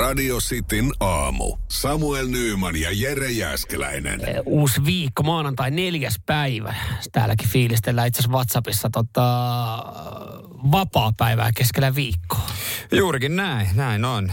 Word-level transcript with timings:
Radio 0.00 0.38
Cityn 0.38 0.92
aamu. 1.00 1.56
Samuel 1.68 2.26
Nyyman 2.28 2.76
ja 2.76 2.88
Jere 2.92 3.30
Jäskeläinen. 3.30 4.20
uusi 4.46 4.84
viikko, 4.84 5.22
maanantai 5.22 5.70
neljäs 5.70 6.14
päivä. 6.26 6.74
Täälläkin 7.12 7.48
fiilistellään 7.48 8.08
itse 8.08 8.20
asiassa 8.20 8.36
WhatsAppissa 8.36 8.88
tota, 8.92 9.22
vapaa 10.72 11.12
päivää 11.16 11.50
keskellä 11.56 11.94
viikkoa. 11.94 12.50
Juurikin 12.92 13.36
näin, 13.36 13.68
näin 13.74 14.04
on. 14.04 14.32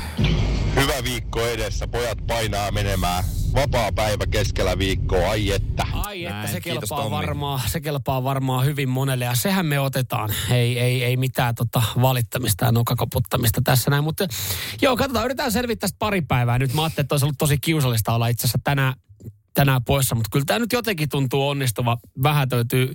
Hyvä 0.75 1.03
viikko 1.03 1.45
edessä, 1.45 1.87
pojat 1.87 2.17
painaa 2.27 2.71
menemään. 2.71 3.23
Vapaa 3.53 3.91
päivä 3.91 4.25
keskellä 4.31 4.77
viikkoa, 4.77 5.29
ai 5.29 5.51
että. 5.51 5.85
Ai 5.93 6.25
että 6.25 6.37
Näin, 6.37 6.51
se 6.51 6.61
kelpaa, 6.61 7.11
varmaan, 7.11 7.61
se 7.67 7.81
kelpaa 7.81 8.23
varmaan 8.23 8.65
hyvin 8.65 8.89
monelle 8.89 9.25
ja 9.25 9.35
sehän 9.35 9.65
me 9.65 9.79
otetaan. 9.79 10.29
Ei, 10.51 10.79
ei, 10.79 11.03
ei 11.03 11.17
mitään 11.17 11.55
tota 11.55 11.81
valittamista 12.01 12.65
ja 12.65 12.71
nokakoputtamista 12.71 13.61
tässä 13.63 13.91
näin. 13.91 14.03
Mutta 14.03 14.27
joo, 14.81 14.97
katsotaan, 14.97 15.25
yritetään 15.25 15.51
selvittää 15.51 15.87
tästä 15.87 15.99
pari 15.99 16.21
päivää. 16.21 16.59
Nyt 16.59 16.73
mä 16.73 16.83
ajattelin, 16.83 17.05
että 17.05 17.13
olisi 17.13 17.25
ollut 17.25 17.37
tosi 17.37 17.57
kiusallista 17.57 18.13
olla 18.13 18.27
itse 18.27 18.41
asiassa 18.41 18.59
tänään 18.63 18.93
tänään 19.53 19.83
poissa, 19.83 20.15
mutta 20.15 20.29
kyllä 20.31 20.45
tämä 20.45 20.59
nyt 20.59 20.73
jotenkin 20.73 21.09
tuntuu 21.09 21.47
onnistuva. 21.47 21.97
Vähän 22.23 22.49
täytyy 22.49 22.93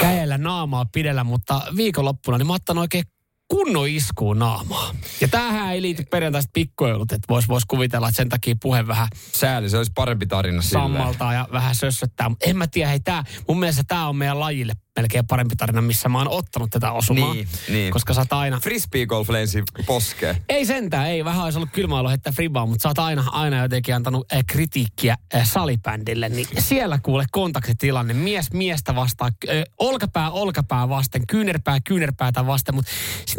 kädellä 0.00 0.38
naamaa 0.38 0.86
pidellä, 0.92 1.24
mutta 1.24 1.62
viikonloppuna 1.76 2.38
niin 2.38 2.46
mä 2.46 2.54
ottan 2.54 2.78
oikein 2.78 3.04
kunnon 3.52 3.88
iskuun 3.88 4.38
naamaa. 4.38 4.94
Ja 5.20 5.28
tämähän 5.28 5.72
ei 5.72 5.82
liity 5.82 6.04
perjantaista 6.10 6.50
pikkujoulut, 6.52 7.12
että 7.12 7.26
voisi 7.28 7.48
vois 7.48 7.64
kuvitella, 7.64 8.08
että 8.08 8.16
sen 8.16 8.28
takia 8.28 8.54
puhe 8.62 8.86
vähän 8.86 9.08
Sääli, 9.32 9.70
se 9.70 9.76
olisi 9.76 9.92
parempi 9.94 10.26
tarina 10.26 10.62
silleen. 10.62 10.84
sammaltaa 10.84 11.34
ja 11.34 11.48
vähän 11.52 11.74
sössöttää. 11.74 12.28
Mutta 12.28 12.50
en 12.50 12.56
mä 12.56 12.66
tiedä, 12.66 12.90
hei 12.90 13.00
tää, 13.00 13.24
mun 13.48 13.58
mielestä 13.58 13.82
tämä 13.86 14.08
on 14.08 14.16
meidän 14.16 14.40
lajille 14.40 14.72
melkein 14.96 15.26
parempi 15.26 15.56
tarina, 15.56 15.80
missä 15.82 16.08
mä 16.08 16.18
oon 16.18 16.28
ottanut 16.28 16.70
tätä 16.70 16.92
osumaa. 16.92 17.34
Niin, 17.34 17.48
niin. 17.68 17.92
Koska 17.92 18.14
sä 18.14 18.20
oot 18.20 18.32
aina... 18.32 18.60
Frisbee 18.60 19.06
golf 19.06 19.28
lensi 19.28 19.62
poskeen. 19.86 20.36
Ei 20.48 20.66
sentään, 20.66 21.06
ei. 21.06 21.24
Vähän 21.24 21.44
olisi 21.44 21.58
ollut 21.58 21.70
kylmä 21.72 21.98
olo 21.98 22.08
heittää 22.08 22.32
fribaa, 22.32 22.66
mutta 22.66 22.82
sä 22.82 22.88
oot 22.88 22.98
aina, 22.98 23.24
aina 23.32 23.62
jotenkin 23.62 23.94
antanut 23.94 24.32
äh, 24.32 24.44
kritiikkiä 24.46 25.16
äh, 25.34 25.46
salibändille. 25.50 26.28
Niin 26.28 26.46
siellä 26.58 26.98
kuule 27.02 27.24
kontaktitilanne, 27.32 28.14
mies 28.14 28.52
miestä 28.52 28.94
vastaan, 28.94 29.32
äh, 29.48 29.62
olkapää 29.78 30.30
olkapää 30.30 30.88
vasten, 30.88 31.26
kyynärpää 31.26 31.80
kyynärpäätä 31.80 32.46
vasten. 32.46 32.74
Mutta 32.74 32.90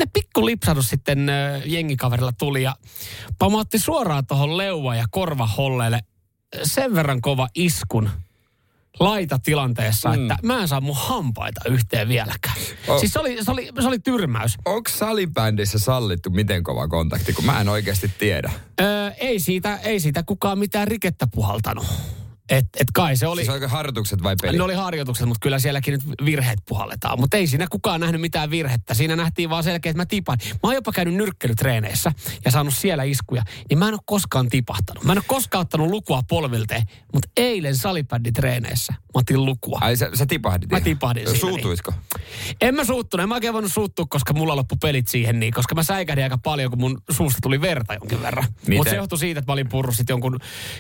sinne 0.04 0.12
pikku 0.14 0.46
lipsadus 0.46 0.90
sitten 0.90 1.30
äh, 1.30 1.62
jengikaverilla 1.66 2.32
tuli 2.32 2.64
ja 2.64 2.76
pamautti 3.40 3.80
suoraan 3.80 4.26
tuohon 4.26 4.58
leuva- 4.58 4.96
ja 4.96 5.06
korvaholleille 5.12 6.00
sen 6.64 6.96
verran 6.96 7.22
kova 7.22 7.48
iskun 7.56 8.10
laita 9.00 9.40
tilanteessa, 9.40 10.10
mm. 10.10 10.22
että 10.22 10.38
mä 10.44 10.62
en 10.62 10.68
saa 10.68 10.82
mun 10.82 10.96
hampaita 10.96 11.62
yhteen 11.70 12.08
vieläkään. 12.08 12.56
Oh. 12.88 13.00
Siis 13.00 13.14
se 13.14 13.20
oli, 13.20 13.44
se, 13.44 13.52
oli, 13.52 13.70
se 13.82 13.88
oli 13.88 14.00
tyrmäys. 14.00 14.58
Onko 14.66 14.90
salibändissä 14.90 15.80
sallittu 15.80 16.30
miten 16.30 16.64
kova 16.64 16.88
kontakti, 16.88 17.34
kun 17.34 17.46
mä 17.46 17.62
en 17.62 17.70
oikeasti 17.70 18.12
tiedä. 18.18 18.52
Öö, 18.82 19.12
ei, 19.18 19.40
siitä, 19.40 19.78
ei 19.78 20.00
siitä 20.00 20.24
kukaan 20.24 20.60
mitään 20.60 20.88
rikettä 20.88 21.28
puhaltanut. 21.28 21.86
Et, 22.50 22.66
et 22.80 22.88
kai 22.94 23.16
se 23.18 23.28
oli, 23.28 23.42
Siis 23.42 23.50
oliko 23.50 23.68
harjoitukset 23.68 24.24
vai 24.24 24.36
peli? 24.42 24.58
ne 24.58 24.64
oli 24.64 24.74
harjoitukset, 24.74 25.28
mutta 25.28 25.40
kyllä 25.42 25.60
sielläkin 25.60 25.92
nyt 25.92 26.02
virheet 26.26 26.60
puhalletaan. 26.68 27.20
Mutta 27.20 27.38
ei 27.38 27.48
siinä 27.48 27.68
kukaan 27.70 28.00
nähnyt 28.02 28.22
mitään 28.22 28.50
virhettä. 28.52 28.94
Siinä 28.94 29.16
nähtiin 29.16 29.50
vaan 29.50 29.64
selkeä, 29.64 29.90
että 29.90 30.02
mä 30.02 30.06
tipan. 30.06 30.38
Mä 30.52 30.60
oon 30.64 30.74
jopa 30.76 30.92
käynyt 30.92 31.14
nyrkkelytreeneissä 31.14 32.12
ja 32.46 32.52
saanut 32.52 32.74
siellä 32.74 33.04
iskuja. 33.04 33.44
Niin 33.70 33.78
mä 33.80 33.88
en 33.88 33.94
ole 33.94 34.02
koskaan 34.06 34.50
tipahtanut. 34.50 35.04
Mä 35.04 35.12
en 35.12 35.18
ole 35.18 35.24
koskaan 35.28 35.62
ottanut 35.62 35.90
lukua 35.90 36.22
polvilteen. 36.30 36.84
Mutta 37.14 37.30
eilen 37.38 37.76
salibänditreeneissä 37.76 38.94
mä 38.94 39.00
otin 39.14 39.46
lukua. 39.46 39.78
Ai 39.82 39.98
sä, 39.98 40.10
sä 40.14 40.26
tipahdit 40.26 40.70
Mä 40.72 40.78
ihan? 40.78 40.84
tipahdin 40.84 41.24
siinä, 41.28 41.40
Suutuitko? 41.40 41.94
En 42.62 42.76
mä 42.76 42.84
suuttunut, 42.84 43.22
en 43.24 43.30
mä 43.30 43.36
oikein 43.36 43.54
voinut 43.54 43.72
suuttua, 43.74 44.06
koska 44.10 44.34
mulla 44.34 44.56
loppu 44.56 44.76
pelit 44.82 45.08
siihen 45.08 45.40
niin, 45.40 45.54
koska 45.54 45.76
mä 45.76 45.84
säikähdin 45.84 46.24
aika 46.24 46.38
paljon, 46.38 46.70
kun 46.70 46.80
mun 46.80 47.02
suusta 47.12 47.40
tuli 47.42 47.62
verta 47.62 47.94
jonkin 47.94 48.22
verran. 48.22 48.46
Mutta 48.78 48.90
se 48.90 48.96
johtui 48.96 49.20
siitä, 49.20 49.40
että 49.40 49.52
mä 49.52 49.54
olin 49.54 49.70
purrut 49.70 49.96
jonkun 50.10 50.40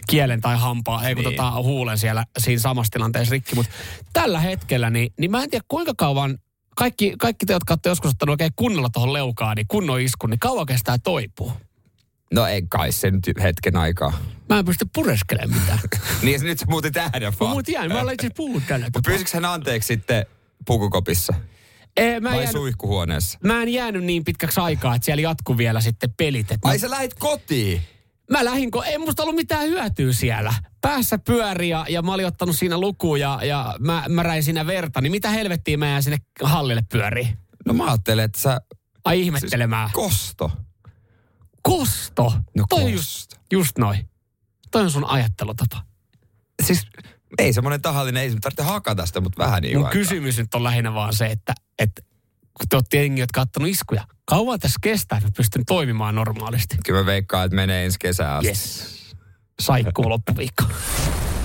kielen 0.10 0.42
tai 0.42 0.58
hampaa, 0.58 1.08
ei 1.08 1.16
kun 1.16 1.24
Niin. 1.24 1.36
tota, 1.36 1.53
huulen 1.62 1.98
siellä 1.98 2.26
siinä 2.38 2.62
samassa 2.62 2.92
tilanteessa 2.92 3.32
rikki. 3.32 3.56
Mutta 3.56 3.72
tällä 4.14 4.40
hetkellä, 4.40 4.90
niin, 4.90 5.14
niin 5.20 5.32
mä 5.32 5.44
en 5.44 5.50
tiedä 5.50 5.66
kuinka 5.68 5.94
kauan, 5.98 6.38
kaikki, 6.76 7.14
kaikki 7.20 7.46
te, 7.46 7.54
jotka 7.54 7.74
olette 7.74 7.90
joskus 7.90 8.12
ottanut 8.12 8.34
oikein 8.34 8.52
kunnolla 8.56 8.90
tuohon 8.94 9.14
leukaan, 9.14 9.56
niin 9.56 9.68
kunnon 9.68 10.02
iskun, 10.02 10.30
niin 10.30 10.40
kauan 10.40 10.66
kestää 10.66 10.98
toipua. 10.98 11.58
No 12.34 12.48
ei 12.48 12.62
kai 12.70 12.92
se 12.92 13.12
nyt 13.12 13.24
hetken 13.44 13.76
aikaa. 13.76 14.14
Mä 14.50 14.60
en 14.60 14.66
pysty 14.66 14.86
pureskelemaan 14.96 15.60
mitään. 15.60 15.80
Niin 16.24 16.42
nyt 16.44 16.60
sä 16.60 16.66
muutit 16.70 16.98
äänen 16.98 17.24
mä 17.24 17.34
vaan. 17.40 17.52
muut 17.52 17.68
jään, 17.68 17.92
mä 17.92 18.02
olen 18.02 18.14
itse 18.14 18.30
puhunut 18.36 18.64
tällä 18.68 18.88
pyysikö 19.06 19.30
hän 19.34 19.46
anteeksi 19.46 19.88
sitten 19.88 20.26
pukukopissa? 20.66 21.34
Ei, 21.98 22.20
mä, 22.20 22.30
Vai 22.30 22.38
jäänyt, 22.38 22.52
suihkuhuoneessa? 22.52 23.40
mä 23.44 23.62
en 23.62 23.70
jäänyt 23.70 24.04
niin 24.04 24.24
pitkäksi 24.24 24.60
aikaa, 24.60 24.96
että 24.96 25.06
siellä 25.06 25.22
jatku 25.22 25.58
vielä 25.58 25.82
sitten 25.82 26.14
pelit. 26.18 26.52
Että 26.52 26.70
Ai 26.70 26.80
sä 26.80 26.90
lähit 26.90 27.14
kotiin? 27.14 27.82
Mä 28.32 28.46
lähdin, 28.46 28.72
kun 28.72 28.86
ei 28.86 28.98
musta 28.98 29.24
ollut 29.24 29.36
mitään 29.36 29.68
hyötyä 29.68 30.14
siellä. 30.14 30.54
Päässä 30.82 31.18
pyöri 31.18 31.70
ja, 31.70 31.86
ja 31.90 32.02
mä 32.02 32.14
olin 32.14 32.26
ottanut 32.26 32.56
siinä 32.56 32.78
lukuun 32.78 33.20
ja, 33.20 33.40
ja 33.44 33.76
mä, 33.80 34.06
mä 34.10 34.24
räin 34.24 34.44
siinä 34.44 34.68
verta, 34.68 35.02
niin 35.02 35.12
mitä 35.12 35.30
helvettiä 35.30 35.78
mä 35.78 35.88
jään 35.88 36.04
sinne 36.04 36.18
hallille 36.44 36.84
pyöriin? 36.92 37.38
No 37.66 37.74
mä 37.74 37.86
ajattelen, 37.86 38.26
että 38.26 38.40
sä... 38.40 38.62
Ai 39.06 39.22
ihmettelemään. 39.22 39.90
Siis, 39.90 39.96
Kosto. 39.96 40.52
kosto. 41.62 42.34
No 42.58 42.66
Toi 42.70 42.80
kosto. 42.80 42.90
just, 42.90 43.36
just 43.52 43.78
noin. 43.78 44.10
Toi 44.72 44.82
on 44.82 44.92
sun 44.92 45.06
ajattelutapa. 45.06 45.86
Siis 46.64 46.88
ei 47.38 47.54
semmoinen 47.54 47.82
tahallinen, 47.82 48.24
ei 48.24 48.32
se 48.32 48.38
tarvitse 48.42 48.64
hakata 48.64 49.06
sitä, 49.06 49.22
mutta 49.22 49.44
vähän 49.44 49.62
niin 49.62 49.78
Mun 49.78 49.90
kysymys 49.90 50.38
nyt 50.38 50.54
on 50.54 50.64
lähinnä 50.64 50.94
vaan 50.94 51.14
se, 51.14 51.26
että, 51.26 51.54
että 51.80 52.02
kun 52.58 52.70
te 52.70 52.76
olette 52.76 52.98
jengi, 52.98 53.22
jotka 53.22 53.42
ottanut 53.42 53.70
iskuja, 53.70 54.08
kauan 54.26 54.60
tässä 54.60 54.80
kestää, 54.82 55.18
että 55.18 55.30
pystyn 55.38 55.66
toimimaan 55.66 56.16
normaalisti? 56.16 56.78
Kyllä 56.86 57.00
mä 57.00 57.06
veikkaan, 57.06 57.46
että 57.46 57.56
menee 57.56 57.86
ensi 57.86 58.00
kesään 58.00 58.38
asti. 58.38 58.48
Yes. 58.48 58.94
Saikkuu 59.60 60.10
loppuviikko. 60.10 60.64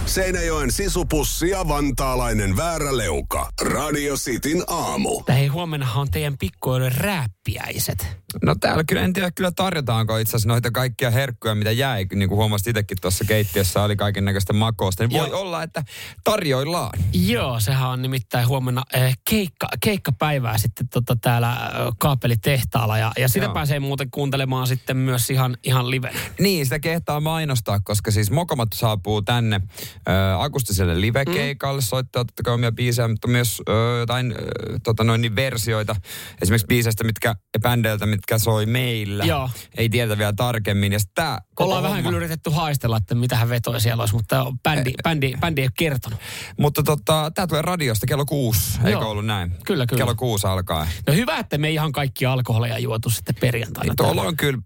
Seinäjoen 0.09 0.73
sisupussi 0.73 1.49
ja 1.49 1.69
vantaalainen 1.69 2.57
vääräleuka. 2.57 3.49
Radio 3.61 4.15
Cityn 4.15 4.65
aamu. 4.67 5.23
Hei, 5.29 5.47
huomenna 5.47 5.93
on 5.93 6.11
teidän 6.11 6.39
pikkujoiden 6.39 6.93
rääppiäiset. 6.93 8.19
No 8.45 8.55
täällä 8.61 8.85
kyllä 8.89 9.03
en 9.03 9.13
tiedä 9.13 9.31
kyllä 9.31 9.51
tarjotaanko 9.51 10.17
itse 10.17 10.31
asiassa 10.31 10.49
noita 10.49 10.71
kaikkia 10.71 11.11
herkkuja, 11.11 11.55
mitä 11.55 11.71
jäi. 11.71 12.07
Niin 12.15 12.29
kuin 12.29 12.37
huomasit 12.37 12.67
itsekin 12.67 12.99
tuossa 13.01 13.25
keittiössä 13.25 13.83
oli 13.83 13.97
kaiken 13.97 14.25
näköistä 14.25 14.53
makosta. 14.53 15.07
Niin 15.07 15.21
voi 15.21 15.33
olla, 15.33 15.63
että 15.63 15.83
tarjoillaan. 16.25 16.99
Joo, 17.13 17.61
sehän 17.61 17.89
on 17.89 18.03
nimittäin 18.03 18.49
huomenna 18.49 18.83
eh, 18.95 19.17
keikka, 19.31 19.69
keikkapäivää 19.81 20.59
sitten 20.59 20.89
tota 20.89 21.17
täällä 21.17 21.53
eh, 21.53 21.93
kaapelitehtaalla. 21.99 22.99
Ja, 22.99 23.13
ja 23.19 23.29
sitä 23.29 23.45
Joo. 23.45 23.55
pääsee 23.55 23.81
muuten 23.81 24.11
kuuntelemaan 24.11 24.67
sitten 24.67 24.97
myös 24.97 25.31
ihan, 25.31 25.57
ihan 25.65 25.91
live. 25.91 26.13
Niin, 26.39 26.67
sitä 26.67 26.79
kehtaa 26.79 27.21
mainostaa, 27.21 27.81
koska 27.81 28.11
siis 28.11 28.31
Mokomat 28.31 28.69
saapuu 28.75 29.23
tänne 29.23 29.61
ö, 30.09 30.13
akustiselle 30.39 31.01
livekeikalle, 31.01 31.81
mm. 31.81 31.85
soittaa 31.85 32.25
totta 32.25 32.43
kai 32.43 32.55
omia 32.55 32.73
biisejä, 32.73 33.09
mutta 33.09 33.29
myös 33.29 33.63
ö, 33.69 33.73
jotain 33.99 34.33
ö, 34.33 34.79
tota 34.85 35.05
noin, 35.05 35.21
niin 35.21 35.37
versioita. 35.37 35.97
Esimerkiksi 36.43 36.67
biiseistä, 36.67 37.05
mitkä 37.05 37.35
bändeiltä, 37.63 38.07
mitkä 38.07 38.39
soi 38.39 38.67
meillä. 38.67 39.25
Joo. 39.25 39.51
Ei 39.77 39.89
tiedetä 39.89 40.19
vielä 40.19 40.33
tarkemmin. 40.37 40.93
Ja 40.93 40.99
sit 40.99 41.11
tää 41.15 41.39
koko 41.55 41.65
Ollaan 41.65 41.83
vähän 41.83 41.97
homma- 41.97 42.09
kyllä 42.09 42.17
yritetty 42.17 42.51
haistella, 42.51 42.97
että 42.97 43.15
mitä 43.15 43.37
hän 43.37 43.49
vetoi 43.49 43.81
siellä 43.81 44.03
olisi, 44.03 44.15
mutta 44.15 44.47
bändi, 44.63 44.93
bändi, 45.03 45.35
bändi 45.41 45.61
ei 45.61 45.67
ole 45.67 45.73
kertonut. 45.79 46.19
Mutta 46.59 46.83
tota, 46.83 47.31
tää 47.35 47.47
tulee 47.47 47.63
radiosta 47.63 48.07
kello 48.07 48.25
kuusi, 48.25 48.79
eikö 48.79 48.91
Joo. 48.91 49.11
ollut 49.11 49.27
näin? 49.27 49.51
Kyllä, 49.65 49.87
kyllä. 49.87 50.01
Kello 50.01 50.15
kuusi 50.15 50.47
alkaa. 50.47 50.87
No 51.07 51.13
hyvä, 51.15 51.39
että 51.39 51.59
me 51.59 51.69
ei 51.69 51.75
ihan 51.75 51.93
kaikki 51.93 52.27
alkoholeja 52.27 52.79
juotu 52.79 53.11
sitten 53.11 53.35
perjantaina. 53.41 53.89
Niin 53.89 53.97
tuolla 53.97 54.23
on 54.23 54.37
kyllä, 54.37 54.59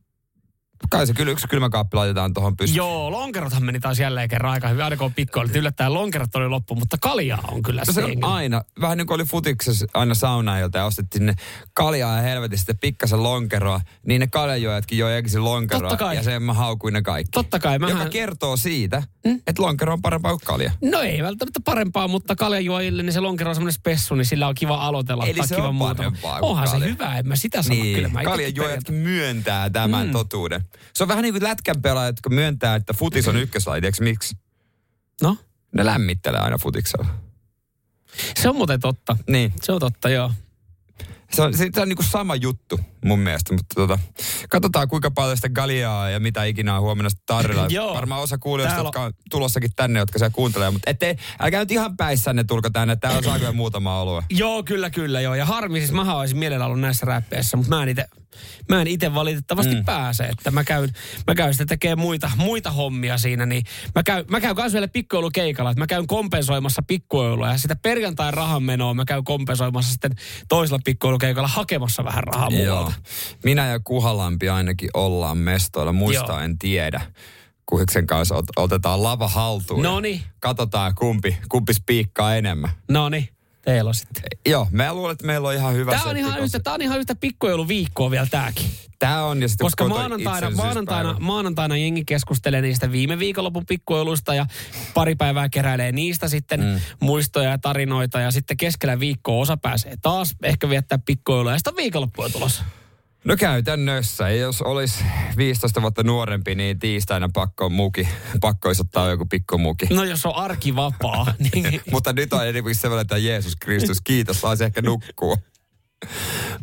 kai 0.90 1.06
se 1.06 1.14
kyllä 1.14 1.32
yksi 1.32 1.48
kylmäkaappi 1.48 1.96
laitetaan 1.96 2.34
tuohon 2.34 2.56
pystyyn. 2.56 2.76
Joo, 2.76 3.10
lonkerothan 3.10 3.64
meni 3.64 3.80
taas 3.80 3.98
jälleen 3.98 4.28
kerran 4.28 4.52
aika 4.52 4.68
hyvin. 4.68 4.84
Aina 4.84 4.96
kun 4.96 5.04
on 5.06 5.14
pikkuilla, 5.14 5.46
että 5.46 5.58
yllättäen 5.58 5.94
lonkerot 5.94 6.34
oli 6.34 6.48
loppu, 6.48 6.74
mutta 6.74 6.96
kaljaa 7.00 7.44
on 7.52 7.62
kyllä 7.62 7.82
No 7.86 7.92
se 7.92 8.04
on 8.04 8.24
aina, 8.24 8.62
vähän 8.80 8.98
niin 8.98 9.06
kuin 9.06 9.14
oli 9.14 9.24
futiksessa 9.24 9.86
aina 9.94 10.14
saunaajilta 10.14 10.78
ja 10.78 10.84
ostettiin 10.84 11.26
ne 11.26 11.34
kaljaa 11.74 12.16
ja 12.16 12.22
helvetistä 12.22 12.74
pikkasen 12.80 13.22
lonkeroa, 13.22 13.80
niin 14.06 14.20
ne 14.20 14.26
kaljajuojatkin 14.26 14.98
joi 14.98 15.16
ensin 15.16 15.44
lonkeroa 15.44 15.90
Totta 15.90 16.04
kai. 16.04 16.16
ja 16.16 16.22
sen 16.22 16.42
mä 16.42 16.52
haukuin 16.54 16.92
ne 16.94 17.02
kaikki. 17.02 17.30
Totta 17.32 17.58
kai, 17.58 17.78
mähän- 17.78 17.98
Joka 17.98 18.10
kertoo 18.10 18.56
siitä, 18.56 19.02
mm? 19.26 19.40
että 19.46 19.62
lonkero 19.62 19.92
on 19.92 20.02
parempaa 20.02 20.32
kuin 20.32 20.40
kalja. 20.44 20.72
No 20.82 21.00
ei 21.00 21.22
välttämättä 21.22 21.60
parempaa, 21.64 22.08
mutta 22.08 22.36
kaljajuojille 22.36 23.02
niin 23.02 23.12
se 23.12 23.20
lonkero 23.20 23.48
on 23.50 23.54
semmoinen 23.54 23.72
spessu, 23.74 24.14
niin 24.14 24.24
sillä 24.26 24.48
on 24.48 24.54
kiva 24.54 24.74
aloitella. 24.86 25.26
Eli 25.26 25.46
se 25.46 25.54
kiva 25.54 25.68
on 25.68 25.78
parempaa 25.78 26.38
kuin 26.40 26.50
Onhan 26.50 26.68
se 26.68 26.72
kalja. 26.72 26.86
hyvä, 26.88 27.18
en 27.18 27.28
mä 27.28 27.36
sitä 27.36 27.62
sano 27.62 27.80
kyllä. 27.94 28.08
Mä 28.08 28.18
Niin, 28.20 28.24
kaljajuojatkin 28.30 28.62
periaatteessa- 28.62 28.92
myöntää 28.92 29.70
tämän 29.70 30.06
mm. 30.06 30.12
totuuden. 30.12 30.62
Se 30.94 31.04
on 31.04 31.08
vähän 31.08 31.22
niin 31.22 31.34
kuin 31.34 31.42
lätkän 31.42 31.82
pelaajat, 31.82 32.16
jotka 32.16 32.30
myöntää, 32.30 32.74
että 32.74 32.94
futis 32.94 33.28
on 33.28 33.36
ykköslaji, 33.36 33.80
tiedätkö 33.80 34.04
miksi? 34.04 34.36
No, 35.22 35.36
Ne 35.72 35.84
lämmittelee 35.84 36.40
aina 36.40 36.58
futiksella. 36.58 37.06
se 38.36 38.48
on 38.48 38.56
muuten 38.56 38.80
totta. 38.80 39.16
Niin. 39.28 39.52
Se 39.62 39.72
on 39.72 39.80
totta, 39.80 40.08
joo. 40.08 40.32
Se 41.32 41.42
on, 41.42 41.56
se, 41.56 41.70
se 41.74 41.80
on 41.80 41.88
niin 41.88 41.96
kuin 41.96 42.06
sama 42.06 42.34
juttu 42.34 42.80
mun 43.04 43.18
mielestä, 43.18 43.54
mutta 43.54 43.74
tota, 43.74 43.98
katsotaan 44.48 44.88
kuinka 44.88 45.10
paljon 45.10 45.36
sitä 45.36 45.48
Galiaa 45.48 46.10
ja 46.10 46.20
mitä 46.20 46.44
ikinä 46.44 46.76
on 46.76 46.82
huomenna 46.82 47.10
tarjolla. 47.26 47.66
Joo. 47.80 47.94
Varmaan 47.94 48.22
osa 48.22 48.38
kuulijoista, 48.38 48.74
Täällä 48.74 48.88
jotka 48.88 49.02
on 49.02 49.12
tulossakin 49.30 49.70
tänne, 49.76 49.98
jotka 49.98 50.18
siellä 50.18 50.34
kuuntelee, 50.34 50.70
mutta 50.70 50.90
ettei, 50.90 51.16
älkää 51.40 51.60
nyt 51.60 51.70
ihan 51.70 51.96
päissänne 51.96 52.44
tulko 52.44 52.70
tänne, 52.70 52.96
täällä 52.96 53.18
on 53.18 53.24
saako 53.24 53.52
muutama 53.52 54.00
olue. 54.00 54.22
Joo, 54.42 54.62
kyllä, 54.62 54.90
kyllä, 54.90 55.20
joo. 55.20 55.34
Ja 55.34 55.44
harmi, 55.44 55.78
siis 55.78 55.92
mä 55.92 56.14
olisin 56.14 56.38
mielellä 56.38 56.66
ollut 56.66 56.80
näissä 56.80 57.06
räppeissä, 57.06 57.56
mutta 57.56 57.76
mä 57.76 57.82
en 57.82 57.88
itse 57.88 58.06
mä 58.68 58.80
en 58.80 58.86
itse 58.86 59.14
valitettavasti 59.14 59.74
mm. 59.74 59.84
pääse, 59.84 60.24
että 60.24 60.50
mä 60.50 60.64
käyn, 60.64 60.92
mä 61.26 61.34
käyn 61.34 61.54
sitten 61.54 61.68
tekemään 61.68 61.98
muita, 61.98 62.30
muita 62.36 62.70
hommia 62.70 63.18
siinä, 63.18 63.46
niin 63.46 63.64
mä 63.94 64.02
käyn, 64.02 64.24
mä 64.28 64.40
käyn 64.40 64.56
myös 64.56 64.72
vielä 64.72 64.88
pikkujoulukeikalla, 64.88 65.70
että 65.70 65.80
mä 65.80 65.86
käyn 65.86 66.06
kompensoimassa 66.06 66.82
pikkujoulua 66.86 67.48
ja 67.48 67.58
sitä 67.58 67.76
perjantain 67.76 68.34
rahan 68.34 68.62
menoa 68.62 68.94
mä 68.94 69.04
käyn 69.04 69.24
kompensoimassa 69.24 69.92
sitten 69.92 70.14
toisella 70.48 70.80
pikkujoulukeikalla 70.84 71.48
hakemassa 71.48 72.04
vähän 72.04 72.24
rahaa 72.24 72.50
muualta. 72.50 72.91
Minä 73.44 73.66
ja 73.66 73.80
Kuhalampi 73.84 74.48
ainakin 74.48 74.90
ollaan 74.94 75.38
mestoilla, 75.38 75.92
muista 75.92 76.32
Joo. 76.32 76.40
en 76.40 76.58
tiedä. 76.58 77.00
Kuhiksen 77.66 78.06
kanssa 78.06 78.34
ot, 78.34 78.44
otetaan 78.56 79.02
lava 79.02 79.28
haltuun. 79.28 79.84
ja 79.84 79.90
Noniin. 79.90 80.22
Katsotaan 80.40 80.94
kumpi, 80.94 81.38
kumpi 81.48 81.74
spiikkaa 81.74 82.36
enemmän. 82.36 82.70
No 82.88 83.08
niin, 83.08 83.28
teillä 83.62 83.88
on 83.88 83.94
sitten. 83.94 84.22
Joo, 84.46 84.68
mä 84.70 84.94
luulen, 84.94 85.12
että 85.12 85.26
meillä 85.26 85.48
on 85.48 85.54
ihan 85.54 85.74
hyvä 85.74 85.90
Tämä 85.90 86.10
on, 86.10 86.16
ihan 86.16 86.40
yhtä, 86.40 86.60
tää 86.60 86.74
on 86.74 86.82
ihan 86.82 86.98
yhtä 86.98 87.14
pikkujouluviikkoa 87.14 88.10
vielä 88.10 88.26
tääkin. 88.30 88.66
Tää 88.98 89.24
on 89.24 89.42
ja 89.42 89.48
sitten 89.48 89.64
Koska 89.64 89.88
maanantaina, 89.88 90.50
maanantaina, 90.50 91.16
maanantaina 91.20 91.76
jengi 91.76 92.04
keskustelee 92.04 92.60
niistä 92.62 92.92
viime 92.92 93.18
viikonlopun 93.18 93.66
pikkujouluista 93.66 94.34
ja 94.34 94.46
pari 94.94 95.14
päivää 95.14 95.48
keräilee 95.48 95.92
niistä 95.92 96.28
sitten 96.28 96.60
mm. 96.60 96.80
muistoja 97.00 97.50
ja 97.50 97.58
tarinoita. 97.58 98.20
Ja 98.20 98.30
sitten 98.30 98.56
keskellä 98.56 99.00
viikkoa 99.00 99.42
osa 99.42 99.56
pääsee 99.56 99.94
taas 100.02 100.36
ehkä 100.42 100.68
viettää 100.68 100.98
pikkujoulua 100.98 101.52
ja 101.52 101.58
sitten 101.58 101.76
viikonloppu 101.76 102.22
on 102.22 102.32
tulossa. 102.32 102.64
No 103.24 103.36
käytännössä, 103.36 104.30
ja 104.30 104.36
jos 104.36 104.62
olisi 104.62 105.04
15 105.36 105.82
vuotta 105.82 106.02
nuorempi, 106.02 106.54
niin 106.54 106.78
tiistaina 106.78 107.28
pakko 107.34 107.68
muki, 107.68 108.08
pakko 108.40 108.68
olisi 108.68 108.82
ottaa 108.82 109.10
joku 109.10 109.26
pikkumuki. 109.26 109.86
No 109.90 110.04
jos 110.04 110.26
on 110.26 110.36
arki 110.36 110.76
vapaa, 110.76 111.34
niin 111.52 111.80
Mutta 111.90 112.12
nyt 112.12 112.32
on 112.32 112.46
enemmänkin 112.46 112.74
sellainen, 112.74 113.02
että 113.02 113.18
Jeesus 113.18 113.56
Kristus, 113.56 114.00
kiitos, 114.00 114.40
saisi 114.40 114.64
ehkä 114.64 114.82
nukkua. 114.82 115.36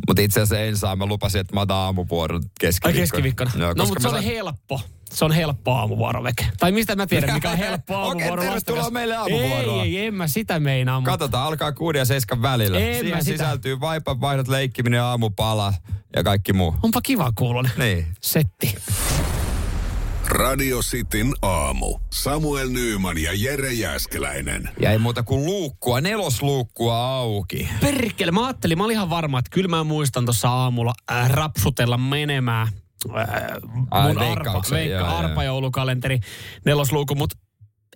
Mutta 0.08 0.22
itse 0.22 0.42
asiassa 0.42 0.60
en 0.66 0.78
saa, 0.78 0.96
mä 0.96 1.06
lupasin, 1.06 1.42
että 1.42 1.54
mä 1.56 1.62
otan 1.62 1.78
aamuvuoron 1.78 2.42
Ai 2.44 2.50
keskiviikkona. 2.60 3.02
keskiviikkona. 3.02 3.52
Joo, 3.58 3.70
no 3.70 3.76
koska 3.76 3.88
mutta 3.88 4.02
se 4.02 4.08
mä 4.08 4.18
on 4.18 4.24
saan- 4.24 4.34
helppo. 4.34 4.82
Se 5.14 5.26
on 5.26 5.32
helppo 5.32 5.72
aamuvuoroveke. 5.74 6.48
Tai 6.60 6.72
mistä 6.72 6.96
mä 6.96 7.08
tiedän, 7.08 7.34
mikä 7.34 7.50
on 7.52 7.58
helppo 7.58 7.94
Okei, 7.98 8.08
aamuvuoro 8.08 8.42
tervetuloa 8.44 8.56
lasten 8.56 8.76
kanssa. 8.76 8.92
meille 8.92 9.16
aamuvuoroon. 9.16 9.86
Ei, 9.86 9.98
ei, 10.00 10.06
en 10.06 10.14
mä 10.14 10.28
sitä 10.28 10.60
meinaa. 10.60 11.00
mutta- 11.00 11.12
Katsotaan, 11.12 11.48
alkaa 11.48 11.72
kuuden 11.72 12.00
ja 12.00 12.06
seiskan 12.06 12.42
välillä. 12.42 12.80
En 12.80 12.86
mä 12.88 12.94
Siihen 13.00 13.24
sitä- 13.24 13.44
sisältyy 13.44 13.80
vaipan 13.80 14.22
vaihdot, 14.22 14.48
leikkiminen, 14.48 15.02
aamupala 15.02 15.74
ja 16.16 16.24
kaikki 16.24 16.54
muu. 16.54 16.76
Onpa 16.84 17.02
kiva 17.02 17.32
kuulonen. 17.36 17.72
Niin. 17.78 18.08
Setti. 18.22 18.76
Radio 20.30 20.80
Cityn 20.80 21.34
aamu. 21.42 22.00
Samuel 22.14 22.70
Nyyman 22.70 23.18
ja 23.18 23.32
Jere 23.36 23.74
Jäskeläinen. 23.74 24.70
Ja 24.80 24.92
ei 24.92 24.98
muuta 24.98 25.24
kuin 25.24 25.46
luukkua, 25.46 26.02
nelosluukkua 26.02 27.08
auki. 27.08 27.70
Perkele, 27.82 28.32
mä 28.32 28.46
ajattelin, 28.46 28.78
mä 28.78 28.84
olin 28.84 28.94
ihan 28.94 29.10
varma, 29.10 29.40
että 29.40 29.50
kyllä 29.50 29.68
mä 29.68 29.84
muistan 29.84 30.26
tuossa 30.26 30.50
aamulla 30.50 30.94
äh, 31.12 31.30
rapsutella 31.30 31.98
menemään 31.98 32.68
äh, 33.18 33.28
Ai, 33.92 34.08
mun 34.08 34.18
arpa, 34.18 34.36
veikkauksen, 34.36 34.78
veikka, 34.78 34.96
joo, 34.96 35.08
joo. 35.08 35.18
arpajoulukalenteri 35.18 36.20
nelosluku, 36.66 37.16
mutta 37.16 37.38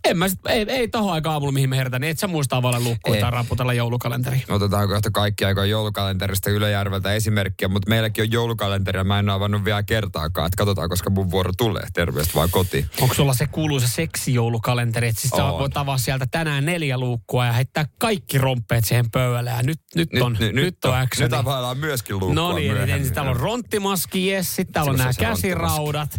en 0.04 0.18
mä 0.18 0.28
sit, 0.30 0.40
ei, 0.50 0.66
ei 0.68 0.88
tohon 0.88 1.14
aikaan 1.14 1.34
aamulla, 1.34 1.52
mihin 1.52 1.70
me 1.70 1.78
herätään, 1.78 2.02
niin 2.02 2.12
et 2.12 2.20
sä 2.20 2.28
muista 2.28 2.58
avalla 2.58 2.80
luukkuja 2.80 3.16
Ei. 3.16 3.22
tai 3.22 3.32
raputella 3.32 3.74
joulukalenteri. 3.74 4.44
Otetaan 4.50 4.88
kohta 4.90 5.12
kaikki 5.12 5.46
aikoja 5.46 5.66
joulukalenterista 5.66 6.50
Ylöjärveltä 6.50 7.14
esimerkkiä, 7.14 7.68
mutta 7.68 7.90
meilläkin 7.90 8.22
on 8.22 8.32
joulukalenteri 8.32 9.00
ja 9.00 9.04
mä 9.04 9.20
en 9.20 9.30
ole 9.30 9.36
avannut 9.36 9.66
vielä 9.66 9.84
kertaakaan, 9.84 10.48
että 10.48 10.58
katsotaan 10.58 10.90
koska 10.90 11.10
mun 11.10 11.32
vuoro 11.32 11.52
tulee. 11.58 11.84
Terveistä 11.94 12.34
vaan 12.36 12.50
kotiin. 12.50 12.86
Onko 13.02 13.14
sulla 13.14 13.34
se 13.34 13.48
kuuluisa 13.48 13.88
seksijoulukalenteri, 13.88 15.08
että 15.08 15.22
siis 15.22 15.34
sä 15.38 15.44
On. 15.46 15.60
voit 15.60 15.78
avaa 15.78 15.98
sieltä 15.98 16.26
tänään 16.32 16.66
neljä 16.66 16.98
luukkua 16.98 17.46
ja 17.46 17.54
heittää 17.54 17.86
kaikki 18.00 18.38
romppeet 18.38 18.86
siihen 18.86 19.12
pöydälle 19.12 19.50
ja 19.50 19.64
nyt, 19.64 19.80
nyt, 19.96 20.10
on, 20.22 20.38
nyt, 20.40 20.56
nyt 20.56 20.86
on 20.86 20.96
action. 20.98 21.26
Nyt 21.32 21.40
availlaan 21.40 21.78
myöskin 21.78 22.20
luukkua 22.20 22.36
No 22.36 22.54
niin, 22.54 22.72
myöhemmin. 22.72 22.96
ensin 22.96 23.14
täällä 23.14 23.32
on 23.32 23.38
ronttimaski, 23.38 24.28
jes, 24.28 24.56
sitten 24.56 24.74
täällä 24.74 24.92
on 24.92 24.98
nämä 24.98 25.12
käsiraudat, 25.20 26.12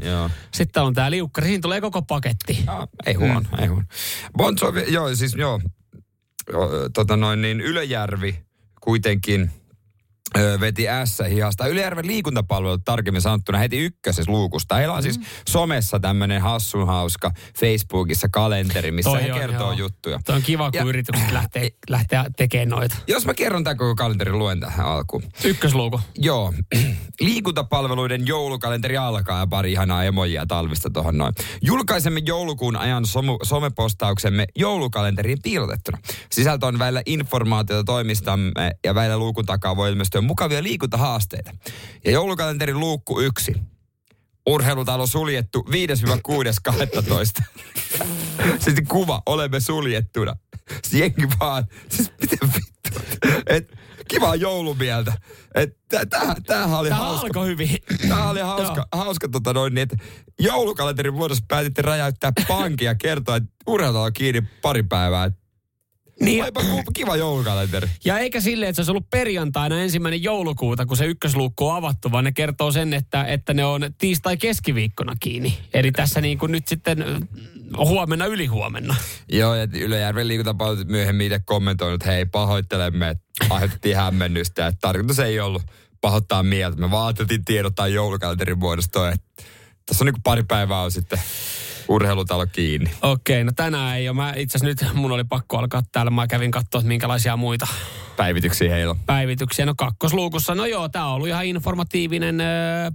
sitten 0.52 0.72
täällä 0.72 0.88
on 0.88 0.94
tää 0.94 1.10
liukkari, 1.10 1.46
siinä 1.46 1.60
tulee 1.62 1.80
koko 1.80 2.02
paketti. 2.02 2.64
Ah, 2.66 2.88
ei 3.06 3.14
huono, 3.14 3.40
mm. 3.40 3.58
ei 3.58 3.66
huono. 3.66 3.74
Bon 4.37 4.56
Jovi, 4.61 4.85
joo, 4.88 5.15
siis 5.15 5.35
joo, 5.35 5.61
Jo, 6.53 6.71
tota 6.94 7.17
noin 7.17 7.43
niin 7.43 7.61
Ylöjärvi 7.61 8.44
kuitenkin 8.81 9.50
veti 10.60 10.86
S-hihasta. 11.04 11.66
Ylöjärven 11.66 12.06
liikuntapalvelu 12.06 12.78
tarkemmin 12.78 13.22
sanottuna 13.22 13.58
heti 13.58 13.78
ykkösessä 13.78 14.32
luukusta. 14.32 14.75
Heillä 14.75 14.94
on 14.94 15.02
siis 15.02 15.19
Mm. 15.19 15.25
somessa 15.48 16.00
tämmöinen 16.00 16.42
hassun 16.42 16.86
hauska 16.86 17.31
Facebookissa 17.60 18.28
kalenteri, 18.28 18.90
missä 18.92 19.10
Toi 19.10 19.22
he 19.22 19.32
on, 19.32 19.40
kertoo 19.40 19.70
joo. 19.70 19.72
juttuja. 19.78 20.20
Tuo 20.26 20.34
on 20.34 20.42
kiva, 20.42 20.70
kun 20.70 20.78
Ja- 20.81 20.84
yritykset 20.84 21.32
lähtee, 21.32 21.70
lähtee 21.88 22.25
tekemään 22.36 22.69
noita. 22.69 22.96
Jos 23.06 23.26
mä 23.26 23.34
kerron 23.34 23.64
tämän 23.64 23.76
koko 23.76 23.94
kalenterin 23.94 24.38
luen 24.38 24.60
tähän 24.60 24.86
alkuun. 24.86 25.22
Ykkösluuku. 25.44 26.00
Joo, 26.19 26.54
liikuntapalveluiden 27.20 28.26
joulukalenteri 28.26 28.96
alkaa 28.96 29.38
ja 29.38 29.46
pari 29.46 29.72
ihanaa 29.72 30.04
emojia 30.04 30.46
talvista 30.46 30.90
tuohon 30.90 31.19
noin. 31.19 31.34
Julkaisemme 31.62 32.20
joulukuun 32.26 32.76
ajan 32.76 33.06
somu, 33.06 33.38
somepostauksemme 33.42 34.46
joulukalenteriin 34.56 35.38
piilotettuna. 35.42 35.98
Sisältö 36.32 36.66
on 36.66 36.78
väillä 36.78 37.02
informaatiota 37.06 37.84
toimistamme 37.84 38.70
ja 38.84 38.94
väillä 38.94 39.19
luukun 39.19 39.46
takaa 39.46 39.76
voi 39.76 39.90
ilmestyä 39.90 40.20
mukavia 40.25 40.62
liikuntahaasteita. 40.62 41.50
Ja 42.05 42.11
joulukalenterin 42.11 42.81
luukku 42.81 43.21
yksi. 43.21 43.55
Urheilutalo 44.47 45.06
suljettu 45.06 45.67
5-6.12. 45.71 47.44
siis 48.65 48.76
kuva, 48.88 49.23
olemme 49.26 49.61
suljettuna. 49.61 50.37
Siis 50.87 51.00
jengi 51.00 51.29
vaan, 51.41 51.65
siis 51.88 52.12
miten 52.21 52.38
vittu. 52.55 53.00
Et, 53.47 53.73
kivaa 54.09 54.35
joulumieltä. 54.35 55.12
Et, 55.55 55.79
tä- 55.88 56.06
tää- 56.06 56.35
tämähän 56.47 56.79
oli 56.79 56.88
Tämä 56.88 57.00
hauska. 57.00 57.26
alkoi 57.26 57.47
hyvin. 57.47 57.69
Tämä 58.09 58.31
oli 58.31 58.41
hauska, 58.41 58.87
hauska 58.93 59.29
tota 59.29 59.53
noin, 59.53 59.75
niin, 59.75 59.82
että 59.82 59.97
joulukalenterin 60.41 61.15
muodossa 61.15 61.44
päätitte 61.49 61.82
räjäyttää 61.82 62.32
pankin 62.49 62.87
ja 62.87 62.94
kertoa, 62.94 63.37
että 63.37 63.49
urheilutalo 63.67 64.05
on 64.05 64.12
kiinni 64.12 64.43
pari 64.62 64.82
päivää. 64.82 65.31
Niin, 66.21 66.44
ku- 66.54 66.92
kiva 66.94 67.16
joulukalenteri. 67.16 67.88
ja 68.04 68.18
eikä 68.18 68.40
silleen, 68.40 68.68
että 68.71 68.76
se 68.76 68.80
olisi 68.80 68.90
ollut 68.90 69.11
perjantaina 69.11 69.80
ensimmäinen 69.80 70.23
joulukuuta, 70.23 70.87
kun 70.87 70.97
se 70.97 71.06
ykkösluukku 71.06 71.68
on 71.68 71.76
avattu, 71.76 72.12
vaan 72.12 72.25
ne 72.25 72.33
kertoo 72.33 72.73
sen, 72.73 72.92
että, 72.92 73.25
että 73.25 73.54
ne 73.54 73.64
on 73.64 73.83
tiistai-keskiviikkona 73.99 75.14
kiinni. 75.21 75.59
Eli 75.75 75.92
tässä 75.92 76.21
niin 76.21 76.38
kuin 76.38 76.52
nyt 76.52 76.68
sitten 76.68 77.02
ö, 77.02 77.21
huomenna 77.78 78.26
ylihuomenna. 78.26 78.97
Joo, 79.28 79.54
ja 79.54 79.68
Ylöjärven 79.75 80.28
liikuntapalvelut 80.28 80.88
myöhemmin 80.88 81.26
itse 81.26 81.40
kommentoinut, 81.44 82.02
että 82.02 82.12
hei, 82.12 82.25
pahoittelemme, 82.26 83.09
että 83.11 83.25
aiheutettiin 83.50 83.97
hämmennystä. 83.97 84.66
Että 84.66 84.78
tarkoitus 84.80 85.18
ei 85.18 85.40
ollut 85.40 85.62
pahoittaa 86.00 86.42
mieltä. 86.42 86.76
Me 86.76 86.90
vaan 86.90 87.06
ajateltiin 87.06 87.44
tiedottaa 87.44 87.88
joulukalenterin 87.88 88.59
muodosta, 88.59 89.11
että 89.11 89.26
tässä 89.87 90.04
on 90.04 90.06
niin 90.06 90.14
kuin 90.14 90.23
pari 90.23 90.42
päivää 90.42 90.80
on 90.80 90.90
sitten 90.90 91.18
urheilutalo 91.88 92.47
kiinni. 92.47 92.91
Okei, 93.03 93.45
no 93.45 93.53
tänään 93.57 93.97
ei 93.97 94.09
ole. 94.09 94.17
Mä 94.17 94.33
itse 94.37 94.59
asiassa 94.59 94.85
nyt 94.85 94.95
mun 94.95 95.12
oli 95.12 95.25
pakko 95.25 95.59
alkaa 95.59 95.83
täällä. 95.93 96.11
Mä 96.11 96.26
kävin 96.26 96.50
katsoa, 96.50 96.79
että 96.79 96.88
minkälaisia 96.88 97.37
muita 97.37 97.67
Päivityksiä 98.17 98.71
heillä 98.75 98.91
on. 98.91 98.99
päivityksiä. 99.07 99.67
No 99.67 99.75
kakkosluukussa, 99.76 100.55
no 100.55 100.67
joo, 100.67 100.88
tää 100.88 101.07
on 101.07 101.14
ollut 101.14 101.29
ihan 101.29 101.45
informatiivinen 101.47 102.41
ö, 102.41 102.45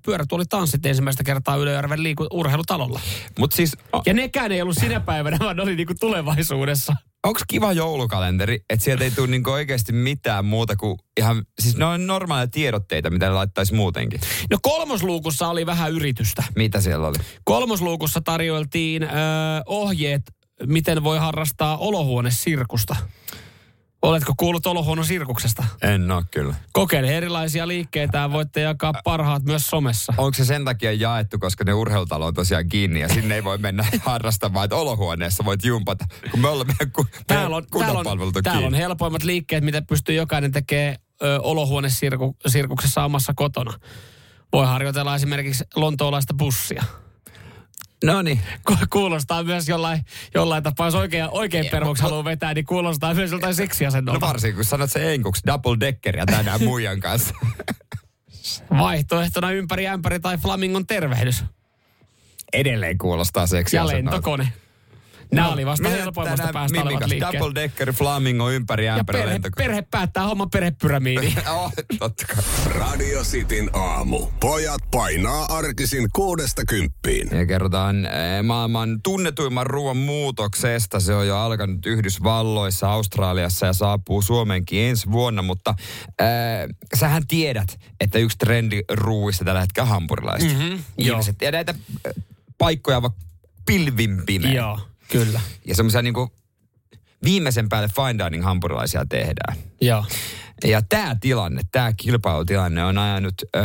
pyörätuolitanssit 0.05 0.86
ensimmäistä 0.86 1.24
kertaa 1.24 1.55
Ylöjärven 1.55 2.03
liiku- 2.03 2.27
urheilutalolla. 2.31 3.00
Mutta 3.39 3.55
siis, 3.55 3.77
o- 3.96 4.01
Ja 4.05 4.13
nekään 4.13 4.51
ei 4.51 4.62
ollut 4.62 4.77
sinä 4.77 5.00
päivänä, 5.00 5.38
vaan 5.39 5.55
ne 5.55 5.62
oli 5.63 5.75
niinku 5.75 5.93
tulevaisuudessa. 6.00 6.96
Onko 7.23 7.39
kiva 7.47 7.73
joulukalenteri, 7.73 8.59
että 8.69 8.85
sieltä 8.85 9.03
ei 9.03 9.11
tule 9.11 9.27
niinku 9.27 9.49
oikeasti 9.49 9.93
mitään 9.93 10.45
muuta 10.45 10.75
kuin 10.75 10.99
ihan, 11.17 11.43
siis 11.59 11.77
ne 11.77 11.85
on 11.85 12.07
normaaleja 12.07 12.47
tiedotteita, 12.47 13.09
mitä 13.09 13.35
laittaisi 13.35 13.73
muutenkin. 13.73 14.19
No 14.49 14.57
kolmosluukussa 14.61 15.47
oli 15.47 15.65
vähän 15.65 15.91
yritystä. 15.91 16.43
Mitä 16.55 16.81
siellä 16.81 17.07
oli? 17.07 17.17
Kolmosluukussa 17.43 18.21
tarjoiltiin 18.21 19.03
ö, 19.03 19.07
ohjeet, 19.65 20.21
miten 20.65 21.03
voi 21.03 21.17
harrastaa 21.17 21.77
olohuonesirkusta. 21.77 22.95
Oletko 24.01 24.33
kuullut 24.37 24.65
olohuonesirkuksesta? 24.67 25.63
En 25.81 26.11
oo 26.11 26.23
kyllä. 26.31 26.55
Kokeile 26.71 27.17
erilaisia 27.17 27.67
liikkeitä 27.67 28.17
ja 28.17 28.31
voitte 28.31 28.61
jakaa 28.61 28.93
parhaat 29.03 29.43
myös 29.43 29.67
somessa. 29.67 30.13
Onko 30.17 30.33
se 30.33 30.45
sen 30.45 30.65
takia 30.65 30.93
jaettu, 30.93 31.39
koska 31.39 31.63
ne 31.63 31.73
urheilutalo 31.73 32.25
on 32.25 32.33
tosiaan 32.33 32.69
kiinni 32.69 32.99
ja 32.99 33.09
sinne 33.09 33.35
ei 33.35 33.43
voi 33.43 33.57
mennä 33.57 33.85
harrastamaan, 34.05 34.63
että 34.65 34.75
olohuoneessa 34.75 35.45
voit 35.45 35.63
jumpata, 35.65 36.05
kun 36.31 36.39
me 36.39 36.47
ollaan 36.47 36.67
meidän, 36.67 36.91
ku, 36.91 37.05
Täällä 37.27 37.55
on, 37.55 37.65
täällä, 37.79 37.99
on, 37.99 38.07
on 38.21 38.33
täällä 38.43 38.57
on 38.57 38.63
kiinni. 38.63 38.77
helpoimmat 38.77 39.23
liikkeet, 39.23 39.63
mitä 39.63 39.81
pystyy 39.81 40.15
jokainen 40.15 40.51
tekemään 40.51 40.95
ö, 41.23 41.39
olohuonesirkuksessa 41.41 43.05
omassa 43.05 43.33
kotona. 43.35 43.73
Voi 44.53 44.65
harjoitella 44.65 45.15
esimerkiksi 45.15 45.63
lontoolaista 45.75 46.33
bussia. 46.33 46.83
No 48.03 48.21
niin. 48.21 48.39
Ku- 48.67 48.77
Kuulostaa 48.89 49.43
myös 49.43 49.67
jollain, 49.69 50.05
jollain 50.33 50.63
tapaa, 50.63 50.87
jos 50.87 50.95
oikein, 50.95 51.27
oikein 51.31 51.65
pervoksi 51.71 52.03
haluaa 52.03 52.23
vetää, 52.23 52.53
niin 52.53 52.65
kuulostaa 52.65 53.13
myös 53.13 53.31
joltain 53.31 53.49
No 53.51 53.55
seksiasennolta. 53.55 54.21
varsinkin, 54.21 54.55
kun 54.55 54.65
sanot 54.65 54.91
se 54.91 55.13
enkuksi, 55.13 55.41
double 55.47 55.77
deckeria 55.79 56.25
tänään 56.25 56.63
muijan 56.63 56.99
kanssa. 56.99 57.33
Vaihtoehtona 58.79 59.51
ympäri 59.51 59.87
ämpäri 59.87 60.19
tai 60.19 60.37
flamingon 60.37 60.87
tervehdys. 60.87 61.43
Edelleen 62.53 62.97
kuulostaa 62.97 63.47
seksiä. 63.47 63.79
Ja 63.79 63.87
lentokone. 63.87 64.53
Nämä 65.33 65.50
oli 65.50 65.65
vasta 65.65 65.89
helpoimmasta 65.89 66.50
päästä 66.53 66.81
olevat 66.81 67.07
liikkeet. 67.07 67.33
Double 67.33 67.55
decker, 67.55 67.93
flamingo, 67.93 68.50
ympäri 68.50 68.86
Ja 68.86 68.95
ämpäri 68.95 69.19
perhe, 69.19 69.33
lentokone. 69.33 69.65
perhe 69.67 69.81
päättää 69.81 70.24
homman 70.24 70.50
perhepyramiidi. 70.50 71.33
oh, 71.55 71.74
totta 72.00 72.25
kai. 72.27 72.43
Radio 72.74 73.24
Cityn 73.24 73.69
aamu. 73.74 74.27
Pojat 74.39 74.81
painaa 74.91 75.45
arkisin 75.45 76.07
kuudesta 76.15 76.62
kymppiin. 76.65 77.29
Ja 77.38 77.45
kerrotaan 77.45 78.05
eh, 78.05 78.43
maailman 78.43 79.01
tunnetuimman 79.03 79.67
ruoan 79.67 79.98
muutoksesta. 79.98 81.00
Se 81.00 81.13
on 81.13 81.27
jo 81.27 81.38
alkanut 81.38 81.86
Yhdysvalloissa, 81.86 82.91
Australiassa 82.91 83.65
ja 83.65 83.74
saapuu 83.74 84.21
Suomeenkin 84.21 84.81
ensi 84.81 85.12
vuonna. 85.12 85.41
Mutta 85.41 85.75
äh, 86.21 86.27
sähän 86.95 87.27
tiedät, 87.27 87.79
että 88.00 88.19
yksi 88.19 88.38
trendi 88.38 88.81
ruuissa 88.91 89.45
tällä 89.45 89.62
hetkellä 89.62 89.86
on 89.86 89.89
hampurilaiset. 89.89 90.57
Mhm, 90.57 90.75
joo. 90.98 91.21
Ja 91.41 91.51
näitä 91.51 91.74
äh, 92.07 92.13
paikkoja 92.57 92.98
ovat 92.98 93.13
pilvimpineen. 93.65 94.55
Joo, 94.55 94.79
kyllä. 95.11 95.41
Ja 95.65 95.75
semmoisia 95.75 96.01
niinku 96.01 96.31
viimeisen 97.23 97.69
päälle 97.69 97.89
fine 97.95 98.25
dining 98.25 98.43
hampurilaisia 98.43 99.05
tehdään. 99.09 99.57
Joo. 99.81 100.05
Ja 100.63 100.81
tämä 100.89 101.15
tilanne, 101.21 101.61
tämä 101.71 101.93
kilpailutilanne 101.97 102.83
on 102.83 102.97
ajanut 102.97 103.33
öö, 103.55 103.63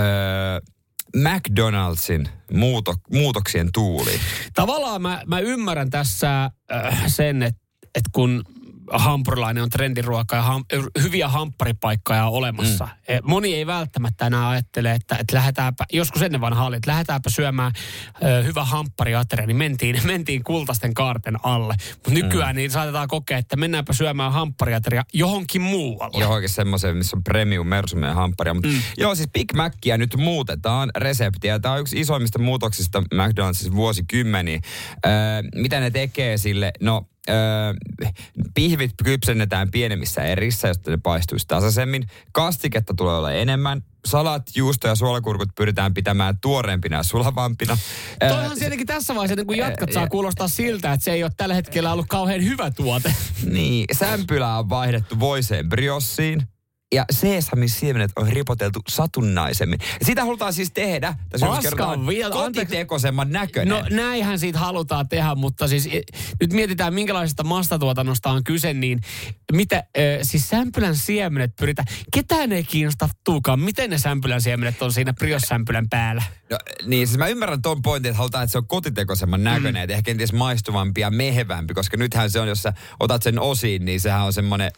McDonaldsin 1.16 2.28
muuto, 2.52 2.94
muutoksien 3.12 3.68
tuuliin. 3.72 4.20
Tavallaan 4.54 5.02
mä, 5.02 5.22
mä 5.26 5.38
ymmärrän 5.38 5.90
tässä 5.90 6.44
äh, 6.44 7.02
sen, 7.06 7.42
että 7.42 7.64
et 7.94 8.04
kun 8.12 8.44
hampurilainen 8.92 9.62
on 9.62 9.70
trendiruoka 9.70 10.36
ja 10.36 10.42
ham, 10.42 10.64
hyviä 11.02 11.28
hampparipaikkoja 11.28 12.24
on 12.26 12.32
olemassa. 12.32 12.84
Mm. 12.84 13.18
Moni 13.22 13.54
ei 13.54 13.66
välttämättä 13.66 14.26
enää 14.26 14.48
ajattele, 14.48 14.92
että, 14.92 15.16
että 15.20 15.36
lähdetäänpä, 15.36 15.84
joskus 15.92 16.22
ennen 16.22 16.40
vanha 16.40 16.66
oli, 16.66 16.76
että 16.76 16.90
lähdetäänpä 16.90 17.30
syömään 17.30 17.72
ö, 18.24 18.42
hyvä 18.42 18.64
hamppariateria, 18.64 19.46
niin 19.46 19.56
mentiin, 19.56 20.00
mentiin 20.12 20.44
kultaisten 20.44 20.94
kaarten 20.94 21.36
alle. 21.42 21.74
Mutta 21.94 22.10
nykyään 22.10 22.54
mm. 22.54 22.56
niin 22.56 22.70
saatetaan 22.70 23.08
kokea, 23.08 23.38
että 23.38 23.56
mennäänpä 23.56 23.92
syömään 23.92 24.32
hamppariateria 24.32 25.02
johonkin 25.12 25.62
muualle. 25.62 26.20
Johonkin 26.20 26.48
semmoiseen, 26.50 26.96
missä 26.96 27.16
on 27.16 27.24
premium 27.24 27.66
mersumia 27.66 28.08
ja 28.08 28.14
hampparia. 28.14 28.54
Mutta 28.54 28.68
mm. 28.68 28.82
Joo, 28.98 29.14
siis 29.14 29.28
Big 29.32 29.52
Macia 29.54 29.98
nyt 29.98 30.16
muutetaan 30.16 30.90
reseptiä. 30.96 31.58
Tämä 31.58 31.74
on 31.74 31.80
yksi 31.80 32.00
isoimmista 32.00 32.38
muutoksista 32.38 33.00
McDonaldsissa 33.00 33.74
vuosikymmeniä. 33.74 34.60
Öö, 35.06 35.12
mitä 35.54 35.80
ne 35.80 35.90
tekee 35.90 36.38
sille? 36.38 36.72
No, 36.80 37.06
öö, 37.30 37.36
pihvit 38.54 38.90
kypsennetään 39.04 39.70
pienemmissä 39.70 40.22
erissä, 40.22 40.68
jotta 40.68 40.90
ne 40.90 40.98
paistuisi 41.02 41.46
tasaisemmin. 41.48 42.06
Kastiketta 42.32 42.94
tulee 42.94 43.16
olla 43.16 43.32
enemmän. 43.32 43.82
Salat, 44.06 44.42
juusto 44.56 44.88
ja 44.88 44.94
suolakurkut 44.94 45.48
pyritään 45.56 45.94
pitämään 45.94 46.38
tuoreempina 46.40 46.96
ja 46.96 47.02
sulavampina. 47.02 47.78
Öö, 48.22 48.28
Toihan 48.28 48.58
tietenkin 48.58 48.86
tässä 48.86 49.14
vaiheessa, 49.14 49.32
ennen 49.32 49.46
kuin 49.46 49.58
jatkat, 49.58 49.92
saa 49.92 50.08
kuulostaa 50.08 50.48
siltä, 50.48 50.92
että 50.92 51.04
se 51.04 51.12
ei 51.12 51.22
ole 51.22 51.32
tällä 51.36 51.54
hetkellä 51.54 51.92
ollut 51.92 52.06
kauhean 52.08 52.44
hyvä 52.44 52.70
tuote. 52.70 53.14
Niin, 53.50 53.86
sämpylä 53.92 54.58
on 54.58 54.68
vaihdettu 54.68 55.20
voiseen 55.20 55.68
briossiin. 55.68 56.42
Ja 56.94 57.04
seesamin 57.10 57.68
siemenet 57.68 58.10
on 58.16 58.28
ripoteltu 58.28 58.80
satunnaisemmin. 58.88 59.78
Ja 60.00 60.06
sitä 60.06 60.24
halutaan 60.24 60.52
siis 60.52 60.70
tehdä. 60.74 61.14
Tässä 61.28 61.46
Paskan 61.46 61.62
kerrotaan 61.62 62.06
vielä- 62.06 62.34
kotitekoisemman 62.34 63.30
näköinen. 63.30 63.68
No 63.68 63.86
näinhän 63.90 64.38
siitä 64.38 64.58
halutaan 64.58 65.08
tehdä, 65.08 65.34
mutta 65.34 65.68
siis 65.68 65.86
e, 65.86 66.00
nyt 66.40 66.52
mietitään 66.52 66.94
minkälaisesta 66.94 67.44
mastatuotannosta 67.44 68.30
on 68.30 68.44
kyse, 68.44 68.74
niin 68.74 69.00
mitä, 69.52 69.76
äh, 69.76 69.82
siis 70.22 70.48
sämpylän 70.48 70.96
siemenet 70.96 71.56
pyritään, 71.56 71.86
ketään 72.12 72.52
ei 72.52 72.64
kiinnosta 72.64 73.08
tuukaan, 73.24 73.60
miten 73.60 73.90
ne 73.90 73.98
sämpylän 73.98 74.40
siemenet 74.40 74.82
on 74.82 74.92
siinä 74.92 75.12
briossämpylän 75.12 75.88
päällä. 75.88 76.22
No, 76.50 76.58
niin, 76.86 77.06
siis 77.06 77.18
mä 77.18 77.26
ymmärrän 77.26 77.62
ton 77.62 77.82
pointin, 77.82 78.10
että 78.10 78.18
halutaan, 78.18 78.44
että 78.44 78.52
se 78.52 78.58
on 78.58 78.66
kotitekoisemman 78.66 79.44
näköinen, 79.44 79.86
mm. 79.86 79.90
ja 79.90 79.96
ehkä 79.96 80.02
kenties 80.02 80.32
maistuvampi 80.32 81.00
ja 81.00 81.10
mehevämpi, 81.10 81.74
koska 81.74 81.96
nythän 81.96 82.30
se 82.30 82.40
on, 82.40 82.48
jos 82.48 82.62
sä 82.62 82.72
otat 83.00 83.22
sen 83.22 83.40
osiin, 83.40 83.84
niin 83.84 84.00
sehän 84.00 84.24
on 84.24 84.32
semmoinen, 84.32 84.72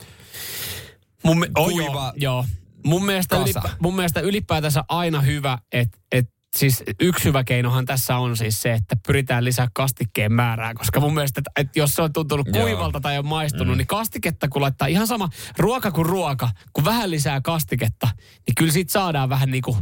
Mun, 1.27 1.39
me, 1.39 1.47
oh, 1.57 1.71
Kuiva 1.71 1.93
joo, 1.93 2.13
joo. 2.17 2.45
Mun, 2.87 3.05
mielestä 3.05 3.37
kasa. 3.37 3.45
ylipä, 3.45 3.77
mun 3.81 3.97
mielestä 3.97 4.21
ylipäätänsä 4.21 4.85
aina 4.89 5.21
hyvä, 5.21 5.59
että 5.73 5.99
et, 6.13 6.31
siis 6.57 6.85
yksi 7.01 7.25
hyvä 7.25 7.45
keinohan 7.45 7.87
tässä 7.87 8.17
on 8.17 8.37
siis 8.37 8.63
se, 8.63 8.73
että 8.73 8.97
pyritään 9.07 9.45
lisää 9.45 9.69
kastikkeen 9.73 10.33
määrää, 10.33 10.75
koska 10.75 11.01
mun 11.01 11.15
mielestä, 11.15 11.41
että, 11.41 11.51
että 11.61 11.79
jos 11.79 11.95
se 11.95 12.03
on 12.03 12.13
tuntunut 12.13 12.47
Joo. 12.47 12.63
kuivalta 12.63 13.01
tai 13.01 13.19
on 13.19 13.27
maistunut, 13.27 13.75
mm. 13.75 13.79
niin 13.79 13.87
kastiketta 13.87 14.49
kun 14.49 14.63
laittaa 14.63 14.89
ihan 14.89 15.07
sama 15.07 15.29
ruoka 15.59 15.91
kuin 15.91 16.07
ruoka, 16.07 16.51
kun 16.73 16.85
vähän 16.85 17.11
lisää 17.11 17.41
kastiketta, 17.41 18.09
niin 18.47 18.55
kyllä 18.59 18.73
siitä 18.73 18.93
saadaan 18.93 19.29
vähän 19.29 19.51
niin 19.51 19.63
kuin 19.63 19.77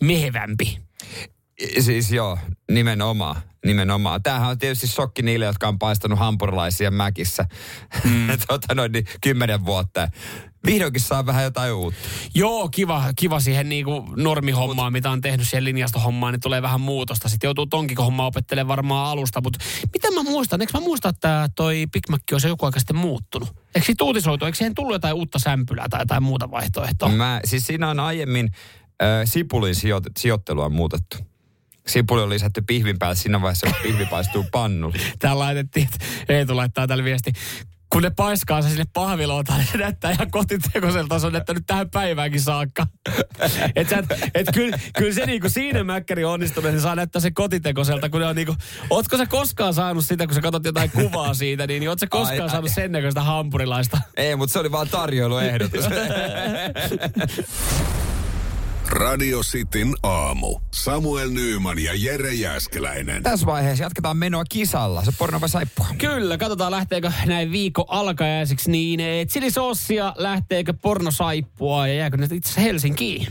mehevämpi. 0.00 0.78
siis 1.80 2.12
joo, 2.12 2.38
nimenomaan. 2.70 3.36
Nimenomaan. 3.66 4.22
Tämähän 4.22 4.50
on 4.50 4.58
tietysti 4.58 4.86
shokki 4.86 5.22
niille, 5.22 5.44
jotka 5.44 5.68
on 5.68 5.78
paistanut 5.78 6.18
hampurilaisia 6.18 6.90
mäkissä 6.90 7.44
mm. 8.04 8.26
tota 8.46 8.74
noin, 8.74 8.92
niin 8.92 9.06
kymmenen 9.20 9.64
vuotta. 9.64 10.08
Vihdoinkin 10.66 11.00
saa 11.00 11.26
vähän 11.26 11.44
jotain 11.44 11.72
uutta. 11.72 12.00
Joo, 12.34 12.68
kiva, 12.68 13.04
kiva 13.16 13.40
siihen 13.40 13.68
niinku 13.68 14.04
normihommaan, 14.16 14.92
mitä 14.92 15.10
on 15.10 15.20
tehnyt 15.20 15.48
siihen 15.48 15.64
linjastohommaan, 15.64 16.32
niin 16.32 16.40
tulee 16.40 16.62
vähän 16.62 16.80
muutosta. 16.80 17.28
Sitten 17.28 17.48
joutuu 17.48 17.66
tonkin 17.66 17.96
homma 17.96 18.26
opettelemaan 18.26 18.68
varmaan 18.68 19.10
alusta, 19.10 19.40
mutta 19.40 19.58
mitä 19.92 20.10
mä 20.10 20.22
muistan? 20.22 20.60
Eikö 20.60 20.78
mä 20.78 20.84
muista, 20.84 21.08
että 21.08 21.48
toi 21.54 21.86
Big 21.92 22.08
Mac 22.08 22.22
on 22.32 22.40
se 22.40 22.48
joku 22.48 22.66
aika 22.66 22.78
sitten 22.78 22.96
muuttunut? 22.96 23.48
Eikö 23.74 23.86
siitä 23.86 24.04
uutisoitu? 24.04 24.44
Eikö 24.44 24.58
siihen 24.58 24.74
tullut 24.74 24.92
jotain 24.94 25.14
uutta 25.14 25.38
sämpylää 25.38 25.88
tai 25.88 26.00
jotain 26.00 26.22
muuta 26.22 26.50
vaihtoehtoa? 26.50 27.08
Mä, 27.08 27.40
siis 27.44 27.66
siinä 27.66 27.90
on 27.90 28.00
aiemmin 28.00 28.50
äh, 29.02 29.08
sipulin 29.24 29.74
sijo, 29.74 30.00
sijoittelua 30.18 30.68
muutettu. 30.68 31.16
Sipuli 31.86 32.22
on 32.22 32.30
lisätty 32.30 32.62
pihvin 32.66 32.98
päälle 32.98 33.16
siinä 33.16 33.42
vaiheessa, 33.42 33.66
kun 33.66 33.76
pihvi 33.82 34.06
paistuu 34.06 34.46
pannulle. 34.52 34.98
Täällä 35.18 35.44
laitettiin, 35.44 35.88
että 35.92 36.06
Eetu 36.28 36.56
laittaa 36.56 36.86
tällä 36.86 37.04
viesti. 37.04 37.32
Kun 37.96 38.02
ne 38.02 38.10
paiskaa 38.10 38.62
se 38.62 38.68
sinne 38.68 38.84
pahvilootaan, 38.92 39.58
niin 39.58 39.68
se 39.72 39.78
näyttää 39.78 40.10
ihan 40.10 40.30
kotitekoiselta. 40.30 41.18
Se 41.18 41.26
on 41.26 41.32
näyttänyt 41.32 41.62
tähän 41.66 41.90
päiväänkin 41.90 42.40
saakka. 42.40 42.86
et 43.76 43.88
sä, 43.88 43.98
et, 43.98 44.06
et 44.34 44.46
kyllä, 44.54 44.78
kyllä 44.98 45.12
se 45.12 45.26
niinku 45.26 45.48
siinä 45.48 45.84
mäkkäri 45.84 46.24
on 46.24 46.32
onnistunut, 46.32 46.68
että 46.68 46.78
se 46.78 46.82
saa 46.82 46.94
näyttää 46.94 47.22
se 47.22 47.30
kotitekoiselta. 47.30 48.08
Kun 48.08 48.20
ne 48.20 48.26
on 48.26 48.36
niinku, 48.36 48.54
ootko 48.90 49.16
sä 49.16 49.26
koskaan 49.26 49.74
saanut 49.74 50.06
sitä, 50.06 50.26
kun 50.26 50.34
sä 50.34 50.40
katsot 50.40 50.64
jotain 50.64 50.90
kuvaa 50.90 51.34
siitä, 51.34 51.66
niin, 51.66 51.80
niin 51.80 51.88
ootko 51.88 52.00
sä 52.00 52.06
koskaan 52.06 52.40
Ai, 52.40 52.44
ai. 52.44 52.50
saanut 52.50 52.70
sen 52.74 52.92
näköistä 52.92 53.20
hampurilaista? 53.20 53.98
Ei, 54.16 54.36
mutta 54.36 54.52
se 54.52 54.58
oli 54.58 54.72
vaan 54.72 54.88
tarjoiluehdotus. 54.88 55.84
Radio 58.88 59.40
Cityn 59.40 59.94
aamu. 60.02 60.60
Samuel 60.74 61.30
Nyyman 61.30 61.78
ja 61.78 61.92
Jere 61.94 62.34
Jäskeläinen. 62.34 63.22
Tässä 63.22 63.46
vaiheessa 63.46 63.84
jatketaan 63.84 64.16
menoa 64.16 64.44
kisalla. 64.48 65.04
Se 65.04 65.12
porno 65.18 65.40
vai 65.40 65.48
saippua? 65.48 65.86
Kyllä, 65.98 66.38
katsotaan 66.38 66.70
lähteekö 66.70 67.12
näin 67.26 67.52
viikko 67.52 67.84
alkajaisiksi 67.88 68.70
niin 68.70 69.00
chilisossia, 69.28 70.14
lähteekö 70.16 70.74
pornosaippua 70.82 71.88
ja 71.88 71.94
jääkö 71.94 72.16
ne 72.16 72.28
itse 72.32 72.62
Helsinkiin? 72.62 73.26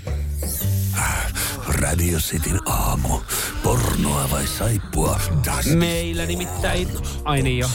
Radio 1.82 2.18
Cityn 2.20 2.60
aamu. 2.66 3.20
Pornoa 3.64 4.28
vai 4.32 4.48
saippua? 4.48 5.20
Das 5.46 5.66
Meillä 5.66 6.26
nimittäin, 6.26 6.88
ai 7.26 7.42
niin 7.42 7.58
jo, 7.58 7.70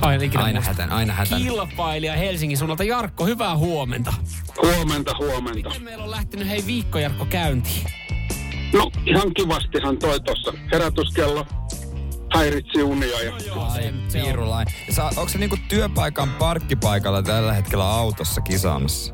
aina 0.00 0.24
ikinä 0.24 0.44
Aina 0.44 0.56
muista. 0.60 0.70
hätän, 0.72 0.92
aina 0.92 1.12
hätän. 1.12 1.42
Kilpailija 1.42 2.16
Helsingin 2.16 2.58
suunnalta. 2.58 2.84
Jarkko, 2.84 3.26
hyvää 3.26 3.56
huomenta. 3.56 4.14
Huomenta, 4.62 5.12
huomenta. 5.18 5.68
Miten 5.68 5.82
meillä 5.82 6.04
on 6.04 6.10
lähtenyt 6.10 6.48
hei 6.48 6.66
viikko 6.66 6.98
Jarkko 6.98 7.24
käyntiin? 7.26 7.86
No 8.72 8.90
ihan 9.06 9.34
kivastihan 9.34 9.98
toi 9.98 10.20
tossa. 10.20 10.52
Herätyskello 10.72 11.46
häiritsi 12.34 12.82
unia 12.82 13.22
ja 13.22 13.38
se, 13.40 13.44
se 14.08 14.18
on. 14.18 14.24
Piirulain. 14.24 14.66
Sa, 14.90 15.04
onko 15.04 15.28
se 15.28 15.38
niinku 15.38 15.56
työpaikan 15.68 16.28
parkkipaikalla 16.30 17.22
tällä 17.22 17.52
hetkellä 17.52 17.90
autossa 17.90 18.40
kisaamassa? 18.40 19.12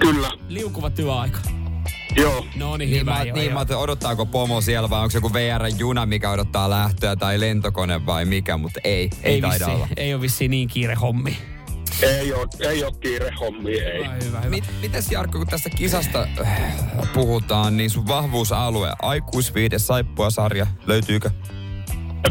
kyllä, 0.00 0.30
Liukuva 0.48 0.90
työaika. 0.90 1.38
Joo. 2.16 2.46
No 2.56 2.76
niin, 2.76 2.90
Niin, 2.90 3.00
hyvä 3.00 3.10
mä, 3.12 3.24
niin 3.24 3.44
joo. 3.44 3.52
mä 3.52 3.58
ajattelin, 3.58 3.82
odottaako 3.82 4.26
pomo 4.26 4.60
siellä 4.60 4.90
vai 4.90 5.00
onko 5.00 5.10
se 5.10 5.18
joku 5.18 5.32
VR-juna, 5.32 6.06
mikä 6.06 6.30
odottaa 6.30 6.70
lähtöä 6.70 7.16
tai 7.16 7.40
lentokone 7.40 8.06
vai 8.06 8.24
mikä, 8.24 8.56
mutta 8.56 8.80
ei, 8.84 9.10
ei, 9.22 9.34
ei 9.34 9.40
taida 9.40 9.54
vissiin, 9.58 9.74
olla. 9.76 9.88
ei 9.96 10.14
ole 10.14 10.22
vissiin 10.22 10.50
niin 10.50 10.68
kiire 10.68 10.94
hommi. 10.94 11.36
Ei 12.02 12.32
oo, 12.32 12.46
ei 12.60 12.84
oo 12.84 12.92
kiire 12.92 13.30
hommi, 13.40 13.70
ei. 13.70 13.98
Hyvä, 14.04 14.14
hyvä, 14.24 14.38
hyvä. 14.40 14.50
Mit, 14.50 14.64
mites 14.82 15.10
Jarkko, 15.10 15.38
kun 15.38 15.46
tästä 15.46 15.70
kisasta 15.70 16.26
äh, 16.40 16.72
puhutaan, 17.14 17.76
niin 17.76 17.90
sun 17.90 18.06
vahvuusalue, 18.08 18.92
aikuisviide, 19.02 19.78
saippua 19.78 20.30
sarja, 20.30 20.66
löytyykö? 20.86 21.30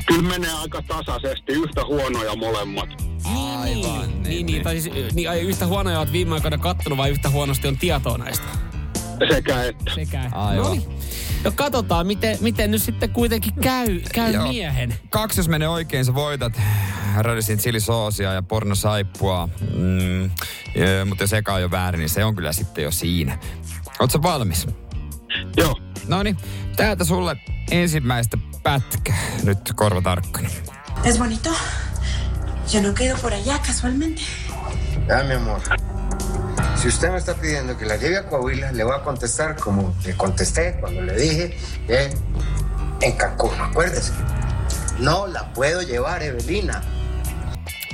Kyllä 0.08 0.30
menee 0.30 0.52
aika 0.54 0.82
tasaisesti, 0.88 1.52
yhtä 1.54 1.86
huonoja 1.86 2.36
molemmat. 2.36 2.90
Aivan, 3.26 4.10
Niin, 4.10 4.24
niin, 4.24 4.46
niin, 4.46 4.64
tai 4.64 4.80
siis, 4.80 5.14
niin, 5.14 5.30
yhtä 5.42 5.68
huonoja 5.68 6.00
olet 6.00 6.12
viime 6.12 6.36
aikoina 6.36 6.58
kattonut 6.58 6.98
vai 6.98 7.10
yhtä 7.10 7.30
huonosti 7.30 7.68
on 7.68 7.78
tietoa 7.78 8.18
näistä? 8.18 8.46
Sekä 9.32 9.64
että. 9.64 9.92
Sekä. 9.96 10.30
Aivan. 10.32 10.66
Noniin. 10.66 11.00
No 11.44 11.52
katsotaan, 11.56 12.08
miten, 12.08 12.38
miten 12.42 12.72
nyt 12.72 12.82
sitten 12.82 13.10
kuitenkin 13.10 13.54
käy, 13.54 14.00
käy 14.14 14.34
Joo. 14.34 14.48
miehen. 14.48 14.96
Kaksi, 15.10 15.40
jos 15.40 15.50
menee 15.50 15.68
oikein, 15.68 16.06
sä 16.06 16.14
voitat 16.14 16.54
radisin 17.18 17.58
chilisoosia 17.58 18.34
ja 18.34 18.44
pornosaippua. 18.44 19.50
Mm, 19.76 20.24
ja, 20.24 21.06
mutta 21.06 21.24
jos 21.24 21.34
eka 21.34 21.54
on 21.54 21.62
jo 21.62 21.72
väärin, 21.72 22.00
niin 22.00 22.10
se 22.10 22.26
on 22.26 22.36
kyllä 22.36 22.54
sitten 22.54 22.84
jo 22.84 22.92
siinä. 22.92 23.38
Ootko 24.00 24.22
valmis? 24.22 24.68
Joo. 25.58 25.80
No 26.08 26.24
niin, 26.24 26.38
täältä 26.76 27.04
sulle 27.04 27.38
ensimmäistä 27.72 28.38
pätkää. 28.64 29.18
Nyt 29.44 29.60
korva 29.76 30.02
tarkkana. 30.02 30.50
¿Es 31.04 31.18
bonito? 31.18 31.50
Yo 32.74 32.82
he 33.00 33.06
ido 33.06 33.18
por 33.18 33.34
allá 33.34 33.60
casualmente. 33.60 34.22
Ya, 35.08 35.24
mi 35.24 35.34
amor. 35.34 35.60
Si 36.76 36.88
usted 36.88 37.12
me 37.12 37.18
está 37.18 37.34
pidiendo 37.34 37.78
que 37.78 37.86
la 37.86 37.96
lleve 37.96 38.18
a 38.18 38.24
Coahuila, 38.24 38.72
le 38.72 38.84
voy 38.84 38.96
a 38.96 39.04
contestar 39.04 39.56
como 39.56 39.96
le 40.06 40.14
contesté 40.14 40.78
cuando 40.80 41.02
le 41.02 41.16
dije 41.16 41.58
que 41.88 42.10
en 43.02 43.12
Cancún, 43.18 43.62
acuérdese. 43.62 44.14
No 45.00 45.28
la 45.28 45.54
puedo 45.54 45.82
llevar, 45.82 46.24
Evelina. 46.24 46.82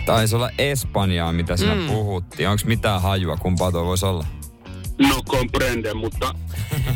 Taisi 0.05 0.35
olla 0.35 0.49
Espanjaa, 0.57 1.31
mitä 1.31 1.57
sinä 1.57 1.75
mm. 1.75 1.87
puhuttiin. 1.87 2.49
Onko 2.49 2.63
mitään 2.65 3.01
hajua, 3.01 3.37
kumpaa 3.37 3.71
tuo 3.71 3.85
voisi 3.85 4.05
olla? 4.05 4.25
No 4.99 5.21
comprende, 5.27 5.93
mutta 5.93 6.35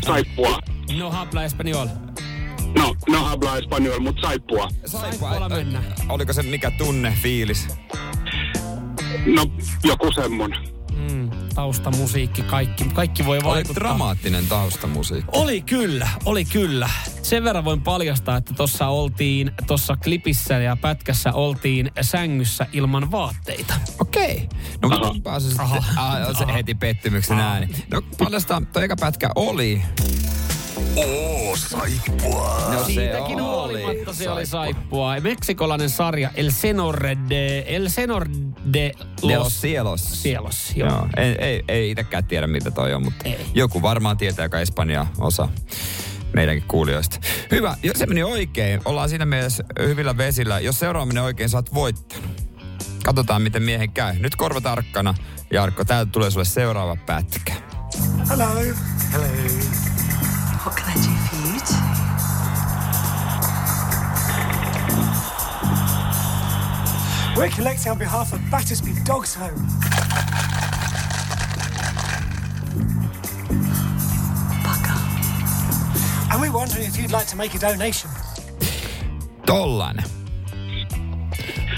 saippua. 0.06 0.60
No 0.98 1.12
habla 1.12 1.44
español. 1.46 1.88
No, 2.75 2.96
no 3.10 3.25
habla 3.25 3.58
espanjol, 3.58 4.00
mutta 4.00 4.22
saippua. 4.22 4.70
Saippualla 4.86 5.50
mennä. 5.50 5.82
Oliko 6.10 6.34
se 6.34 6.44
mikä 6.44 6.72
tunne, 6.72 7.18
fiilis? 7.22 7.68
No, 9.25 9.46
joku 9.84 10.12
semmonen. 10.12 10.60
Mm, 10.94 11.32
taustamusiikki, 11.55 12.41
kaikki, 12.41 12.83
kaikki 12.83 13.25
voi 13.25 13.38
Oli 13.38 13.45
vaikuttaa. 13.45 13.75
dramaattinen 13.75 14.48
taustamusiikki. 14.48 15.29
Oli 15.33 15.62
kyllä, 15.62 16.10
oli 16.25 16.45
kyllä. 16.45 16.89
Sen 17.22 17.43
verran 17.43 17.65
voin 17.65 17.81
paljastaa, 17.81 18.38
että 18.38 18.53
tuossa 18.53 18.88
oltiin, 18.88 19.51
tuossa 19.67 19.98
klipissä 20.03 20.53
ja 20.53 20.77
pätkässä 20.81 21.33
oltiin 21.33 21.91
sängyssä 22.01 22.65
ilman 22.74 23.12
vaatteita. 23.12 23.74
Okei. 24.00 24.50
No 24.81 24.89
mutta 24.89 25.10
onpa 25.10 25.39
se 25.39 25.48
sitten. 25.48 25.67
Se 26.38 26.53
heti 26.53 26.75
pettymyksen 26.75 27.39
ääni. 27.39 27.67
No 27.91 28.01
paljasta, 28.17 28.62
toi 28.74 28.83
eka 28.83 28.95
pätkä 29.00 29.29
oli. 29.36 29.81
Oo, 30.95 31.55
saippua. 31.57 32.69
No 32.73 32.79
se 32.79 32.85
Siitäkin 32.85 33.41
huolimatta 33.41 34.13
se 34.13 34.29
oli 34.29 34.45
saippua. 34.45 35.19
Meksikolainen 35.19 35.89
sarja 35.89 36.29
El 36.35 36.51
Senor 36.51 37.03
de, 37.29 37.59
El 37.67 37.89
Senor 37.89 38.29
de 38.73 38.79
De 38.83 38.91
los 39.21 39.43
los 39.43 39.62
Cielos. 39.62 40.01
Cielos. 40.01 40.71
Joo. 40.75 40.89
Joo. 40.89 41.07
Ei, 41.17 41.35
ei, 41.39 41.63
ei 41.67 41.91
itekään 41.91 42.23
tiedä, 42.23 42.47
mitä 42.47 42.71
toi 42.71 42.93
on, 42.93 43.03
mutta 43.03 43.29
Ei. 43.29 43.45
joku 43.53 43.81
varmaan 43.81 44.17
tietää, 44.17 44.45
joka 44.45 44.59
Espanjaa 44.59 45.12
osaa 45.17 45.51
meidänkin 46.33 46.67
kuulijoista. 46.67 47.19
Hyvä, 47.51 47.77
jos 47.83 47.97
se 47.97 48.05
meni 48.05 48.23
oikein, 48.23 48.81
ollaan 48.85 49.09
siinä 49.09 49.25
mielessä 49.25 49.63
hyvillä 49.79 50.17
vesillä. 50.17 50.59
Jos 50.59 50.79
seuraava 50.79 51.05
menee 51.05 51.23
oikein, 51.23 51.50
saat 51.50 51.73
voittanut. 51.73 52.43
Katsotaan, 53.03 53.41
miten 53.41 53.63
miehen 53.63 53.91
käy. 53.91 54.15
Nyt 54.19 54.35
korva 54.35 54.62
tarkkana, 54.62 55.13
Jarkko. 55.51 55.85
Täältä 55.85 56.12
tulee 56.12 56.31
sulle 56.31 56.45
seuraava 56.45 56.97
pätkä. 57.05 57.53
Hello. 58.29 58.47
Hello. 59.13 59.92
What 60.63 60.77
can 60.77 60.88
I 60.88 60.93
do 60.93 61.13
for 61.27 61.36
you 61.46 61.60
today? 61.60 62.03
We're 67.36 67.50
collecting 67.50 67.91
on 67.91 67.98
behalf 67.98 68.32
of 68.32 68.39
Battersby 68.50 68.93
Dogs 69.03 69.36
Home. 69.36 69.67
Bugger. 74.63 75.00
And 76.32 76.41
we're 76.41 76.53
wondering 76.53 76.86
if 76.86 76.98
you'd 76.98 77.12
like 77.12 77.27
to 77.27 77.36
make 77.36 77.53
a 77.55 77.60
donation. 77.60 78.10
Tollanen. 79.46 80.05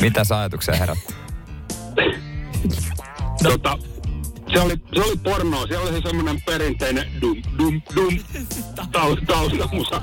Mitä 0.02 0.24
sä 0.24 0.40
ajatuksia 0.40 0.76
herätti? 0.76 1.16
Tota, 3.44 3.78
se 4.56 4.62
oli, 4.62 4.74
se 4.96 5.02
oli 5.02 5.18
pornoa. 5.24 5.68
Se 5.68 5.78
oli 5.78 5.92
se 5.92 6.02
semmonen 6.08 6.42
perinteinen 6.46 7.08
dum, 7.22 7.42
dum, 7.58 7.82
dum 7.96 8.20
taus, 8.92 9.20
taustamusa. 9.28 10.02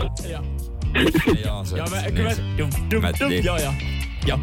Joo, 1.45 1.65
se, 1.65 1.77
mä, 1.77 2.03
niin 2.03 2.15
kyllä, 2.15 2.35
se- 2.35 2.43
dum, 2.59 2.71
dum, 2.91 3.03
mä 3.03 3.11
dum, 3.21 3.29
tiedän. 3.29 3.45
joo, 3.45 3.59
joo. 3.59 3.73
Joo. 4.27 4.39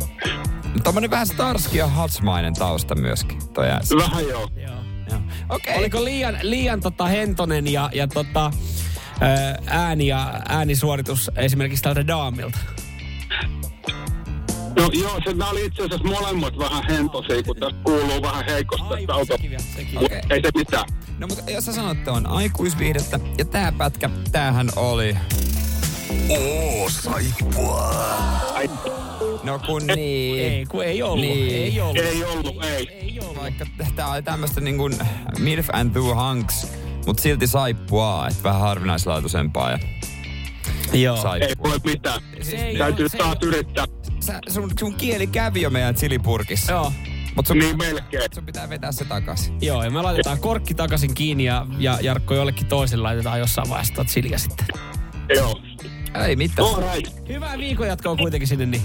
Tommonen 0.83 1.11
vähän 1.11 1.27
Starsky 1.27 1.77
ja 1.77 1.89
Hutsmainen 2.01 2.53
tausta 2.53 2.95
myöskin, 2.95 3.37
toi 3.53 3.69
äänsi. 3.69 3.95
Vähän 3.95 4.27
joo. 4.27 4.49
joo. 4.55 4.79
Joo. 5.09 5.19
Okei. 5.49 5.77
Oliko 5.77 6.03
liian, 6.03 6.37
liian 6.41 6.79
tota 6.81 7.05
hentonen 7.05 7.67
ja, 7.67 7.89
ja 7.93 8.07
tota, 8.07 8.51
ää, 9.21 9.57
ääni 9.65 10.07
ja 10.07 10.41
äänisuoritus 10.49 11.31
esimerkiksi 11.35 11.83
tältä 11.83 12.07
daamilta? 12.07 12.59
No 14.75 14.89
joo, 14.93 15.19
se 15.27 15.33
nää 15.33 15.49
oli 15.49 15.65
itse 15.65 15.83
asiassa 15.83 16.07
molemmat 16.07 16.57
vähän 16.57 16.83
hentosia, 16.89 17.43
kun 17.43 17.55
tässä 17.55 17.77
kuuluu 17.83 18.21
vähän 18.21 18.45
heikosta 18.45 18.85
tästä 18.89 19.13
auto. 19.13 19.37
Mut 19.93 20.11
Ei 20.11 20.41
se 20.41 20.49
mitään. 20.55 20.85
No 21.17 21.27
mutta 21.27 21.51
jos 21.51 21.65
sä 21.65 21.73
sanot, 21.73 21.97
että 21.97 22.11
on 22.11 22.27
aikuisviihdettä, 22.27 23.19
ja 23.37 23.45
tää 23.45 23.71
pätkä, 23.71 24.09
tämähän 24.31 24.69
oli... 24.75 25.17
Oo, 26.29 26.89
saippua. 26.89 27.89
Ai, 28.53 28.69
No 29.43 29.59
kun 29.59 29.87
niin. 29.87 30.39
Ei, 30.39 30.65
kun 30.65 30.83
ei 30.83 31.03
ollut. 31.03 31.25
Niin. 31.25 31.55
Ei 31.55 31.81
ollut. 31.81 31.97
ei 31.97 32.23
ollut, 32.23 32.63
ei. 32.63 32.87
Ei 32.91 33.19
ollut. 33.21 33.37
Vaikka 33.41 33.65
tää 33.95 34.11
oli 34.11 34.21
tämmöstä 34.21 34.61
niin 34.61 34.77
kuin 34.77 34.93
Milf 35.39 35.67
and 35.73 35.93
Two 35.93 36.15
Hunks, 36.15 36.67
mut 37.05 37.19
silti 37.19 37.47
saippua, 37.47 38.27
että 38.27 38.43
vähän 38.43 38.61
harvinaislaatuisempaa 38.61 39.71
ja 39.71 39.79
Joo. 40.93 41.15
Ei 41.15 41.21
saippua. 41.21 41.69
voi 41.69 41.79
mitään. 41.83 42.21
Se 42.41 42.55
ei 42.55 42.77
Täytyy 42.77 43.07
ei 43.13 43.19
taas 43.19 43.37
yrittää. 43.43 43.85
Sä, 44.31 44.39
sun, 44.53 44.71
sun 44.79 44.93
kieli 44.95 45.27
kävi 45.27 45.61
jo 45.61 45.69
meidän 45.69 45.95
chilipurkissa. 45.95 46.71
Joo. 46.71 46.93
Mut 47.35 47.47
sun, 47.47 47.59
Niin 47.59 47.77
melkein. 47.77 48.23
sun 48.35 48.45
pitää 48.45 48.69
vetää 48.69 48.91
se 48.91 49.05
takaisin. 49.05 49.57
Joo, 49.61 49.83
ja 49.83 49.89
me 49.91 50.01
laitetaan 50.01 50.39
korkki 50.39 50.73
takaisin 50.73 51.13
kiinni 51.13 51.43
ja, 51.43 51.65
ja 51.77 51.97
Jarkko 52.01 52.33
jollekin 52.35 52.67
toiselle 52.67 53.01
laitetaan 53.03 53.39
jossain 53.39 53.69
vaiheessa 53.69 53.93
tuota 53.93 54.09
chiliä 54.09 54.37
sitten. 54.37 54.67
Joo. 55.35 55.61
Ei 56.27 56.35
mitään. 56.35 56.67
All 56.67 56.83
right. 56.95 57.27
Hyvää 57.29 57.57
viikon 57.57 57.87
jatkoa 57.87 58.15
kuitenkin 58.15 58.47
sinne, 58.47 58.65
niin. 58.65 58.81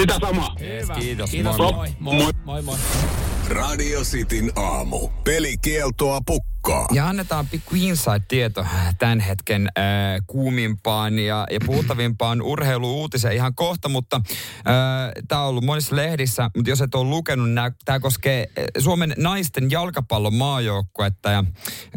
Sitä 0.00 0.14
samaa. 0.20 0.54
Hyvä. 0.60 0.94
kiitos, 0.94 1.30
Kiitos, 1.30 1.56
moi. 1.58 1.72
moi. 1.72 1.88
Moi, 2.00 2.16
moi, 2.22 2.32
moi. 2.44 2.62
moi. 2.62 2.76
Radio 3.48 4.00
Cityn 4.00 4.52
aamu. 4.56 5.08
Pelikieltoa 5.24 6.20
pukkaa. 6.26 6.53
Ja 6.92 7.08
annetaan 7.08 7.48
pikku 7.48 7.74
inside-tieto 7.74 8.66
tämän 8.98 9.20
hetken 9.20 9.68
äh, 9.78 9.84
kuumimpaan 10.26 11.18
ja, 11.18 11.46
ja 11.50 11.58
puhuttavimpaan 11.66 12.42
urheiluuutiseen 12.42 13.34
ihan 13.34 13.54
kohta, 13.54 13.88
mutta 13.88 14.20
äh, 14.26 14.32
tämä 15.28 15.42
on 15.42 15.48
ollut 15.48 15.64
monissa 15.64 15.96
lehdissä, 15.96 16.50
mutta 16.56 16.70
jos 16.70 16.80
et 16.80 16.94
ole 16.94 17.08
lukenut, 17.08 17.48
tämä 17.84 18.00
koskee 18.00 18.46
äh, 18.58 18.64
Suomen 18.78 19.14
naisten 19.18 19.70
jalkapallon 19.70 20.34
maajoukkuetta 20.34 21.30
ja 21.30 21.44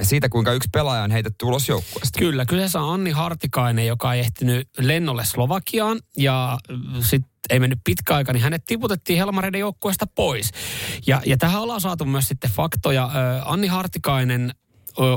siitä, 0.01 0.29
kuinka 0.29 0.51
yksi 0.51 0.69
pelaaja 0.71 1.03
on 1.03 1.11
heitetty 1.11 1.45
ulos 1.45 1.69
joukkueesta. 1.69 2.19
Kyllä, 2.19 2.45
kyseessä 2.45 2.81
on 2.81 2.93
Anni 2.93 3.11
Hartikainen, 3.11 3.87
joka 3.87 4.13
ei 4.13 4.19
ehtinyt 4.19 4.69
lennolle 4.77 5.25
Slovakiaan 5.25 5.99
ja 6.17 6.57
sitten 7.01 7.37
ei 7.49 7.59
mennyt 7.59 7.79
pitkä 7.83 8.15
aika, 8.15 8.33
niin 8.33 8.43
hänet 8.43 8.65
tiputettiin 8.65 9.19
Helmareiden 9.19 9.59
joukkueesta 9.59 10.05
pois. 10.15 10.51
Ja, 11.07 11.21
ja 11.25 11.37
tähän 11.37 11.61
ollaan 11.61 11.81
saatu 11.81 12.05
myös 12.05 12.27
sitten 12.27 12.51
faktoja. 12.51 13.09
Ö, 13.15 13.41
Anni 13.45 13.67
Hartikainen 13.67 14.51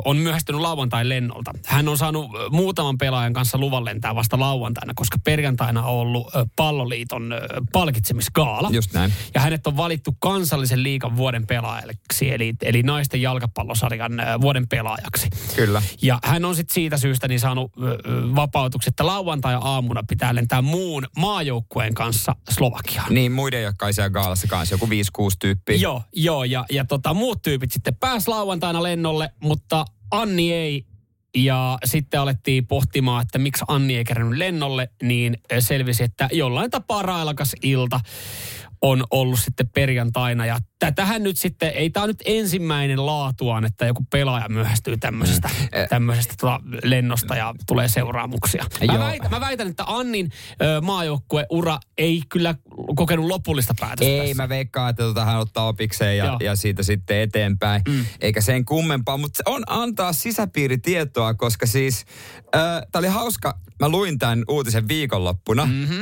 on 0.04 0.16
myöhästynyt 0.16 0.60
lauantain 0.60 1.08
lennolta. 1.08 1.50
Hän 1.66 1.88
on 1.88 1.98
saanut 1.98 2.30
muutaman 2.50 2.98
pelaajan 2.98 3.32
kanssa 3.32 3.58
luvan 3.58 3.84
lentää 3.84 4.14
vasta 4.14 4.40
lauantaina, 4.40 4.92
koska 4.96 5.18
perjantaina 5.24 5.82
on 5.82 6.00
ollut 6.00 6.26
palloliiton 6.56 7.32
ö, 7.32 7.38
palkitsemisgaala. 7.72 8.68
Just 8.72 8.92
näin. 8.92 9.12
Ja 9.34 9.40
hänet 9.40 9.66
on 9.66 9.76
valittu 9.76 10.16
kansallisen 10.18 10.82
liigan 10.82 11.16
vuoden 11.16 11.46
pelaajaksi, 11.46 12.30
eli, 12.30 12.54
eli 12.62 12.82
naisten 12.82 13.22
jalkapallosarjan 13.22 14.12
vuoden 14.40 14.68
pelaajaksi. 14.68 15.28
Kyllä. 15.56 15.82
Ja 16.02 16.18
hän 16.24 16.44
on 16.44 16.56
sitten 16.56 16.74
siitä 16.74 16.98
syystä 16.98 17.28
niin 17.28 17.40
saanut 17.40 17.72
vapautuksen, 18.34 18.90
että 18.90 19.06
lauantai-aamuna 19.06 20.02
pitää 20.08 20.34
lentää 20.34 20.62
muun 20.62 21.06
maajoukkueen 21.16 21.94
kanssa 21.94 22.36
Slovakiaan. 22.50 23.14
Niin, 23.14 23.32
muiden, 23.32 23.74
siellä 23.90 24.10
gaalassa 24.10 24.46
kanssa, 24.46 24.74
joku 24.74 24.86
5-6 24.86 24.88
tyyppiä. 25.40 25.76
Joo, 25.76 26.02
joo, 26.12 26.44
ja, 26.44 26.64
ja 26.70 26.84
tota, 26.84 27.14
muut 27.14 27.42
tyypit 27.42 27.72
sitten 27.72 27.96
pääs 27.96 28.28
lauantaina 28.28 28.82
lennolle, 28.82 29.30
mutta 29.42 29.69
Anni 30.10 30.52
ei. 30.52 30.86
Ja 31.36 31.78
sitten 31.84 32.20
alettiin 32.20 32.66
pohtimaan, 32.66 33.22
että 33.22 33.38
miksi 33.38 33.64
Anni 33.68 33.96
ei 33.96 34.04
kerännyt 34.04 34.38
lennolle, 34.38 34.90
niin 35.02 35.36
selvisi, 35.58 36.02
että 36.02 36.28
jollain 36.32 36.70
tapaa 36.70 37.02
railakas 37.02 37.54
ilta 37.62 38.00
on 38.82 39.04
ollut 39.10 39.40
sitten 39.40 39.68
perjantaina. 39.68 40.46
Ja 40.46 40.58
tätähän 40.80 41.22
nyt 41.22 41.36
sitten, 41.36 41.70
ei 41.70 41.90
tämä 41.90 42.06
nyt 42.06 42.22
ensimmäinen 42.24 43.06
laatuaan, 43.06 43.64
että 43.64 43.86
joku 43.86 44.06
pelaaja 44.10 44.48
myöhästyy 44.48 44.96
tämmöisestä, 44.96 45.48
mm. 45.48 45.68
tämmöisestä 45.88 46.34
tota 46.40 46.60
lennosta 46.82 47.36
ja 47.36 47.54
tulee 47.66 47.88
seuraamuksia. 47.88 48.64
Mä 48.86 48.94
Joo. 48.94 49.04
väitän, 49.04 49.30
mä 49.30 49.40
väitän, 49.40 49.68
että 49.68 49.84
Annin 49.86 50.30
maajoukkueura 50.82 51.78
ei 51.98 52.22
kyllä 52.28 52.54
kokenut 52.96 53.26
lopullista 53.26 53.74
päätöstä 53.80 54.12
Ei, 54.12 54.20
tässä. 54.20 54.42
mä 54.42 54.48
veikkaan, 54.48 54.90
että 54.90 55.02
tota 55.02 55.24
hän 55.24 55.38
ottaa 55.38 55.68
opikseen 55.68 56.18
ja, 56.18 56.24
Joo. 56.24 56.36
ja 56.40 56.56
siitä 56.56 56.82
sitten 56.82 57.20
eteenpäin. 57.20 57.82
Mm. 57.88 58.04
Eikä 58.20 58.40
sen 58.40 58.64
kummempaa, 58.64 59.16
mutta 59.16 59.36
se 59.36 59.42
on 59.46 59.62
antaa 59.66 60.12
sisäpiiritietoa, 60.12 61.34
koska 61.34 61.66
siis 61.66 62.04
äh, 62.56 62.82
tää 62.92 62.98
oli 62.98 63.08
hauska. 63.08 63.58
Mä 63.80 63.88
luin 63.88 64.18
tämän 64.18 64.44
uutisen 64.48 64.88
viikonloppuna. 64.88 65.66
Mm-hmm. 65.66 66.00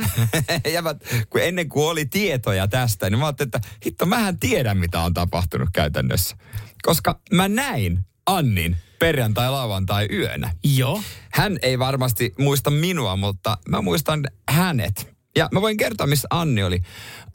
ja 0.73 0.81
mä, 0.81 0.95
kun 1.29 1.41
ennen 1.41 1.69
kuin 1.69 1.87
oli 1.87 2.05
tietoja 2.05 2.67
tästä, 2.67 3.09
niin 3.09 3.19
mä 3.19 3.25
ajattelin, 3.25 3.47
että 3.47 3.69
hitto, 3.85 4.05
mähän 4.05 4.39
tiedän, 4.39 4.68
mitä 4.77 4.99
on 4.99 5.13
tapahtunut 5.13 5.69
käytännössä. 5.73 6.37
Koska 6.81 7.19
mä 7.33 7.47
näin 7.47 7.99
Annin 8.25 8.77
perjantai-lauantai 8.99 10.07
yönä. 10.11 10.51
Joo. 10.63 11.01
Hän 11.31 11.57
ei 11.61 11.79
varmasti 11.79 12.33
muista 12.37 12.69
minua, 12.69 13.15
mutta 13.15 13.57
mä 13.69 13.81
muistan 13.81 14.23
hänet. 14.49 15.15
Ja 15.35 15.49
mä 15.51 15.61
voin 15.61 15.77
kertoa, 15.77 16.07
missä 16.07 16.27
Anni 16.31 16.63
oli. 16.63 16.81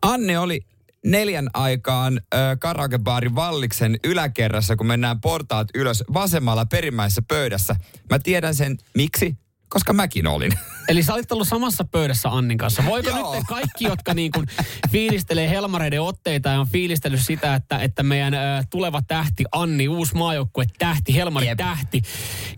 Anni 0.03 0.37
oli 0.37 0.61
neljän 1.05 1.51
aikaan 1.55 2.21
ö, 2.35 2.39
karaokebaarin 2.61 3.35
Valliksen 3.35 3.99
yläkerrassa, 4.05 4.77
kun 4.77 4.87
mennään 4.87 5.21
portaat 5.21 5.69
ylös 5.75 6.05
vasemmalla 6.15 6.67
perimmäisessä 6.67 7.23
pöydässä. 7.29 7.77
Mä 8.11 8.19
tiedän 8.19 8.55
sen 8.55 8.77
miksi, 8.95 9.37
koska 9.75 9.93
mäkin 9.93 10.27
olin. 10.27 10.53
Eli 10.89 11.03
sä 11.03 11.15
olit 11.15 11.33
ollut 11.33 11.49
samassa 11.49 11.85
pöydässä 11.85 12.29
Annin 12.29 12.59
kanssa. 12.59 12.85
Voiko 12.87 13.11
Joo. 13.11 13.35
nyt 13.35 13.45
kaikki, 13.49 13.85
jotka 13.85 14.15
niin 14.15 14.33
kuin 14.33 14.47
fiilistelee 14.91 15.51
Helmareiden 15.51 16.03
otteita 16.03 16.49
ja 16.49 16.61
on 16.61 16.67
fiilistellyt 16.69 17.21
sitä, 17.21 17.55
että, 17.55 17.79
että 17.79 18.03
meidän 18.03 18.35
ö, 18.35 18.39
tuleva 18.71 19.03
tähti 19.03 19.45
Anni, 19.53 19.89
uusi 19.89 20.15
maajoukkue 20.15 20.65
tähti, 20.79 21.15
Helmarin 21.15 21.49
Jep. 21.49 21.59
tähti, 21.59 22.03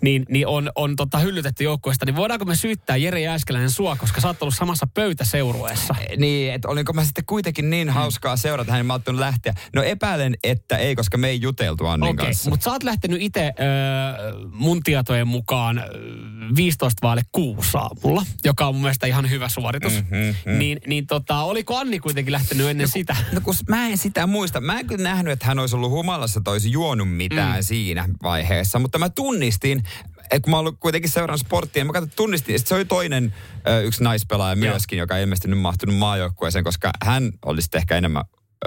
niin, 0.02 0.26
niin 0.28 0.46
on, 0.46 0.70
on 0.74 0.96
tota 0.96 1.18
hyllytetty 1.18 1.64
joukkueesta, 1.64 2.06
niin 2.06 2.16
voidaanko 2.16 2.44
me 2.44 2.56
syyttää 2.56 2.96
Jere 2.96 3.20
Jääskeläinen 3.20 3.70
sua, 3.70 3.96
koska 3.96 4.20
sä 4.20 4.28
oot 4.28 4.42
ollut 4.42 4.54
samassa 4.54 4.86
pöytäseurueessa? 4.94 5.94
niin, 6.16 6.52
että 6.52 6.68
olinko 6.68 6.92
mä 6.92 7.04
sitten 7.04 7.24
kuitenkin 7.26 7.70
niin 7.70 7.90
hauskaa 7.90 8.36
seurata 8.36 8.72
hänen, 8.72 8.86
mä 8.86 8.92
ajattelin 8.92 9.20
lähteä. 9.20 9.54
No 9.74 9.82
epäilen, 9.82 10.36
että 10.44 10.76
ei, 10.76 10.96
koska 10.96 11.18
me 11.18 11.28
ei 11.28 11.40
juteltu 11.40 11.86
Annin 11.86 12.10
Okei, 12.10 12.26
kanssa. 12.26 12.50
mutta 12.50 12.64
sä 12.64 12.70
oot 12.70 12.82
lähtenyt 12.82 13.22
itse 13.22 13.54
mun 14.52 14.82
tietojen 14.82 15.28
mukaan 15.28 15.78
ö, 15.78 15.82
15 16.56 17.05
vaille 17.06 17.22
kuusi 17.32 17.76
aamulla, 17.76 18.22
joka 18.44 18.66
on 18.66 18.74
mun 18.74 18.82
mielestä 18.82 19.06
ihan 19.06 19.30
hyvä 19.30 19.48
suoritus. 19.48 19.92
Mm-hmm. 19.92 20.58
Niin, 20.58 20.80
niin 20.86 21.06
tota, 21.06 21.42
oliko 21.42 21.78
Anni 21.78 21.98
kuitenkin 21.98 22.32
lähtenyt 22.32 22.66
ennen 22.66 22.88
sitä? 22.88 23.16
No 23.32 23.40
kun 23.40 23.54
mä 23.68 23.88
en 23.88 23.98
sitä 23.98 24.26
muista. 24.26 24.60
Mä 24.60 24.80
en 24.80 24.86
kyllä 24.86 25.02
nähnyt, 25.02 25.32
että 25.32 25.46
hän 25.46 25.58
olisi 25.58 25.76
ollut 25.76 25.90
humalassa 25.90 26.40
tai 26.40 26.52
olisi 26.52 26.72
juonut 26.72 27.16
mitään 27.16 27.58
mm. 27.58 27.62
siinä 27.62 28.08
vaiheessa. 28.22 28.78
Mutta 28.78 28.98
mä 28.98 29.08
tunnistin, 29.08 29.82
että 30.18 30.40
kun 30.40 30.50
mä 30.50 30.58
ollut 30.58 30.76
kuitenkin 30.80 31.10
seurannut 31.10 31.40
sporttia, 31.40 31.84
mä 31.84 31.92
katsoin, 31.92 32.12
tunnistin, 32.16 32.56
että 32.56 32.68
se 32.68 32.74
oli 32.74 32.84
toinen 32.84 33.34
ö, 33.68 33.80
yksi 33.80 34.02
naispelaaja 34.04 34.56
myöskin, 34.56 34.98
joka 34.98 35.16
ei 35.16 35.22
ilmeisesti 35.22 35.48
nyt 35.48 35.60
mahtunut 35.60 35.96
maajoukkueeseen, 35.96 36.64
koska 36.64 36.90
hän 37.04 37.32
olisi 37.44 37.68
ehkä 37.74 37.96
enemmän... 37.96 38.24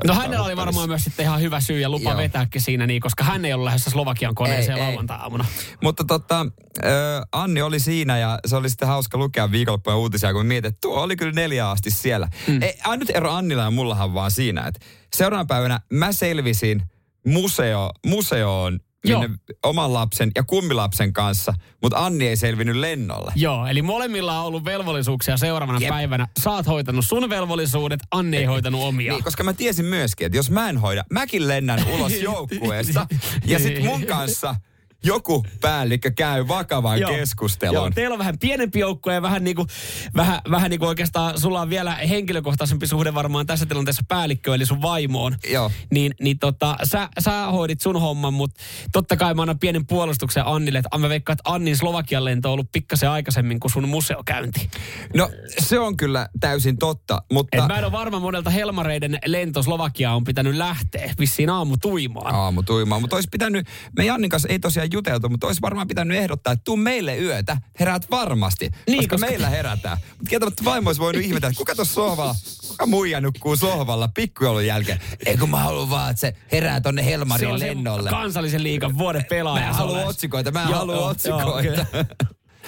No 0.07 0.13
hänellä 0.13 0.45
oli 0.45 0.57
varmaan 0.57 0.89
myös 0.89 1.03
sitten 1.03 1.25
ihan 1.25 1.41
hyvä 1.41 1.59
syy 1.59 1.79
ja 1.79 1.89
lupa 1.89 2.09
Joo. 2.09 2.17
vetääkin 2.17 2.61
siinä, 2.61 2.87
niin, 2.87 3.01
koska 3.01 3.23
hän 3.23 3.45
ei 3.45 3.53
ollut 3.53 3.65
lähdössä 3.65 3.89
Slovakian 3.89 4.35
koneeseen 4.35 4.79
lauantai-aamuna. 4.79 5.45
Mutta 5.83 6.03
tota, 6.03 6.45
ö, 6.83 6.89
Anni 7.31 7.61
oli 7.61 7.79
siinä 7.79 8.17
ja 8.17 8.39
se 8.45 8.55
oli 8.55 8.69
sitten 8.69 8.87
hauska 8.87 9.17
lukea 9.17 9.51
viikonloppujen 9.51 9.97
uutisia, 9.97 10.33
kun 10.33 10.45
mietin, 10.45 10.69
että 10.69 10.81
tuo 10.81 11.01
oli 11.01 11.15
kyllä 11.15 11.31
neljä 11.31 11.69
asti 11.69 11.91
siellä. 11.91 12.29
Mm. 12.47 12.61
Ei, 12.61 12.79
ainut 12.83 13.09
ero 13.09 13.31
Annilla 13.31 13.63
ja 13.63 13.71
mullahan 13.71 14.13
vaan 14.13 14.31
siinä, 14.31 14.67
että 14.67 14.79
seuraavana 15.15 15.47
päivänä 15.47 15.79
mä 15.93 16.11
selvisin 16.11 16.83
museo, 17.25 17.91
museoon 18.05 18.79
Joo. 19.05 19.25
oman 19.63 19.93
lapsen 19.93 20.31
ja 20.35 20.43
kummilapsen 20.43 21.13
kanssa, 21.13 21.53
mutta 21.81 22.05
Anni 22.05 22.27
ei 22.27 22.37
selvinnyt 22.37 22.75
lennolle. 22.75 23.31
Joo, 23.35 23.67
eli 23.67 23.81
molemmilla 23.81 24.39
on 24.39 24.45
ollut 24.45 24.65
velvollisuuksia 24.65 25.37
seuraavana 25.37 25.79
Jep. 25.79 25.89
päivänä. 25.89 26.27
Oot 26.45 26.67
hoitanut 26.67 27.05
sun 27.05 27.29
velvollisuudet, 27.29 27.99
Anni 28.11 28.37
ei 28.37 28.45
hoitanut 28.45 28.81
omia. 28.81 29.13
Niin, 29.13 29.23
koska 29.23 29.43
mä 29.43 29.53
tiesin 29.53 29.85
myöskin, 29.85 30.25
että 30.25 30.37
jos 30.37 30.51
mä 30.51 30.69
en 30.69 30.77
hoida, 30.77 31.03
mäkin 31.11 31.47
lennän 31.47 31.83
ulos 31.93 32.21
joukkueesta 32.21 33.07
ja 33.45 33.59
sit 33.59 33.83
mun 33.83 34.05
kanssa 34.05 34.55
joku 35.03 35.45
päällikkö 35.61 36.11
käy 36.11 36.47
vakavan 36.47 36.99
Joo. 36.99 37.11
keskustelun. 37.11 37.73
Joo, 37.73 37.89
teillä 37.95 38.13
on 38.13 38.19
vähän 38.19 38.39
pienempi 38.39 38.79
joukkue 38.79 39.13
ja 39.13 39.21
vähän 39.21 39.43
niin 39.43 39.55
kuin, 39.55 39.67
vähän, 40.15 40.41
vähän 40.51 40.69
niin 40.69 40.79
kuin 40.79 40.89
oikeastaan 40.89 41.39
sulla 41.39 41.61
on 41.61 41.69
vielä 41.69 41.95
henkilökohtaisempi 41.95 42.87
suhde 42.87 43.13
varmaan 43.13 43.45
tässä 43.45 43.65
tilanteessa 43.65 44.03
päällikkö, 44.07 44.55
eli 44.55 44.65
sun 44.65 44.81
vaimoon. 44.81 45.35
Joo. 45.49 45.71
Niin, 45.91 46.11
niin 46.21 46.39
tota, 46.39 46.77
sä, 46.83 47.09
sä 47.19 47.45
hoidit 47.45 47.81
sun 47.81 48.01
homman, 48.01 48.33
mutta 48.33 48.63
totta 48.91 49.17
kai 49.17 49.33
mä 49.33 49.41
annan 49.41 49.59
pienen 49.59 49.85
puolustuksen 49.85 50.43
Annille, 50.45 50.79
että 50.79 50.97
mä 50.97 51.09
veikkaan, 51.09 51.33
että 51.33 51.51
Annin 51.51 51.77
Slovakian 51.77 52.25
lento 52.25 52.49
on 52.49 52.53
ollut 52.53 52.71
pikkasen 52.71 53.09
aikaisemmin 53.09 53.59
kuin 53.59 53.71
sun 53.71 53.89
museokäynti. 53.89 54.69
No 55.15 55.29
se 55.59 55.79
on 55.79 55.97
kyllä 55.97 56.29
täysin 56.39 56.77
totta, 56.77 57.21
mutta... 57.31 57.57
Et 57.57 57.67
mä 57.67 57.77
en 57.77 57.85
ole 57.85 57.91
varma 57.91 58.19
monelta 58.19 58.49
Helmareiden 58.49 59.19
lento 59.25 59.63
Slovakiaan 59.63 60.15
on 60.15 60.23
pitänyt 60.23 60.55
lähteä 60.55 61.13
vissiin 61.19 61.49
aamu 61.49 61.77
tuimaan. 61.77 62.35
aamu 62.35 62.63
tuimaan. 62.63 63.01
Mutta 63.01 63.15
olisi 63.15 63.29
pitänyt, 63.31 63.67
me 63.97 64.05
Jannin 64.05 64.29
kanssa 64.29 64.49
ei 64.49 64.59
tosiaan 64.59 64.88
juteltu, 64.93 65.29
mutta 65.29 65.47
olisi 65.47 65.61
varmaan 65.61 65.87
pitänyt 65.87 66.17
ehdottaa, 66.17 66.53
että 66.53 66.63
tuu 66.63 66.77
meille 66.77 67.17
yötä, 67.17 67.57
heräät 67.79 68.11
varmasti. 68.11 68.69
Niin, 68.87 68.97
koska, 68.97 69.15
koska- 69.15 69.27
meillä 69.27 69.49
herätään. 69.49 69.97
Mutta 70.09 70.29
kieltämättä 70.29 70.65
vaimo 70.65 70.89
olisi 70.89 71.01
voinut 71.01 71.23
ihmetellä, 71.23 71.49
että 71.49 71.57
kuka 71.57 71.75
tuossa 71.75 71.93
sohvalla, 71.93 72.35
kuka 72.67 72.85
muija 72.85 73.21
nukkuu 73.21 73.55
sohvalla 73.55 74.07
pikkujoulun 74.07 74.65
jälkeen. 74.65 74.99
Ei 75.25 75.37
kun 75.37 75.49
mä 75.49 75.57
haluan 75.59 75.89
vaan, 75.89 76.09
että 76.11 76.19
se 76.21 76.33
herää 76.51 76.81
tonne 76.81 77.05
Helmarin 77.05 77.59
se 77.59 77.65
lennolle. 77.67 78.09
kansallisen 78.09 78.63
liigan 78.63 78.97
vuoden 78.97 79.25
pelaaja. 79.29 79.63
Mä 79.63 79.69
en 79.69 79.75
halua 79.75 80.05
otsikoita, 80.05 80.51
mä 80.51 80.61
en 80.61 80.67
halua 80.67 81.09
otsikoita. 81.09 81.85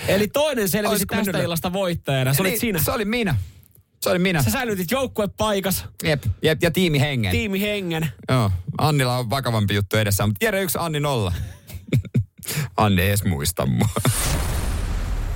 Eli 0.08 0.28
toinen 0.28 0.70
selvisi 0.70 0.92
Olisiko 0.92 1.16
tästä 1.16 1.42
illasta 1.42 1.74
voittajana. 1.74 2.34
Se 2.34 2.42
olit 2.42 2.52
Niin, 2.52 2.60
sinä. 2.60 2.80
Se 2.84 2.92
oli 2.92 3.06
minä. 3.06 3.36
Se 4.02 4.10
oli 4.10 4.20
minä. 4.20 4.44
Sä 4.44 4.52
säilytit 4.52 4.92
joukkuepaikas, 4.92 5.86
Jep, 6.04 6.24
jep, 6.44 6.64
ja 6.64 6.72
tiimi 6.72 7.00
hengen. 7.00 7.32
tiimi 7.32 7.62
hengen. 7.62 8.10
Joo, 8.30 8.52
Annilla 8.78 9.18
on 9.18 9.30
vakavampi 9.30 9.74
juttu 9.76 9.98
edessä, 9.98 10.28
mutta 10.28 10.46
Jere 10.46 10.62
yksi, 10.62 10.78
Anni 10.82 11.00
nolla. 11.00 11.34
Anni 12.78 13.02
ei 13.02 13.08
edes 13.08 13.24
muista 13.24 13.66
mua. 13.66 13.90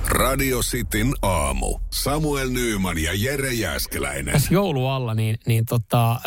Radio 0.08 0.60
Cityn 0.60 1.14
aamu. 1.22 1.78
Samuel 1.92 2.50
Nyyman 2.50 2.98
ja 2.98 3.10
Jere 3.14 3.52
Jäskeläinen. 3.52 4.32
Tässä 4.32 4.54
joulualla 4.54 5.14
niin, 5.14 5.38
niin 5.46 5.66
tota, 5.66 6.20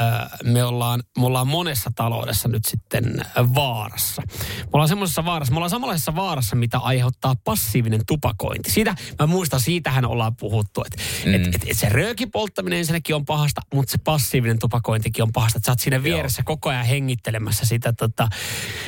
me, 0.43 0.63
ollaan, 0.63 1.03
me 1.19 1.25
ollaan 1.25 1.47
monessa 1.47 1.91
taloudessa 1.95 2.49
nyt 2.49 2.65
sitten 2.65 3.25
vaarassa. 3.55 4.21
Me 4.61 4.69
ollaan 4.73 4.87
semmoisessa 4.87 5.25
vaarassa, 5.25 5.53
me 5.53 5.57
ollaan 5.57 5.69
samanlaisessa 5.69 6.15
vaarassa, 6.15 6.55
mitä 6.55 6.77
aiheuttaa 6.77 7.35
passiivinen 7.43 8.01
tupakointi. 8.07 8.71
Siitä, 8.71 8.95
mä 9.19 9.27
muistan, 9.27 9.59
siitähän 9.59 10.05
ollaan 10.05 10.35
puhuttu, 10.35 10.83
että 10.85 11.03
mm. 11.25 11.33
et, 11.33 11.55
et, 11.55 11.63
et 11.67 11.77
se 11.77 11.89
röökin 11.89 12.31
polttaminen 12.31 12.79
ensinnäkin 12.79 13.15
on 13.15 13.25
pahasta, 13.25 13.61
mutta 13.73 13.91
se 13.91 13.97
passiivinen 14.03 14.59
tupakointikin 14.59 15.23
on 15.23 15.31
pahasta. 15.31 15.57
Että 15.57 15.65
sä 15.65 15.71
oot 15.71 15.79
siinä 15.79 16.03
vieressä 16.03 16.43
koko 16.45 16.69
ajan 16.69 16.85
hengittelemässä 16.85 17.65
sitä 17.65 17.93
tota, 17.93 18.27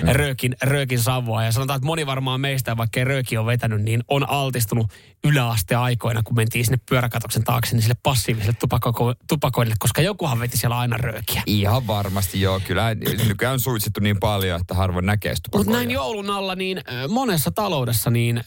mm. 0.04 0.10
röökin, 0.10 0.56
röökin 0.62 1.00
savua. 1.00 1.44
Ja 1.44 1.52
sanotaan, 1.52 1.78
että 1.78 1.88
moni 1.88 2.06
varmaan 2.06 2.42
meistä, 2.42 2.78
vaikka 2.78 3.00
ei 3.00 3.04
rööki 3.04 3.38
on 3.38 3.46
vetänyt, 3.46 3.82
niin 3.82 4.04
on 4.08 4.30
altistunut 4.30 4.81
yläasteaikoina, 5.24 6.24
kun 6.24 6.36
mentiin 6.36 6.65
sinne 6.65 6.80
pyöräkatoksen 6.89 7.44
taakse, 7.44 7.76
niin 7.76 7.82
sille 7.82 7.96
passiiviselle 8.04 8.56
tupako- 8.60 9.15
tupakoinnille, 9.30 9.76
koska 9.80 10.02
jokuhan 10.02 10.39
veti 10.39 10.58
siellä 10.58 10.78
aina 10.78 10.98
röökiä. 10.98 11.44
Ihan 11.46 11.88
varmasti 11.88 12.41
joo. 12.41 12.60
Kyllä 12.60 12.96
nykyään 13.28 13.54
on 13.54 13.60
suitsittu 13.60 14.00
niin 14.00 14.20
paljon, 14.20 14.62
että 14.62 14.74
harvoin 14.74 15.06
näkee 15.06 15.36
sitä 15.36 15.58
Mutta 15.58 15.72
näin 15.72 15.91
joulun 15.91 16.30
alla, 16.30 16.56
niin 16.56 16.82
monessa 17.10 17.52
taloudessa 17.52 18.10
niin 18.10 18.44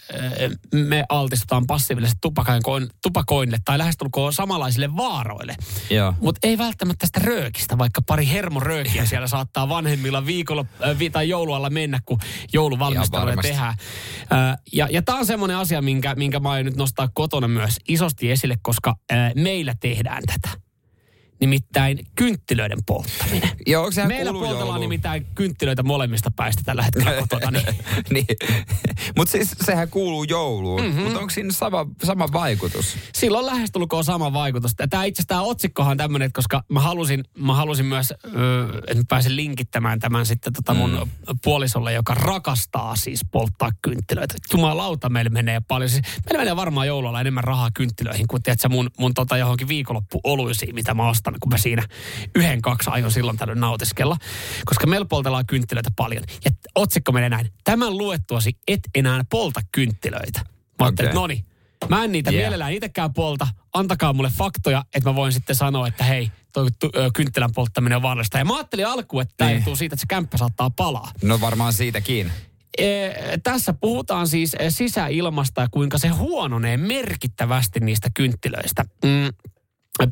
me 0.74 1.04
altistutaan 1.08 1.66
passiiviselle 1.66 2.14
tupakoin, 2.20 2.88
tupakoinnille 3.02 3.58
tai 3.64 3.78
lähestulkoon 3.78 4.32
samanlaisille 4.32 4.96
vaaroille. 4.96 5.56
Mutta 6.20 6.38
ei 6.42 6.58
välttämättä 6.58 7.06
sitä 7.06 7.20
röökistä, 7.24 7.78
vaikka 7.78 8.02
pari 8.02 8.28
hermoröökiä 8.28 9.06
siellä 9.06 9.26
saattaa 9.26 9.68
vanhemmilla 9.68 10.26
viikolla 10.26 10.64
vi, 10.98 11.10
tai 11.10 11.28
joulualla 11.28 11.70
mennä, 11.70 12.00
kun 12.06 12.18
jouluvalmisteluja 12.52 13.26
varmasti. 13.26 13.50
tehdään. 13.50 13.74
Ja 14.72 14.88
ja 14.90 15.02
tämä 15.02 15.18
on 15.18 15.26
semmoinen 15.26 15.56
asia, 15.56 15.82
minkä, 15.82 16.14
minkä 16.24 16.40
mä 16.40 16.50
aion 16.50 16.64
nyt 16.64 16.76
nostaa 16.76 17.08
kotona 17.14 17.48
myös 17.48 17.76
isosti 17.88 18.30
esille, 18.30 18.56
koska 18.62 18.96
äh, 19.12 19.32
meillä 19.34 19.74
tehdään 19.80 20.22
tätä. 20.26 20.63
Nimittäin 21.40 22.06
kynttilöiden 22.16 22.78
polttaminen. 22.86 23.50
Joo, 23.66 23.82
onko 23.82 23.92
sehän 23.92 24.08
Meillä 24.08 24.32
poltellaan 24.32 24.58
jouluun? 24.58 24.80
nimittäin 24.80 25.26
kynttilöitä 25.34 25.82
molemmista 25.82 26.30
päistä 26.36 26.62
tällä 26.64 26.82
hetkellä 26.82 27.12
kotona. 27.28 27.50
Niin. 27.50 27.64
niin. 28.10 28.26
Mutta 29.16 29.32
siis 29.32 29.50
sehän 29.64 29.88
kuuluu 29.88 30.24
jouluun. 30.24 30.80
Mhm. 30.80 30.88
Mm-hmm. 30.88 31.02
Mutta 31.04 31.18
onko 31.18 31.30
siinä 31.30 31.52
sama, 31.52 31.86
sama 32.04 32.28
vaikutus? 32.32 32.96
Sillä 33.14 33.38
on 33.38 33.46
lähestulkoon 33.46 34.04
sama 34.04 34.32
vaikutus. 34.32 34.74
Tämä 34.74 35.04
itse 35.04 35.20
asiassa 35.20 35.28
tämä 35.28 35.42
otsikkohan 35.42 35.96
tämmöinen, 35.96 36.26
että 36.26 36.38
koska 36.38 36.62
mä 36.68 36.80
halusin, 36.80 37.24
mä 37.38 37.54
halusin 37.54 37.86
myös, 37.86 38.10
että 38.10 38.94
mä 38.94 39.02
pääsen 39.08 39.36
linkittämään 39.36 40.00
tämän 40.00 40.26
sitten 40.26 40.52
tota 40.52 40.74
mun 40.74 40.90
mm. 40.90 41.38
puolisolle, 41.44 41.92
joka 41.92 42.14
rakastaa 42.14 42.96
siis 42.96 43.20
polttaa 43.32 43.70
kynttilöitä. 43.82 44.34
Jumalauta, 44.52 45.08
meillä 45.08 45.30
menee 45.30 45.60
paljon. 45.68 45.90
Siis, 45.90 46.02
meillä 46.02 46.38
menee 46.38 46.56
varmaan 46.56 46.86
joululla 46.86 47.20
enemmän 47.20 47.44
rahaa 47.44 47.70
kynttilöihin 47.74 48.28
kuin 48.28 48.42
tiedätkö, 48.42 48.68
mun, 48.68 48.90
mun 48.98 49.14
tota 49.14 49.36
johonkin 49.36 49.68
viikonloppuoluisiin, 49.68 50.74
mitä 50.74 50.94
mä 50.94 51.08
ostan. 51.08 51.23
Rakastan, 51.24 51.40
kun 51.40 51.50
mä 51.50 51.58
siinä 51.58 51.82
yhden, 52.34 52.62
kaksi 52.62 52.90
aion 52.90 53.10
silloin 53.10 53.36
tällöin 53.36 53.60
nautiskella. 53.60 54.16
Koska 54.64 54.86
meillä 54.86 55.06
poltellaan 55.06 55.46
kynttilöitä 55.46 55.90
paljon. 55.96 56.24
Ja 56.44 56.50
otsikko 56.74 57.12
menee 57.12 57.28
näin. 57.28 57.52
Tämän 57.64 57.98
luettuasi 57.98 58.56
et 58.68 58.80
enää 58.94 59.24
polta 59.30 59.60
kynttilöitä. 59.72 60.40
Mä 60.80 60.86
okay. 60.86 61.12
no 61.12 61.26
niin, 61.26 61.44
mä 61.88 62.04
en 62.04 62.12
niitä 62.12 62.30
Yeah. 62.30 62.42
mielellään 62.42 62.72
itsekään 62.72 63.14
polta. 63.14 63.46
Antakaa 63.74 64.12
mulle 64.12 64.30
faktoja, 64.30 64.84
että 64.94 65.10
mä 65.10 65.14
voin 65.14 65.32
sitten 65.32 65.56
sanoa, 65.56 65.88
että 65.88 66.04
hei, 66.04 66.30
toi 66.52 66.66
kynttilän 67.14 67.52
polttaminen 67.54 67.96
on 67.96 68.02
vaarallista. 68.02 68.38
Ja 68.38 68.44
mä 68.44 68.54
ajattelin 68.56 68.86
alkuun, 68.86 69.22
että 69.22 69.34
tämä 69.36 69.50
Niin. 69.50 69.56
johtuu 69.56 69.76
siitä, 69.76 69.94
että 69.94 70.00
se 70.00 70.06
kämppä 70.08 70.36
saattaa 70.38 70.70
palaa. 70.70 71.10
No 71.22 71.40
varmaan 71.40 71.72
siitäkin. 71.72 72.32
E, 72.78 73.08
tässä 73.42 73.72
puhutaan 73.72 74.28
siis 74.28 74.56
e, 74.58 74.70
sisäilmasta 74.70 75.60
ja 75.60 75.68
kuinka 75.70 75.98
se 75.98 76.08
huononee 76.08 76.76
merkittävästi 76.76 77.80
niistä 77.80 78.08
kynttilöistä. 78.14 78.84
Mm. 79.04 79.50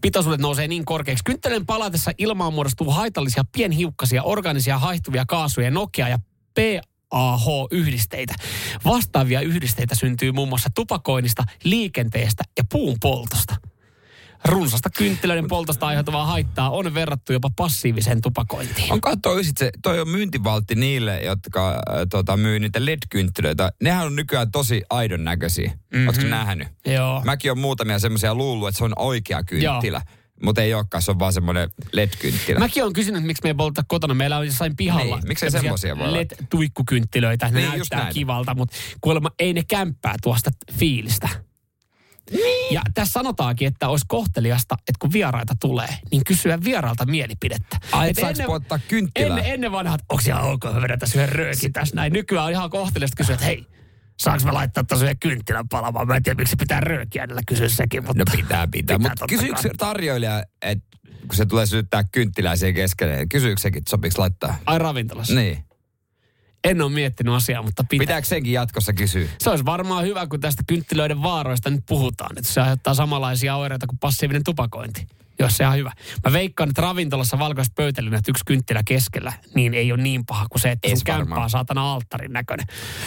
Pitoisuudet 0.01 0.41
nousee 0.41 0.69
niin 0.69 0.85
korkeaksi. 0.85 1.25
Kynttilöiden 1.25 1.67
palatessa 1.67 2.11
ilmaan 2.19 2.55
muodostuu 2.55 2.91
haitallisia 2.91 3.45
pienhiukkasia, 3.53 4.23
organisia 4.23 4.79
haihtuvia 4.79 5.25
kaasuja, 5.29 5.71
nokia 5.71 6.09
ja 6.09 6.19
PAH-yhdisteitä. 6.55 8.35
Vastaavia 8.85 9.41
yhdisteitä 9.41 9.95
syntyy 9.95 10.33
muun 10.33 10.49
muassa 10.49 10.69
tupakoinnista, 10.75 11.45
liikenteestä 11.65 12.45
ja 12.59 12.65
puun 12.73 12.97
poltosta. 13.01 13.55
Runsasta 14.45 14.91
kynttilöiden 14.91 15.49
poltosta 15.49 15.87
aiheutuvaa 15.87 16.27
haittaa 16.27 16.71
on 16.71 16.95
verrattu 16.95 17.33
jopa 17.33 17.51
passiiviseen 17.57 18.21
tupakointiin. 18.23 18.93
On 18.93 19.01
toi, 19.23 19.45
sit 19.45 19.59
se, 19.59 19.71
toi 19.83 20.01
on 20.01 20.09
myyntivaltti 20.09 20.75
niille, 20.75 21.21
jotka 21.23 21.71
äh, 21.71 21.77
tota, 22.11 22.37
myy 22.37 22.59
niitä 22.59 22.85
LED-kynttilöitä. 22.85 23.73
Nehän 23.83 24.07
on 24.07 24.17
nykyään 24.17 24.51
tosi 24.51 24.83
aidon 24.91 25.25
näköisiä. 25.25 25.69
Mm-hmm. 25.71 26.09
Oletko 26.09 26.27
nähnyt? 26.27 26.69
Joo. 26.87 27.23
Mäkin 27.25 27.51
on 27.51 27.59
muutamia 27.59 27.99
semmoisia 27.99 28.35
luullut, 28.35 28.69
että 28.69 28.79
se 28.79 28.85
on 28.85 28.93
oikea 28.97 29.43
kynttilä. 29.43 30.03
Mutta 30.43 30.63
ei 30.63 30.75
olekaan, 30.75 31.03
se 31.03 31.11
on 31.11 31.19
vaan 31.19 31.33
semmoinen 31.33 31.71
LED-kynttilä. 31.93 32.59
Mäkin 32.59 32.85
on 32.85 32.93
kysynyt, 32.93 33.25
miksi 33.25 33.43
me 33.43 33.51
ei 33.51 33.55
polta 33.55 33.83
kotona. 33.89 34.15
Meillä 34.15 34.37
on 34.37 34.47
jossain 34.47 34.77
pihalla. 34.77 35.17
Niin, 35.17 35.29
miksei 35.29 35.51
tämmöisiä 35.51 35.77
semmosia 35.87 35.99
voi? 35.99 36.13
LED-tuikkukynttilöitä. 36.13 37.49
Ne 37.49 37.61
Niin, 37.61 37.71
näyttää 37.71 38.11
kivalta, 38.13 38.55
mutta 38.55 38.77
kuulemma 39.01 39.31
ei 39.39 39.53
ne 39.53 39.63
kämppää 39.69 40.15
tuosta 40.23 40.51
fiilistä. 40.73 41.29
Niin. 42.33 42.75
Ja 42.75 42.83
tässä 42.95 43.13
sanotaankin, 43.13 43.69
että 43.69 43.89
olisi 43.89 44.05
kohteliasta, 44.09 44.75
että 44.75 44.99
kun 44.99 45.13
vieraita 45.13 45.55
tulee, 45.61 45.89
niin 46.11 46.25
kysyä 46.25 46.59
vieraalta 46.65 47.07
mielipidettä. 47.07 47.79
Ai, 47.93 48.11
Et 48.11 48.17
saaks 48.21 48.39
polttaa 48.47 48.79
kynttilää? 48.89 49.39
Ennen, 49.39 49.55
ennen 49.55 49.73
vanhat, 49.73 50.01
onko 50.09 50.23
ihan 50.27 50.43
ok, 50.43 50.65
vedän 50.83 50.99
tässä 50.99 51.23
yhden 51.23 51.35
röökin 51.35 51.73
tässä 51.73 51.97
näin. 51.97 52.13
Nykyään 52.13 52.45
on 52.47 52.53
ihan 52.53 52.71
kohteliasta 52.71 53.17
kysyä, 53.17 53.35
että 53.35 53.47
hei, 53.47 53.67
saanko 54.21 54.45
mä 54.45 54.55
laittaa 54.55 54.85
tuossa 54.85 55.05
yhden 55.05 55.19
kynttilän 55.19 55.69
palamaan? 55.69 56.07
Mä 56.07 56.17
en 56.17 56.23
tiedä, 56.23 56.39
miksi 56.39 56.57
pitää 56.57 56.81
röökiä 56.81 57.25
edellä 57.25 57.43
kysyä 57.47 57.69
sekin, 57.69 58.05
mutta... 58.05 58.25
No 58.31 58.37
pitää, 58.37 58.69
pitää. 58.73 58.99
Mutta 58.99 59.15
totta 59.19 59.27
kysyykö 59.27 59.75
tarjoilija, 59.79 60.45
että 60.63 60.85
kun 61.21 61.37
se 61.37 61.47
tulee 61.47 61.67
sytyttää 61.67 62.05
kynttilää 62.05 62.57
siihen 62.57 62.75
keskelle, 62.75 63.27
kysyykö 63.27 63.61
sekin, 63.61 63.79
että 63.79 63.91
sopiiko 63.91 64.23
laittaa? 64.23 64.59
Ai 64.67 64.79
ravintolassa? 64.79 65.35
Niin. 65.35 65.65
En 66.65 66.83
ole 66.83 66.93
miettinyt 66.93 67.35
asiaa, 67.35 67.63
mutta 67.63 67.85
pitää. 67.89 68.03
Pitääkö 68.03 68.27
senkin 68.27 68.53
jatkossa 68.53 68.93
kysyä? 68.93 69.29
Se 69.39 69.51
olisi 69.51 69.65
varmaan 69.65 70.05
hyvä, 70.05 70.27
kun 70.27 70.41
tästä 70.41 70.63
kynttilöiden 70.67 71.23
vaaroista 71.23 71.71
nyt 71.71 71.87
puhutaan. 71.89 72.39
Että 72.39 72.53
se 72.53 72.61
aiheuttaa 72.61 72.95
samanlaisia 72.95 73.57
oireita 73.57 73.87
kuin 73.87 73.99
passiivinen 73.99 74.45
tupakointi. 74.45 75.07
Jos 75.39 75.57
se 75.57 75.67
on 75.67 75.77
hyvä. 75.77 75.93
Mä 76.27 76.33
veikkaan, 76.33 76.69
että 76.71 76.83
ravintolassa 76.83 77.39
valkoiset 77.39 77.75
pöytäliinat 77.75 78.29
yksi 78.29 78.45
kynttilä 78.47 78.83
keskellä, 78.85 79.33
niin 79.55 79.75
ei 79.75 79.93
ole 79.93 80.03
niin 80.03 80.27
paha 80.27 80.47
kuin 80.51 80.61
se, 80.61 80.71
että 80.71 80.89
sun 80.89 80.99
se 80.99 81.05
kämppä 81.05 81.35
on 81.35 81.51
saatana 81.51 81.93
alttarin 81.93 82.33
näköinen. 82.33 82.67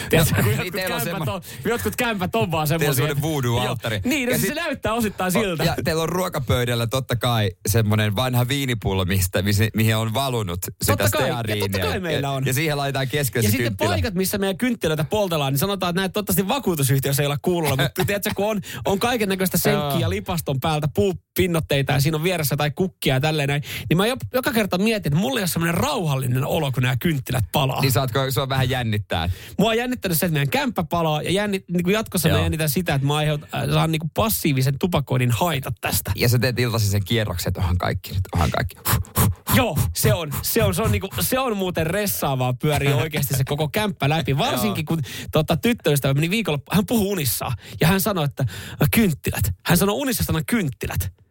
Tiedätkö, 0.10 0.42
niin 0.42 0.58
jotkut, 0.58 0.74
teillä 0.76 0.96
on 0.96 1.02
kämpät 1.02 1.28
semmo- 1.28 1.32
on, 1.32 1.42
jotkut 1.66 1.96
kämpät 1.96 2.36
on 2.36 2.52
vaan 2.52 2.68
semmoisia. 2.68 2.94
semmoinen 2.94 3.22
voodoo-alttari. 3.22 3.96
Joo, 3.96 4.02
Niin, 4.10 4.30
Ja 4.30 4.36
ja 4.36 4.40
se 4.42 4.48
sit- 4.48 4.56
näyttää 4.56 4.94
osittain 4.94 5.32
siltä. 5.32 5.64
Ja 5.64 5.76
teillä 5.84 6.04
on 6.04 6.10
ruokapöydällä 6.10 6.88
totta 6.88 7.16
kai 7.16 7.52
semmoinen 7.68 8.16
vanha 8.16 8.48
viinipullo, 8.48 9.06
mistä, 9.06 9.44
mihin 9.76 9.96
on 9.96 10.14
valunut 10.14 10.60
sitä 10.64 10.98
Totta 10.98 11.18
kai, 11.18 11.30
ja 11.30 11.36
totta 11.60 11.80
kai 11.80 12.00
meillä 12.00 12.28
ja, 12.28 12.32
on. 12.32 12.46
Ja 12.46 12.54
siihen 12.54 12.78
laitetaan 12.78 13.08
keskelle 13.08 13.46
Ja 13.46 13.52
se 13.52 13.52
sitten 13.52 13.68
kynttilä. 13.72 13.90
paikat, 13.90 14.14
missä 14.14 14.38
meidän 14.38 14.58
kynttilöitä 14.58 15.04
poltellaan, 15.04 15.54
niin 15.54 15.60
sanotaan, 15.60 15.90
että 15.90 16.02
näitä 16.02 16.14
toivottavasti 16.14 16.48
vakuutusyhtiössä 16.48 17.24
ei 17.24 17.28
olla 17.28 17.38
kuulolla. 17.42 17.76
Mutta 17.84 18.06
tiedätkö, 18.06 18.32
kun 18.36 18.46
on, 18.50 18.62
on 18.86 19.00
kaiken 19.00 19.30
näköistä 19.30 19.58
senkkiä 19.58 20.10
lipaston 20.10 20.60
päältä, 20.60 20.88
puupinnotteita 21.36 21.94
ja 21.94 22.00
siinä 22.00 22.18
on 22.18 22.24
vieressä 22.24 22.58
tai 22.58 22.72
kukkia 22.72 23.14
ja 23.14 23.20
tälleen 23.22 23.50
näin. 23.50 23.64
Niin 23.90 23.98
mä 23.98 24.08
jo, 24.08 24.16
joka 24.34 24.52
kerta 24.52 24.78
mietin, 24.78 25.14
että 25.14 25.20
mulla 25.20 25.40
ei 25.40 25.42
ole 25.42 25.48
semmoinen 25.48 25.74
rauhallinen 25.76 26.46
olo, 26.46 26.72
kun 26.72 26.84
nämä 26.84 26.96
kynttilät 27.00 27.44
palaa. 27.52 27.82
Niin 27.82 27.92
saatko 27.92 28.32
sua 28.32 28.50
vähän 28.50 28.70
jännittää? 28.70 29.30
Mua 29.60 29.70
on 29.70 29.78
jännittänyt 29.78 30.18
se, 30.18 30.26
että 30.26 30.34
meidän 30.34 30.50
kämppä 30.50 30.84
palaa 30.84 31.22
ja 31.22 31.32
jännit, 31.32 31.66
niin 31.70 31.84
kuin 31.84 31.94
jatkossa 31.94 32.28
Joo. 32.30 32.38
mä 32.38 32.44
jännitän 32.44 32.70
sitä, 32.70 32.94
että 32.96 33.08
mä 33.08 33.16
aiheut, 33.16 33.42
äh, 33.44 33.50
saan 33.74 33.92
niin 33.92 34.00
kuin 34.00 34.12
passiivisen 34.14 34.80
tupakoinnin 34.80 35.32
haitat 35.32 35.76
tästä. 35.82 36.12
Ja 36.16 36.30
sä 36.30 36.40
teet 36.40 36.60
iltaisin 36.60 36.90
sen 36.90 37.06
kierroksen, 37.06 37.50
että 37.50 37.60
onhan 37.62 37.78
kaikki 37.78 38.10
nyt, 38.12 38.22
onhan 38.34 38.52
kaikki. 38.52 38.76
Joo, 39.56 39.78
se 39.94 40.14
on, 40.14 40.32
se 40.42 40.64
on, 40.64 40.76
se 40.76 40.82
on, 40.82 40.92
niinku, 40.92 41.10
se 41.20 41.40
on 41.40 41.58
muuten 41.58 41.88
ressaavaa 41.88 42.54
pyörii 42.54 42.94
oikeasti 42.94 43.38
se 43.38 43.44
koko 43.44 43.68
kämppä 43.68 44.10
läpi. 44.10 44.38
Varsinkin 44.48 44.86
kun 44.86 45.02
tota, 45.32 45.58
tyttöystävä 45.58 46.14
meni 46.14 46.30
viikolla, 46.30 46.60
hän 46.72 46.86
puhui 46.86 47.08
unissaan 47.08 47.54
ja 47.82 47.88
hän 47.88 48.02
sanoi, 48.02 48.26
että 48.26 48.44
"Äh, 48.82 48.88
kynttilät. 48.96 49.54
Hän 49.66 49.78
sanoi 49.78 49.96
unissa 49.96 50.24
sanan 50.24 50.46
kynttilät. 50.46 51.25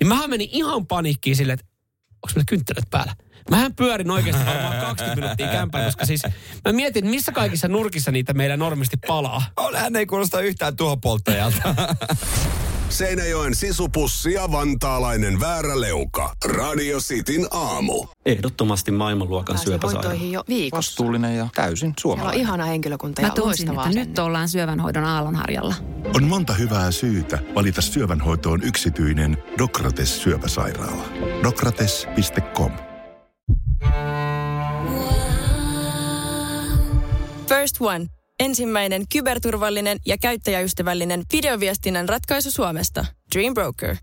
Niin 0.00 0.08
mähän 0.08 0.30
menin 0.30 0.48
ihan 0.52 0.86
paniikkiin 0.86 1.36
silleen, 1.36 1.58
että 1.60 1.66
onko 2.10 2.32
meillä 2.34 2.44
kynttilät 2.48 2.90
päällä? 2.90 3.14
Mähän 3.50 3.74
pyörin 3.74 4.10
oikeasti 4.10 4.46
varmaan 4.46 4.80
20 4.80 5.20
minuuttia 5.20 5.48
kämpää, 5.48 5.84
koska 5.84 6.06
siis 6.06 6.22
mä 6.64 6.72
mietin, 6.72 7.06
missä 7.06 7.32
kaikissa 7.32 7.68
nurkissa 7.68 8.10
niitä 8.10 8.32
meillä 8.34 8.56
normisti 8.56 8.96
palaa. 9.06 9.42
On, 9.56 9.76
hän 9.76 9.96
ei 9.96 10.06
kuulosta 10.06 10.40
yhtään 10.40 10.76
tuhopolttajalta. 10.76 11.74
Seinäjoen 12.94 13.54
sisupussi 13.54 14.32
ja 14.32 14.52
vantaalainen 14.52 15.40
vääräleuka. 15.40 16.34
Radio 16.44 16.98
Cityn 16.98 17.46
aamu. 17.50 18.06
Ehdottomasti 18.26 18.90
maailmanluokan 18.90 19.58
syöpäsairaala. 19.58 20.14
jo 20.30 20.44
viikossa. 20.48 20.76
Vastuullinen 20.76 21.36
ja 21.36 21.48
täysin 21.54 21.78
Siellä 21.78 21.90
on 21.92 22.00
suomalainen. 22.00 22.40
ihana 22.40 22.64
henkilökunta 22.64 23.22
Mä 23.22 23.28
ja 23.28 23.34
tunsin, 23.34 23.48
loistavaa 23.68 23.86
että 23.86 23.98
nyt 23.98 24.18
ollaan 24.18 24.48
syövänhoidon 24.48 25.04
aallonharjalla. 25.04 25.74
On 26.16 26.24
monta 26.24 26.54
hyvää 26.54 26.90
syytä 26.90 27.38
valita 27.54 27.82
syövänhoitoon 27.82 28.62
yksityinen 28.62 29.38
Dokrates 29.58 30.22
syöpäsairaala. 30.22 31.04
Dokrates.com 31.42 32.72
First 37.48 37.76
One. 37.80 38.06
Ensimmäinen 38.40 39.04
kyberturvallinen 39.12 39.98
ja 40.06 40.18
käyttäjäystävällinen 40.18 41.22
videoviestinnän 41.32 42.08
ratkaisu 42.08 42.50
Suomesta. 42.50 43.06
Dream 43.34 43.54
Broker. 43.54 43.96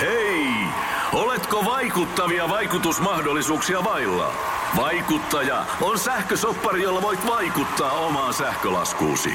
Hei! 0.00 0.48
Oletko 1.12 1.64
vaikuttavia 1.64 2.48
vaikutusmahdollisuuksia 2.48 3.84
vailla? 3.84 4.32
Vaikuttaja 4.76 5.66
on 5.80 5.98
sähkösoppari, 5.98 6.82
jolla 6.82 7.02
voit 7.02 7.26
vaikuttaa 7.26 7.92
omaan 7.92 8.34
sähkölaskuusi. 8.34 9.32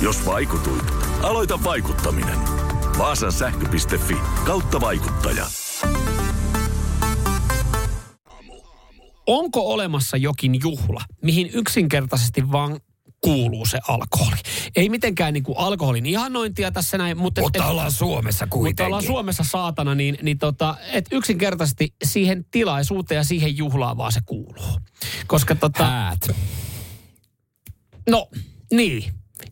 Jos 0.00 0.26
vaikutuit, 0.26 0.84
aloita 1.22 1.64
vaikuttaminen. 1.64 2.38
Vaasan 2.98 3.32
sähkö.fi 3.32 4.16
kautta 4.44 4.80
vaikuttaja. 4.80 5.46
Onko 9.28 9.72
olemassa 9.72 10.16
jokin 10.16 10.60
juhla, 10.62 11.04
mihin 11.22 11.50
yksinkertaisesti 11.54 12.52
vaan 12.52 12.80
kuuluu 13.20 13.66
se 13.66 13.78
alkoholi. 13.88 14.36
Ei 14.76 14.88
mitenkään 14.88 15.34
niin 15.34 15.44
kuin 15.44 15.58
alkoholin 15.58 16.06
ihannointia 16.06 16.72
tässä 16.72 16.98
näin, 16.98 17.18
mutta... 17.18 17.40
Mutta 17.40 17.66
ollaan 17.66 17.92
Suomessa 17.92 18.44
Mutta 18.44 18.56
kuitenkin. 18.56 18.86
ollaan 18.86 19.02
Suomessa 19.02 19.44
saatana, 19.44 19.94
niin, 19.94 20.18
niin 20.22 20.38
tota, 20.38 20.76
et 20.92 21.06
yksinkertaisesti 21.12 21.94
siihen 22.04 22.44
tilaisuuteen 22.50 23.16
ja 23.16 23.24
siihen 23.24 23.56
juhlaan 23.56 23.96
vaan 23.96 24.12
se 24.12 24.20
kuuluu. 24.26 24.80
Koska 25.26 25.54
tota... 25.54 25.84
Häät. 25.84 26.28
No, 28.10 28.28
niin. 28.72 29.04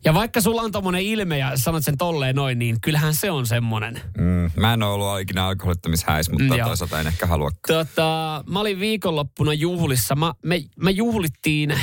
Ja 0.05 0.13
vaikka 0.13 0.41
sulla 0.41 0.61
on 0.61 0.71
tommonen 0.71 1.01
ilme 1.01 1.37
ja 1.37 1.51
sanot 1.55 1.83
sen 1.83 1.97
tolleen 1.97 2.35
noin, 2.35 2.59
niin 2.59 2.81
kyllähän 2.81 3.13
se 3.15 3.31
on 3.31 3.47
semmonen. 3.47 4.01
Mm, 4.17 4.51
mä 4.55 4.73
en 4.73 4.83
ole 4.83 4.93
ollut 4.93 5.19
ikinä 5.21 5.45
alkoholittomishäissä, 5.47 6.31
mutta 6.31 6.55
Mm, 6.57 6.63
toisaalta 6.63 6.99
en 6.99 7.07
ehkä 7.07 7.25
halua. 7.25 7.51
Tota, 7.67 8.43
mä 8.49 8.59
olin 8.59 8.79
viikonloppuna 8.79 9.53
juhlissa. 9.53 10.15
Mä, 10.15 10.33
me, 10.43 10.61
me 10.75 10.91
juhlittiin 10.91 11.71
äh, 11.71 11.77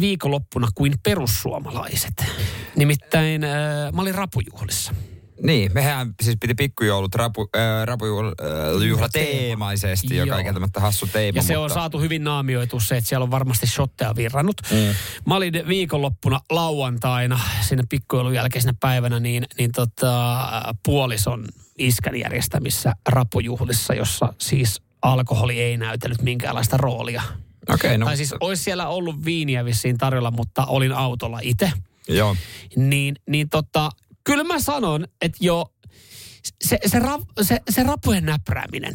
viikonloppuna 0.00 0.68
kuin 0.74 0.92
perussuomalaiset. 1.02 2.24
Nimittäin 2.76 3.44
äh, 3.44 3.50
mä 3.92 4.02
olin 4.02 4.14
rapujuhlissa. 4.14 4.94
Niin, 5.42 5.70
mehän 5.74 6.14
siis 6.22 6.36
piti 6.40 6.54
pikkujoulut 6.54 7.14
rapu, 7.14 7.48
äh, 7.56 7.86
rapujuhla 7.86 9.08
teemaisesti, 9.12 10.16
joka 10.16 10.36
ei 10.36 10.42
kieltämättä 10.42 10.80
hassu 10.80 11.06
teema. 11.06 11.36
Ja 11.36 11.42
se 11.42 11.56
on 11.56 11.62
mutta... 11.62 11.74
saatu 11.74 12.00
hyvin 12.00 12.24
naamioitu 12.24 12.80
se, 12.80 12.96
että 12.96 13.08
siellä 13.08 13.24
on 13.24 13.30
varmasti 13.30 13.66
shotteja 13.66 14.16
virrannut. 14.16 14.56
Mm. 14.70 14.94
Mä 15.26 15.36
olin 15.36 15.52
viikonloppuna 15.68 16.40
lauantaina, 16.50 17.40
siinä 17.60 17.82
pikkujoulun 17.88 18.34
jälkeisenä 18.34 18.74
päivänä, 18.80 19.20
niin, 19.20 19.46
niin 19.58 19.72
tota, 19.72 20.48
puolison 20.84 21.44
iskän 21.78 22.16
järjestämissä 22.16 22.92
rapujuhlissa, 23.08 23.94
jossa 23.94 24.34
siis 24.38 24.82
alkoholi 25.02 25.60
ei 25.60 25.76
näytellyt 25.76 26.22
minkäänlaista 26.22 26.76
roolia. 26.76 27.22
Okei, 27.68 27.98
no 27.98 28.06
tai 28.06 28.16
siis 28.16 28.34
olisi 28.40 28.62
siellä 28.62 28.88
ollut 28.88 29.24
viiniä 29.24 29.64
vissiin 29.64 29.98
tarjolla, 29.98 30.30
mutta 30.30 30.66
olin 30.66 30.92
autolla 30.92 31.38
itse. 31.42 31.72
Joo. 32.08 32.36
Niin, 32.76 33.16
niin 33.28 33.48
tota, 33.48 33.90
kyllä 34.24 34.44
mä 34.44 34.60
sanon, 34.60 35.06
että 35.20 35.38
jo 35.40 35.74
se, 36.64 36.78
se, 36.86 36.98
rap, 36.98 37.22
se, 37.42 37.60
se 37.70 37.82
rapujen 37.82 38.24
näprääminen, 38.24 38.94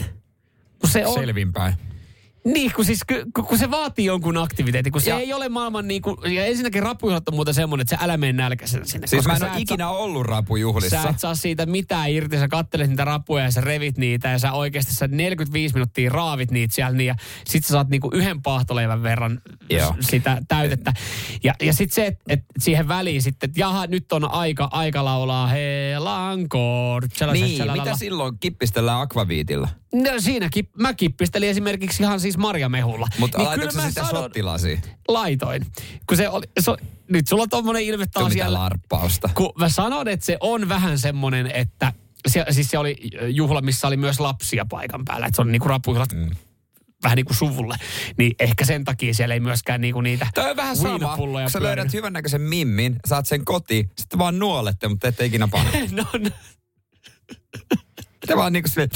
se 0.91 1.05
on... 1.05 1.13
Selvinpäin. 1.13 1.75
Niin, 2.45 2.71
kun, 2.75 2.85
siis, 2.85 2.99
kun, 3.33 3.45
kun 3.45 3.57
se 3.57 3.71
vaatii 3.71 4.05
jonkun 4.05 4.37
aktiviteetin, 4.37 4.91
kun 4.91 5.01
se 5.01 5.09
Ja- 5.09 5.19
ei 5.19 5.33
ole 5.33 5.49
maailman 5.49 5.87
niin 5.87 6.01
kuin, 6.01 6.33
ja 6.33 6.45
ensinnäkin 6.45 6.83
rapujuhlat 6.83 7.29
on 7.29 7.35
muuten 7.35 7.53
semmoinen, 7.53 7.81
että 7.81 7.95
sä 7.97 8.03
älä 8.03 8.17
mene 8.17 8.33
nälkäisenä 8.33 8.85
sinne. 8.85 9.07
Siis 9.07 9.25
mä 9.27 9.33
en 9.35 9.43
ole 9.43 9.51
ikinä 9.57 9.83
saa- 9.83 9.91
ollut 9.97 10.25
rapujuhlissa. 10.25 11.03
Sä 11.03 11.09
et 11.09 11.19
saa 11.19 11.35
siitä 11.35 11.65
mitään 11.65 12.11
irti, 12.11 12.37
sä 12.39 12.47
kattelet 12.47 12.89
niitä 12.89 13.05
rapuja 13.05 13.43
ja 13.43 13.51
sä 13.51 13.61
revit 13.61 13.97
niitä 13.97 14.29
ja 14.29 14.39
sä 14.39 14.51
oikeasti 14.51 14.93
sä 14.93 15.07
45 15.07 15.73
minuuttia 15.73 16.09
raavit 16.09 16.51
niitä 16.51 16.75
siellä 16.75 16.97
niin 16.97 17.07
ja 17.07 17.15
sit 17.47 17.65
sä 17.65 17.71
saat 17.71 17.89
niinku 17.89 18.09
yhden 18.13 18.41
paahtoleivän 18.41 19.03
verran 19.03 19.41
Joo. 19.69 19.95
sitä 19.99 20.41
täytettä. 20.47 20.93
Ja, 21.43 21.53
ja 21.61 21.73
sit 21.73 21.91
se, 21.91 22.05
että 22.05 22.23
et 22.29 22.39
siihen 22.59 22.87
väliin 22.87 23.21
sitten, 23.21 23.49
että 23.49 23.59
jaha, 23.59 23.87
nyt 23.87 24.11
on 24.11 24.31
aika, 24.31 24.69
aika 24.71 25.05
laulaa 25.05 25.47
Helankor. 25.47 27.07
Niin, 27.33 27.71
mitä 27.71 27.95
silloin 27.95 28.39
kippistellään 28.39 29.01
akvaviitilla? 29.01 29.67
No 30.03 30.11
siinäkin, 30.19 30.69
mä 30.77 30.93
kippistelin 30.93 31.49
esimerkiksi 31.49 32.03
ihan 32.03 32.19
siis 32.19 32.37
marjamehulla. 32.37 33.07
Mutta 33.17 33.55
Niin 33.57 33.71
sä 33.71 33.89
sitä 33.89 34.03
shottilasiin? 34.03 34.81
Laitoin. 35.07 35.65
Kun 36.07 36.17
se 36.17 36.29
oli, 36.29 36.45
se, 36.59 36.71
nyt 37.09 37.27
sulla 37.27 37.43
on 37.43 37.49
tommonen 37.49 37.83
ilme 37.83 38.05
taas 38.07 38.23
mitä 38.23 38.33
siellä. 38.33 38.59
larppausta. 38.59 39.29
Kun 39.33 39.53
mä 39.59 39.69
sanon, 39.69 40.07
että 40.07 40.25
se 40.25 40.37
on 40.39 40.69
vähän 40.69 40.99
semmonen, 40.99 41.51
että 41.51 41.93
se, 42.27 42.45
siis 42.49 42.69
se 42.69 42.77
oli 42.77 42.97
juhla, 43.29 43.61
missä 43.61 43.87
oli 43.87 43.97
myös 43.97 44.19
lapsia 44.19 44.65
paikan 44.69 45.05
päällä. 45.05 45.25
Että 45.25 45.35
se 45.35 45.41
on 45.41 45.51
niinku 45.51 45.67
rapujuhlat 45.67 46.13
mm. 46.13 46.29
vähän 47.03 47.15
niin 47.15 47.25
kuin 47.25 47.37
suvulle. 47.37 47.75
Niin 48.17 48.35
ehkä 48.39 48.65
sen 48.65 48.83
takia 48.83 49.13
siellä 49.13 49.33
ei 49.33 49.39
myöskään 49.39 49.81
niinku 49.81 50.01
niitä 50.01 50.27
Toi 50.33 50.49
on 50.49 50.55
vähän 50.55 50.77
sama, 50.77 51.17
kun 51.17 51.29
sä 51.29 51.59
pyörinyt. 51.59 51.61
löydät 51.61 51.93
hyvännäköisen 51.93 52.41
mimmin, 52.41 52.95
saat 53.05 53.25
sen 53.25 53.45
kotiin, 53.45 53.89
sitten 53.97 54.19
vaan 54.19 54.39
nuolette, 54.39 54.87
mutta 54.87 55.07
ette 55.07 55.25
ikinä 55.25 55.47
pane. 55.47 55.87
no, 55.91 56.05
no. 56.19 56.29
Te 58.27 58.35
vaan 58.37 58.53
niinku 58.53 58.69
silleen, 58.69 58.89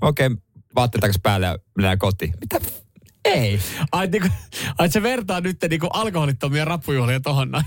okei, 0.00 0.26
okay, 0.26 0.36
vaatteet 0.74 1.00
takas 1.00 1.16
päälle 1.22 1.46
ja 1.46 1.58
mennään 1.76 1.98
kotiin. 1.98 2.34
Mitä? 2.40 2.60
Ei. 3.24 3.60
Ai, 3.92 4.06
niinku, 4.06 4.28
ai 4.78 4.90
se 4.90 5.02
vertaa 5.02 5.40
nyt 5.40 5.56
niinku 5.70 5.86
alkoholittomia 5.86 6.64
rappujuhlia 6.64 7.20
tohon 7.20 7.50
noin. 7.50 7.64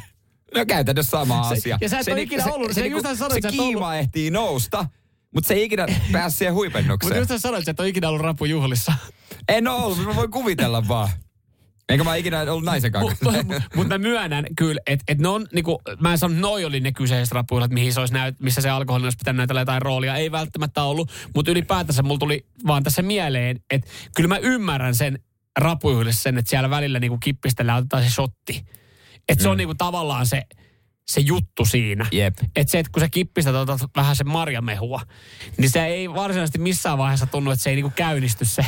No 0.56 0.66
käytännössä 0.66 1.10
sama 1.10 1.44
Se- 1.50 1.56
asia. 1.56 1.78
ja 1.82 1.90
sä 1.90 2.00
et 2.00 2.08
ole 2.08 2.16
niinku- 2.16 2.36
ikinä 2.36 2.54
ollut- 2.54 2.68
se, 2.70 2.74
se 2.74 2.82
niinku- 2.82 2.98
just 3.08 3.20
sanoit, 3.20 3.44
se 3.44 3.50
kiima 3.50 3.88
ollut- 3.88 4.00
ehtii 4.00 4.32
nousta, 4.32 4.86
mutta 5.34 5.48
se 5.48 5.54
ei 5.54 5.64
ikinä 5.64 5.86
pääse 6.12 6.38
siihen 6.38 6.54
Mutta 6.54 6.60
huipennukseen. 6.60 7.18
just 7.18 7.30
sä 7.30 7.40
sanoit, 7.40 7.62
että 7.62 7.72
et 7.72 7.80
ole 7.80 7.88
ikinä 7.90 8.10
ollut 8.10 8.22
rappujuhlissa. 8.22 8.94
En 9.50 9.68
ole 9.68 9.84
ollut, 9.84 10.06
mä 10.06 10.16
voin 10.16 10.32
kuvitella 10.32 10.88
vaan. 10.88 11.10
Enkä 11.94 12.04
mä 12.04 12.16
ikinä 12.16 12.42
ollut 12.42 12.64
naisen 12.64 12.92
kanssa. 12.92 13.32
Mutta 13.76 13.94
mä 13.94 13.98
myönnän 13.98 14.46
kyllä, 14.58 14.82
että 14.88 15.04
et 15.08 15.18
ne 15.18 15.28
on, 15.28 15.48
niinku, 15.54 15.82
mä 16.00 16.12
en 16.12 16.18
sano, 16.18 16.36
noi 16.40 16.66
oli 16.66 16.80
ne 16.80 16.92
kyseiset 16.92 17.34
rapujuhlat, 17.34 17.72
mihin 17.72 17.94
se 17.94 18.00
olisi 18.00 18.14
näyt, 18.14 18.40
missä 18.40 18.62
se 18.62 18.70
alkoholi 18.70 19.04
olisi 19.04 19.18
pitänyt 19.18 19.38
näytellä 19.38 19.62
jotain 19.62 19.82
roolia. 19.82 20.16
Ei 20.16 20.32
välttämättä 20.32 20.84
ollut, 20.84 21.12
mutta 21.36 21.52
ylipäätänsä 21.52 22.04
mulla 22.04 22.20
tuli 22.20 22.46
vaan 22.68 22.84
tässä 22.84 23.02
mieleen, 23.02 23.60
että 23.70 23.90
kyllä 24.16 24.28
mä 24.28 24.38
ymmärrän 24.38 24.96
sen 24.96 25.20
rapujuhlissa 25.60 26.22
sen, 26.22 26.38
että 26.38 26.50
siellä 26.50 26.70
välillä 26.70 27.00
niinku 27.00 27.18
kippistellään 27.18 27.78
otetaan 27.78 28.04
se 28.04 28.10
shotti. 28.10 28.66
Että 29.30 29.44
se 29.44 29.50
on 29.50 29.58
niinku 29.58 29.76
tavallaan 29.76 30.26
se, 30.26 30.44
se 31.08 31.22
juttu 31.22 31.66
siinä. 31.66 32.06
Jep. 32.12 32.38
Että 32.56 32.72
se, 32.72 32.80
että 32.80 32.92
kun 32.92 33.02
sä 33.02 33.10
kippistät 33.10 33.56
otat 33.56 33.82
vähän 33.96 34.16
sen 34.16 34.30
marjamehua, 34.30 35.02
niin 35.58 35.70
se 35.70 35.86
ei 35.86 36.14
varsinaisesti 36.14 36.60
missään 36.60 36.98
vaiheessa 36.98 37.26
tunnu, 37.26 37.52
että 37.52 37.64
se 37.64 37.70
ei 37.70 37.76
niinku 37.76 37.94
käynnisty 37.96 38.46
se, 38.46 38.66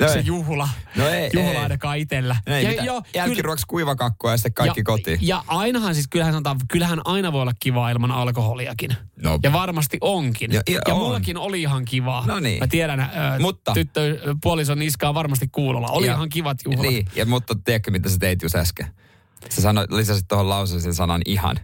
No 0.00 0.08
se 0.08 0.14
ei. 0.18 0.26
juhla. 0.26 0.68
No 0.96 1.08
ei, 1.08 1.30
juhla 1.34 1.50
ei. 1.50 1.56
ainakaan 1.56 1.98
itsellä. 1.98 2.36
Ei, 2.46 2.64
ja, 2.76 2.84
joo, 2.84 3.02
Jälkiruoksi 3.14 3.64
kuivakakkua 3.68 4.30
ja 4.30 4.36
sitten 4.36 4.54
kaikki 4.54 4.80
ja, 4.80 4.84
kotiin. 4.84 5.18
Ja 5.22 5.44
ainahan 5.46 5.94
siis, 5.94 6.08
kyllähän 6.08 6.32
sanotaan, 6.34 6.56
kyllähän 6.68 7.00
aina 7.04 7.32
voi 7.32 7.42
olla 7.42 7.52
kivaa 7.60 7.90
ilman 7.90 8.10
alkoholiakin. 8.10 8.90
No. 9.22 9.38
Ja 9.42 9.52
varmasti 9.52 9.98
onkin. 10.00 10.52
Ja- 10.52 10.62
Ja, 10.68 10.80
ja 10.88 10.94
on. 10.94 11.00
mullakin 11.00 11.36
oli 11.38 11.60
ihan 11.62 11.84
kivaa. 11.84 12.26
No 12.26 12.40
niin. 12.40 12.58
Mä 12.60 12.66
tiedän, 12.66 13.00
äh, 13.00 13.10
Mutta- 13.40 13.72
tyttö, 13.72 14.18
puolison 14.42 14.82
iskaa 14.82 15.14
varmasti 15.14 15.48
kuulolla. 15.52 15.88
Oli 15.88 16.06
Ja- 16.06 16.12
ihan 16.14 16.28
kivat 16.28 16.58
juhlat. 16.64 16.82
Niin, 16.86 17.06
ja, 17.16 17.26
mutta 17.26 17.54
tiedätkö 17.64 17.90
mitä 17.90 18.08
sä 18.08 18.18
teit 18.18 18.42
just 18.42 18.54
äsken? 18.54 18.86
Sä 19.48 19.62
sanoit, 19.62 19.90
lisäsit 19.92 20.28
tuohon 20.28 20.48
lauseeseen 20.48 20.94
sanan 20.94 21.22
ihan. 21.26 21.56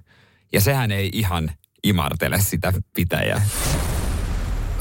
Ja 0.53 0.61
sehän 0.61 0.91
ei 0.93 1.11
ihan 1.13 1.51
imartele 1.83 2.41
sitä 2.41 2.73
pitäjää. 2.95 3.43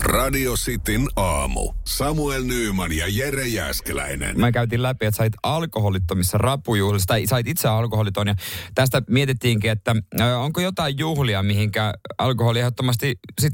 Radio 0.01 0.53
Cityn 0.53 1.07
aamu. 1.15 1.73
Samuel 1.87 2.43
Nyyman 2.43 2.91
ja 2.91 3.05
Jere 3.07 3.47
Jäskeläinen. 3.47 4.39
Mä 4.39 4.51
käytiin 4.51 4.83
läpi, 4.83 5.05
että 5.05 5.17
sait 5.17 5.33
alkoholittomissa 5.43 6.37
rapujuhlissa, 6.37 7.07
tai 7.07 7.27
sait 7.27 7.47
itse 7.47 7.67
alkoholiton, 7.67 8.27
ja 8.27 8.35
tästä 8.75 9.01
mietittiinkin, 9.09 9.71
että 9.71 9.95
onko 10.37 10.61
jotain 10.61 10.97
juhlia, 10.97 11.43
mihinkä 11.43 11.93
alkoholi 12.17 12.59
ehdottomasti 12.59 13.19
sit 13.41 13.53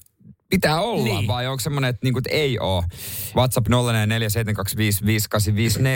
pitää 0.56 0.82
olla, 0.82 1.04
niin. 1.04 1.28
Vai 1.28 1.48
onko 1.48 1.60
semmoinen, 1.60 1.90
että, 1.90 2.00
niinku, 2.04 2.20
että 2.20 2.30
ei 2.32 2.60
ole? 2.60 2.84
WhatsApp 3.36 3.68
0447255854. 3.68 3.72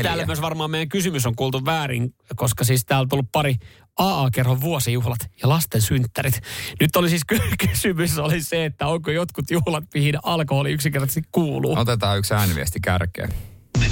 Täällä 0.04 0.26
myös 0.26 0.42
varmaan 0.42 0.72
meidän 0.72 0.90
kysymys 0.90 1.26
on 1.26 1.36
kuultu 1.36 1.66
väärin, 1.66 2.14
koska 2.36 2.64
siis 2.64 2.86
täällä 2.86 3.02
on 3.02 3.10
tullut 3.10 3.32
pari 3.32 3.56
AA-kerhon 3.98 4.62
vuosijuhlat 4.62 5.20
ja 5.42 5.50
lasten 5.50 5.82
synttärit. 5.82 6.42
Nyt 6.80 6.96
oli 6.96 7.10
siis 7.10 7.26
ky- 7.28 7.42
kysymys 7.68 8.18
oli 8.18 8.42
se, 8.42 8.66
että 8.66 8.88
onko 8.88 9.12
jotkut 9.12 9.52
juhlat, 9.52 9.84
mihin 9.94 10.18
alkoholi 10.24 10.72
yksinkertaisesti 10.72 11.22
kuuluu. 11.32 11.78
Otetaan 11.78 12.18
yksi 12.18 12.34
ääniviesti 12.34 12.80
kärkeen. 12.80 13.34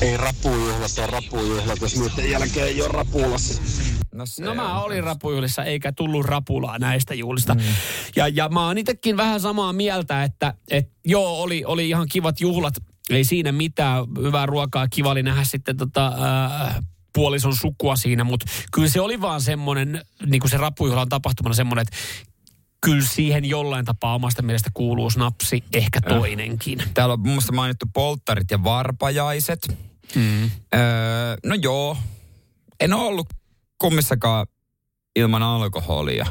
Ei 0.01 0.17
rapujuhlat 0.17 0.91
on 1.03 1.09
rapujuhlat, 1.09 1.81
jos 1.81 1.99
niiden 1.99 2.31
jälkeen 2.31 2.67
ei 2.67 2.81
ole 2.81 2.91
rapulassa. 2.91 3.61
No, 4.13 4.25
se 4.25 4.43
No 4.43 4.51
on 4.51 4.57
mä 4.57 4.81
olin 4.81 4.97
kans. 5.03 5.05
rapujuhlissa 5.05 5.63
eikä 5.63 5.91
tullut 5.91 6.25
rapulaa 6.25 6.79
näistä 6.79 7.13
juhlista. 7.13 7.55
Mm. 7.55 7.61
Ja, 8.15 8.27
ja 8.27 8.49
mä 8.49 8.67
oon 8.67 8.77
itsekin 8.77 9.17
vähän 9.17 9.39
samaa 9.39 9.73
mieltä, 9.73 10.23
että 10.23 10.53
et, 10.71 10.91
joo, 11.05 11.41
oli, 11.41 11.65
oli 11.65 11.89
ihan 11.89 12.07
kivat 12.11 12.41
juhlat. 12.41 12.73
Ei 13.09 13.23
siinä 13.23 13.51
mitään, 13.51 14.03
hyvää 14.21 14.45
ruokaa, 14.45 14.87
kiva 14.87 15.09
oli 15.11 15.23
nähdä 15.23 15.43
sitten 15.43 15.77
tota, 15.77 16.07
äh, 16.67 16.75
puolison 17.13 17.55
sukua 17.55 17.95
siinä, 17.95 18.23
mutta 18.23 18.45
kyllä 18.71 18.89
se 18.89 19.01
oli 19.01 19.21
vaan 19.21 19.41
semmoinen, 19.41 20.01
niin 20.25 20.39
kuin 20.39 20.51
se 20.51 20.57
rapujuhlan 20.57 21.09
tapahtumana 21.09 21.55
semmoinen, 21.55 21.81
että 21.81 21.97
kyllä 22.81 23.05
siihen 23.05 23.45
jollain 23.45 23.85
tapaa 23.85 24.15
omasta 24.15 24.41
mielestä 24.41 24.69
kuuluu 24.73 25.09
snapsi, 25.09 25.63
ehkä 25.73 26.01
toinenkin. 26.01 26.79
Täällä 26.93 27.13
on 27.13 27.19
muun 27.19 27.33
muassa 27.33 27.53
mainittu 27.53 27.85
polttarit 27.93 28.51
ja 28.51 28.63
varpajaiset. 28.63 29.77
Mm. 30.15 30.43
Öö, 30.43 31.37
no 31.45 31.55
joo, 31.61 31.97
en 32.79 32.93
ole 32.93 33.05
ollut 33.07 33.27
kummissakaan 33.77 34.47
ilman 35.15 35.43
alkoholia. 35.43 36.25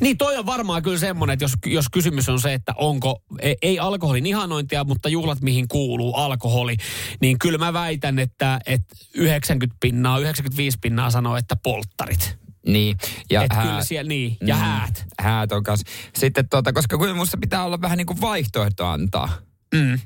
Niin 0.00 0.18
toi 0.18 0.36
on 0.36 0.46
varmaan 0.46 0.82
kyllä 0.82 0.98
semmoinen, 0.98 1.32
että 1.32 1.44
jos, 1.44 1.52
jos 1.66 1.86
kysymys 1.92 2.28
on 2.28 2.40
se, 2.40 2.54
että 2.54 2.72
onko, 2.76 3.22
ei, 3.40 3.56
ei 3.62 3.78
alkoholin 3.78 4.26
ihanointia, 4.26 4.84
mutta 4.84 5.08
juhlat 5.08 5.40
mihin 5.40 5.68
kuuluu 5.68 6.14
alkoholi, 6.14 6.76
niin 7.20 7.38
kyllä 7.38 7.58
mä 7.58 7.72
väitän, 7.72 8.18
että, 8.18 8.60
että 8.66 8.96
90 9.14 9.76
pinnaa, 9.80 10.18
95 10.18 10.78
pinnaa 10.80 11.10
sanoo, 11.10 11.36
että 11.36 11.56
polttarit. 11.56 12.38
Niin. 12.66 12.96
Ja 13.30 13.42
että 13.42 13.54
hää- 13.54 13.66
kyllä 13.66 13.84
siellä, 13.84 14.08
niin, 14.08 14.36
ja 14.46 14.54
Mm, 14.54 14.60
häät. 14.60 15.04
Häät 15.18 15.52
on 15.52 15.62
kanssa. 15.62 15.86
Sitten 16.18 16.48
tota, 16.48 16.72
koska 16.72 16.98
kyllä 16.98 17.14
musta 17.14 17.38
pitää 17.40 17.64
olla 17.64 17.80
vähän 17.80 17.98
niin 17.98 18.06
kuin 18.06 18.20
vaihtoehto 18.20 18.86
antaa. 18.86 19.28
Mm. 19.74 19.98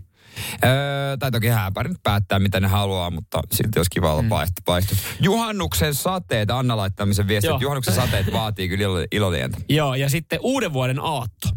Öö, 0.65 1.17
tai 1.17 1.31
toki 1.31 1.49
hääpäri 1.49 1.89
nyt 1.89 2.03
päättää, 2.03 2.39
mitä 2.39 2.61
ne 2.61 2.69
haluaa, 2.69 3.11
mutta 3.11 3.43
silti 3.53 3.79
olisi 3.79 3.91
kiva 3.91 4.13
olla 4.13 4.23
mm. 4.23 4.29
vaihtoehto. 4.29 4.95
Juhannuksen 5.21 5.95
sateet, 5.95 6.51
Anna 6.51 6.77
viestin, 6.77 7.49
Joo. 7.49 7.57
että 7.57 7.65
juhannuksen 7.65 7.95
sateet 7.95 8.33
vaatii 8.43 8.69
kyllä 8.69 8.85
ilo- 8.85 9.07
ilolientä. 9.13 9.59
Joo, 9.69 9.95
ja 9.95 10.09
sitten 10.09 10.39
uuden 10.43 10.73
vuoden 10.73 10.99
aatto. 11.01 11.49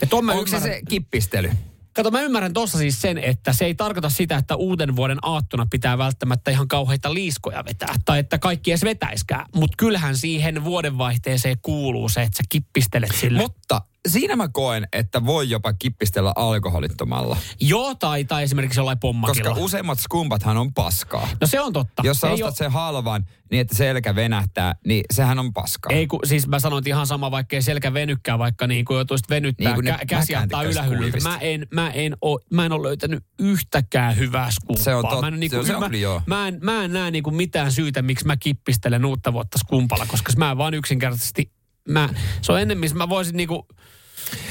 Ja 0.00 0.06
ton 0.06 0.24
mä 0.24 0.32
Onko 0.32 0.46
se 0.46 0.56
ymmärrän, 0.56 0.78
se 0.78 0.82
kippistely? 0.88 1.50
Kato, 1.98 2.10
mä 2.10 2.20
ymmärrän 2.20 2.52
tuossa 2.52 2.78
siis 2.78 3.00
sen, 3.00 3.18
että 3.18 3.52
se 3.52 3.64
ei 3.64 3.74
tarkoita 3.74 4.08
sitä, 4.08 4.36
että 4.36 4.56
uuden 4.56 4.96
vuoden 4.96 5.18
aattona 5.22 5.66
pitää 5.70 5.98
välttämättä 5.98 6.50
ihan 6.50 6.68
kauheita 6.68 7.14
liiskoja 7.14 7.64
vetää. 7.64 7.94
Tai 8.04 8.18
että 8.18 8.38
kaikki 8.38 8.70
edes 8.70 8.84
vetäiskään. 8.84 9.46
Mutta 9.54 9.74
kyllähän 9.76 10.16
siihen 10.16 10.64
vuodenvaihteeseen 10.64 11.56
kuuluu 11.62 12.08
se, 12.08 12.22
että 12.22 12.36
sä 12.36 12.42
kippistelet 12.48 13.14
sille. 13.14 13.38
Mutta 13.38 13.82
siinä 14.08 14.36
mä 14.36 14.48
koen, 14.48 14.88
että 14.92 15.24
voi 15.26 15.50
jopa 15.50 15.72
kippistellä 15.72 16.32
alkoholittomalla. 16.36 17.36
Joo, 17.60 17.94
tai, 17.94 18.24
tai 18.24 18.42
esimerkiksi 18.42 18.80
jollain 18.80 18.98
pommakilla. 18.98 19.48
Koska 19.50 19.64
useimmat 19.64 20.00
skumpathan 20.00 20.56
on 20.56 20.74
paskaa. 20.74 21.28
No 21.40 21.46
se 21.46 21.60
on 21.60 21.72
totta. 21.72 22.02
Jos 22.06 22.20
sä 22.20 22.26
ei 22.28 22.32
ostat 22.32 22.48
oo- 22.48 22.54
sen 22.54 22.72
halvan 22.72 23.24
niin, 23.50 23.60
että 23.60 23.74
selkä 23.76 24.14
venähtää, 24.14 24.74
niin 24.86 25.04
sehän 25.14 25.38
on 25.38 25.52
paskaa. 25.52 25.92
Ei, 25.92 26.06
kun, 26.06 26.20
siis 26.24 26.48
mä 26.48 26.58
sanoin 26.60 26.88
ihan 26.88 27.06
sama, 27.06 27.30
vaikka 27.30 27.56
ei 27.56 27.62
selkä 27.62 27.94
venykkää, 27.94 28.38
vaikka 28.38 28.66
niin 28.66 28.84
kuin 28.84 28.94
joutuisit 28.94 29.30
venyttää, 29.30 29.74
Niin 29.74 29.84
kuin 29.84 29.94
kä- 29.94 30.06
käsi 30.06 30.32
mäkään 30.32 30.42
antaa 30.42 30.62
tykkäisi 30.64 30.78
ylähyllyltä. 30.90 31.20
Mä 31.28 31.38
en, 31.38 31.66
mä, 31.74 31.90
en 31.90 32.16
oo, 32.22 32.40
mä 32.52 32.66
en 32.66 32.72
ole 32.72 32.86
löytänyt 32.88 33.24
yhtäkään 33.38 34.16
hyvää 34.16 34.50
skumpaa. 34.50 34.84
Se 34.84 34.94
on 34.94 35.04
tot- 35.04 35.20
mä 35.20 35.28
en, 35.28 35.40
niin 35.40 35.50
se 35.50 35.58
on- 35.58 35.66
se 35.66 35.74
on 35.76 35.80
mä, 35.82 35.86
kyllä 35.86 36.02
joo. 36.02 36.22
mä, 36.26 36.48
en, 36.48 36.58
mä 36.62 36.84
en 36.84 36.92
näe 36.92 37.10
niin 37.10 37.22
kuin 37.22 37.36
mitään 37.36 37.72
syytä, 37.72 38.02
miksi 38.02 38.26
mä 38.26 38.36
kippistelen 38.36 39.04
uutta 39.04 39.32
vuotta 39.32 39.58
skumpalla, 39.58 40.06
koska 40.06 40.32
mä 40.36 40.56
vaan 40.58 40.74
yksinkertaisesti, 40.74 41.52
mä, 41.88 42.08
se 42.42 42.52
on 42.52 42.60
enemmän, 42.60 42.90
mä 42.94 43.08
voisin 43.08 43.36
niin 43.36 43.48
kuin, 43.48 43.62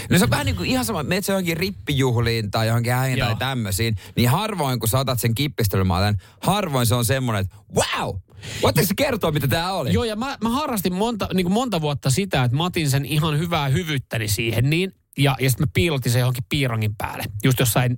No 0.09 0.17
se 0.17 0.23
on 0.23 0.29
vähän 0.29 0.45
niin 0.45 0.55
kuin 0.55 0.69
ihan 0.69 0.85
sama, 0.85 1.03
menet 1.03 1.25
se 1.25 1.31
johonkin 1.31 1.57
rippijuhliin 1.57 2.51
tai 2.51 2.67
johonkin 2.67 2.93
häihin 2.93 3.19
tai 3.19 3.35
tämmöisiin, 3.35 3.95
niin 4.15 4.29
harvoin 4.29 4.79
kun 4.79 4.89
sä 4.89 4.99
otat 4.99 5.19
sen 5.19 5.35
kippistelymaailman, 5.35 6.17
harvoin 6.41 6.85
se 6.85 6.95
on 6.95 7.05
semmoinen, 7.05 7.41
että 7.41 7.55
wow, 7.75 8.15
Voitteko 8.61 8.87
se 8.87 8.93
kertoa, 8.97 9.31
mitä 9.31 9.47
tämä 9.47 9.73
oli? 9.73 9.93
Joo, 9.93 10.03
ja 10.03 10.15
mä, 10.15 10.37
mä 10.43 10.49
harrastin 10.49 10.93
monta, 10.93 11.29
niin 11.33 11.51
monta 11.51 11.81
vuotta 11.81 12.09
sitä, 12.09 12.43
että 12.43 12.57
mä 12.57 12.65
otin 12.65 12.89
sen 12.89 13.05
ihan 13.05 13.39
hyvää 13.39 13.67
hyvyyttäni 13.67 14.27
siihen 14.27 14.69
niin, 14.69 14.93
ja, 15.17 15.35
ja 15.39 15.49
sitten 15.49 15.67
mä 15.67 15.71
piilotin 15.73 16.11
sen 16.11 16.19
johonkin 16.19 16.43
piirongin 16.49 16.95
päälle. 16.97 17.23
Just 17.43 17.59
jossain 17.59 17.95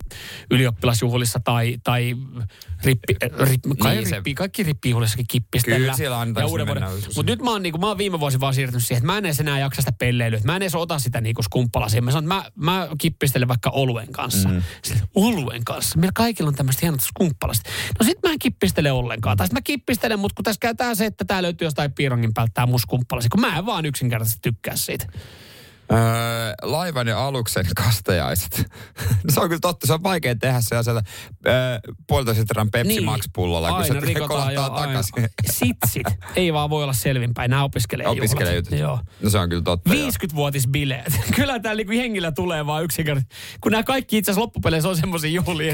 ylioppilasjuhlissa 0.51 1.39
tai, 1.43 1.78
tai 1.84 2.15
rippi, 2.84 3.15
rippi, 3.39 3.70
kai 3.80 3.95
Niin 3.95 4.09
se- 4.09 4.15
rippi, 4.15 4.34
kaikki 4.34 4.63
rippijuhlissakin 4.63 5.26
kippistellään. 5.30 5.82
Kyllä 5.82 5.93
siellä 5.95 6.17
vuoden. 6.49 6.67
mennä. 6.67 6.89
Mutta 7.15 7.32
nyt 7.32 7.41
mä 7.41 7.51
oon, 7.51 7.63
niinku, 7.63 7.78
mä 7.80 7.88
oon 7.88 7.97
viime 7.97 8.20
vuosi 8.20 8.39
vaan 8.39 8.53
siirtynyt 8.53 8.84
siihen, 8.84 8.97
että 8.97 9.05
mä 9.13 9.17
en 9.17 9.26
edes 9.26 9.39
enää 9.39 9.59
jaksa 9.59 9.82
sitä 9.82 9.91
pelleilyä. 9.91 10.39
Mä 10.43 10.55
en 10.55 10.61
edes 10.61 10.76
ota 10.76 10.99
sitä 10.99 11.22
niinku 11.22 11.43
skumppalasia. 11.43 12.01
Mä 12.01 12.11
sanon, 12.11 12.41
että 12.41 12.55
mä, 12.61 12.72
mä 12.74 12.88
kippistelen 12.97 13.47
vaikka 13.47 13.70
oluen 13.70 14.11
kanssa. 14.11 14.49
Mm. 14.49 14.63
Sitten, 14.84 15.07
oluen 15.15 15.63
kanssa? 15.65 15.99
Meillä 15.99 16.11
kaikilla 16.15 16.47
on 16.47 16.55
tämmöistä 16.55 16.80
hienot 16.82 17.01
skumppalasit. 17.01 17.65
No 17.99 18.05
sit 18.05 18.17
mä 18.24 18.32
en 18.32 18.39
kippistele 18.39 18.91
ollenkaan. 18.91 19.38
Tai 19.38 19.47
sit 19.47 19.53
mä 19.53 19.61
kippistelen, 19.61 20.20
mutta 20.20 20.36
kun 20.36 20.43
tässä 20.43 20.59
käy 20.59 20.76
tää 20.76 20.95
se, 20.95 21.05
että 21.05 21.26
tää 21.26 21.41
löytyy 21.41 21.65
jostain 21.65 21.91
piirongin 21.91 22.34
päältä 22.34 22.51
tää 22.53 22.65
mun 22.65 22.80
skumppalasi. 22.80 23.30
Kun 23.30 23.41
mä 23.41 23.57
en 23.57 23.65
vaan 23.65 23.86
yksinkertaisesti 23.86 24.39
tykkää 24.41 24.76
siitä. 24.76 25.05
Öö, 25.91 25.97
laivan 26.61 27.07
ja 27.07 27.27
aluksen 27.27 27.65
kastajaiset. 27.75 28.57
no 29.23 29.33
se 29.33 29.39
on 29.39 29.49
kyllä 29.49 29.59
totta, 29.59 29.87
se 29.87 29.93
on 29.93 30.03
vaikea 30.03 30.35
tehdä 30.35 30.61
se 30.61 30.83
sieltä 30.83 31.03
öö, 31.47 31.53
puolitoista 32.07 32.41
litran 32.41 32.71
Pepsi 32.71 32.87
Niin. 32.87 33.05
Max-pullolla, 33.05 33.67
kun 33.69 33.77
Aina 33.77 33.93
se 33.93 33.99
rikotaan 33.99 34.27
kolahtaa 34.29 34.53
jo, 34.53 34.61
aina. 34.61 34.85
takaisin. 34.87 35.29
Sitsit. 35.51 36.07
Ei 36.35 36.53
vaan 36.53 36.69
voi 36.69 36.83
olla 36.83 36.93
selvinpäin. 36.93 37.49
Nämä 37.49 37.63
opiskelee 37.63 38.07
Opiskelijajutut. 38.07 38.79
Joo. 38.79 38.99
No 39.21 39.29
se 39.29 39.37
on 39.39 39.49
kyllä 39.49 39.63
totta. 39.63 39.93
joo. 39.95 40.09
50-vuotisbileet. 40.09 41.19
Kyllä 41.35 41.59
täällä 41.59 41.79
niinku 41.79 41.93
hengillä 42.01 42.31
tulee 42.31 42.65
vaan 42.65 42.83
yksinkertaisesti. 42.83 43.35
Kun 43.61 43.71
nämä 43.71 43.83
kaikki 43.83 44.17
itse 44.17 44.31
asiassa 44.31 44.41
loppupeleissä 44.41 44.89
on 44.89 44.97
semmoisia 44.97 45.29
juhlia. 45.31 45.71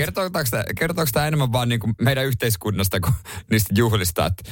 Kertooko 0.75 1.05
tämä, 1.13 1.27
enemmän 1.27 1.51
vaan 1.51 1.69
niin 1.69 1.79
kuin 1.79 1.93
meidän 2.01 2.25
yhteiskunnasta 2.25 2.99
kuin 2.99 3.13
niistä 3.51 3.73
juhlista, 3.77 4.25
että 4.25 4.43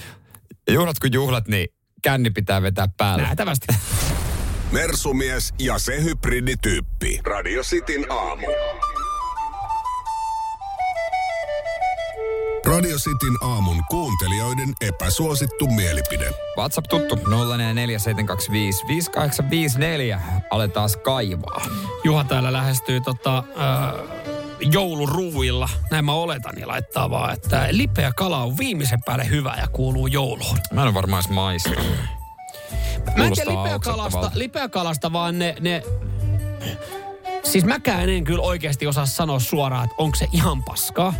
juhlat 0.71 0.99
kun 0.99 1.13
juhlat, 1.13 1.47
niin 1.47 1.67
känni 2.01 2.29
pitää 2.29 2.61
vetää 2.61 2.87
päälle. 2.97 3.23
Nähtävästi. 3.23 3.67
Mersumies 4.73 5.53
ja 5.59 5.79
se 5.79 6.03
hybridityyppi. 6.03 7.19
Radio 7.23 7.61
Cityn 7.63 8.05
aamu. 8.11 8.47
Radio 12.65 12.97
Cityn 12.97 13.37
aamun 13.41 13.83
kuuntelijoiden 13.89 14.73
epäsuosittu 14.81 15.67
mielipide. 15.67 16.31
WhatsApp 16.57 16.87
tuttu 16.89 17.15
0447255854. 17.15 17.19
Aletaan 20.49 20.89
kaivaa. 21.03 21.65
Juha 22.03 22.23
täällä 22.23 22.53
lähestyy 22.53 23.01
tota, 23.01 23.37
äh, 23.37 23.43
jouluruuilla. 24.61 25.69
Näin 25.91 26.05
mä 26.05 26.13
oletan 26.13 26.59
ja 26.59 26.67
laittaa 26.67 27.09
vaan, 27.09 27.33
että 27.33 27.67
lipeä 27.71 28.11
kala 28.15 28.43
on 28.43 28.57
viimeisen 28.57 29.03
päälle 29.05 29.29
hyvä 29.29 29.55
ja 29.57 29.67
kuuluu 29.67 30.07
jouluun. 30.07 30.57
Mä 30.71 30.87
en 30.87 30.93
varmaan 30.93 31.19
edes 31.19 31.35
maistanut. 31.35 32.22
Mä 33.17 33.25
en 33.25 33.33
tiedä 33.33 33.51
lipeäkalasta, 33.51 34.31
lipeäkalasta, 34.33 35.13
vaan 35.13 35.39
ne, 35.39 35.55
ne... 35.59 35.83
Siis 37.43 37.65
mäkään 37.65 38.09
en 38.09 38.23
kyllä 38.23 38.43
oikeasti 38.43 38.87
osaa 38.87 39.05
sanoa 39.05 39.39
suoraan, 39.39 39.83
että 39.83 39.95
onko 39.97 40.15
se 40.15 40.27
ihan 40.31 40.63
paskaa. 40.63 41.13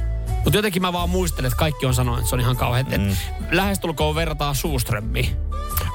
Mutta 0.44 0.58
jotenkin 0.58 0.82
mä 0.82 0.94
vaan 0.94 1.10
muistelen, 1.10 1.48
että 1.48 1.60
kaikki 1.60 1.86
on 1.86 1.94
sanonut, 1.94 2.20
että 2.20 2.30
se 2.30 2.36
on 2.36 2.42
ihan 2.42 2.58
kauhean. 2.58 2.86
Mm. 2.86 3.16
Lähestulkoon 3.52 4.16
verrataan 4.16 4.56
Suuströmmiin. 4.56 5.38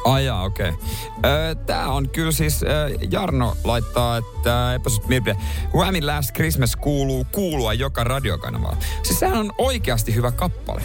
Ai 0.05 0.25
jaa, 0.25 0.43
okei. 0.43 0.69
Okay. 0.69 1.55
Tää 1.67 1.89
on 1.89 2.09
kyllä 2.09 2.33
siis, 2.33 2.63
ö, 2.63 2.67
Jarno 3.11 3.57
laittaa, 3.65 4.17
että 4.17 4.75
epäsuht 4.75 5.07
mielipide. 5.07 5.37
Whammin 5.75 6.07
Last 6.07 6.33
Christmas 6.35 6.77
kuuluu 6.77 7.27
kuulua 7.33 7.75
joka 7.75 8.05
radiokanavalla. 8.05 8.77
Siis 9.03 9.19
sehän 9.19 9.39
on 9.39 9.53
oikeasti 9.59 10.15
hyvä 10.15 10.33
kappale. 10.33 10.83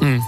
Mm. 0.00 0.22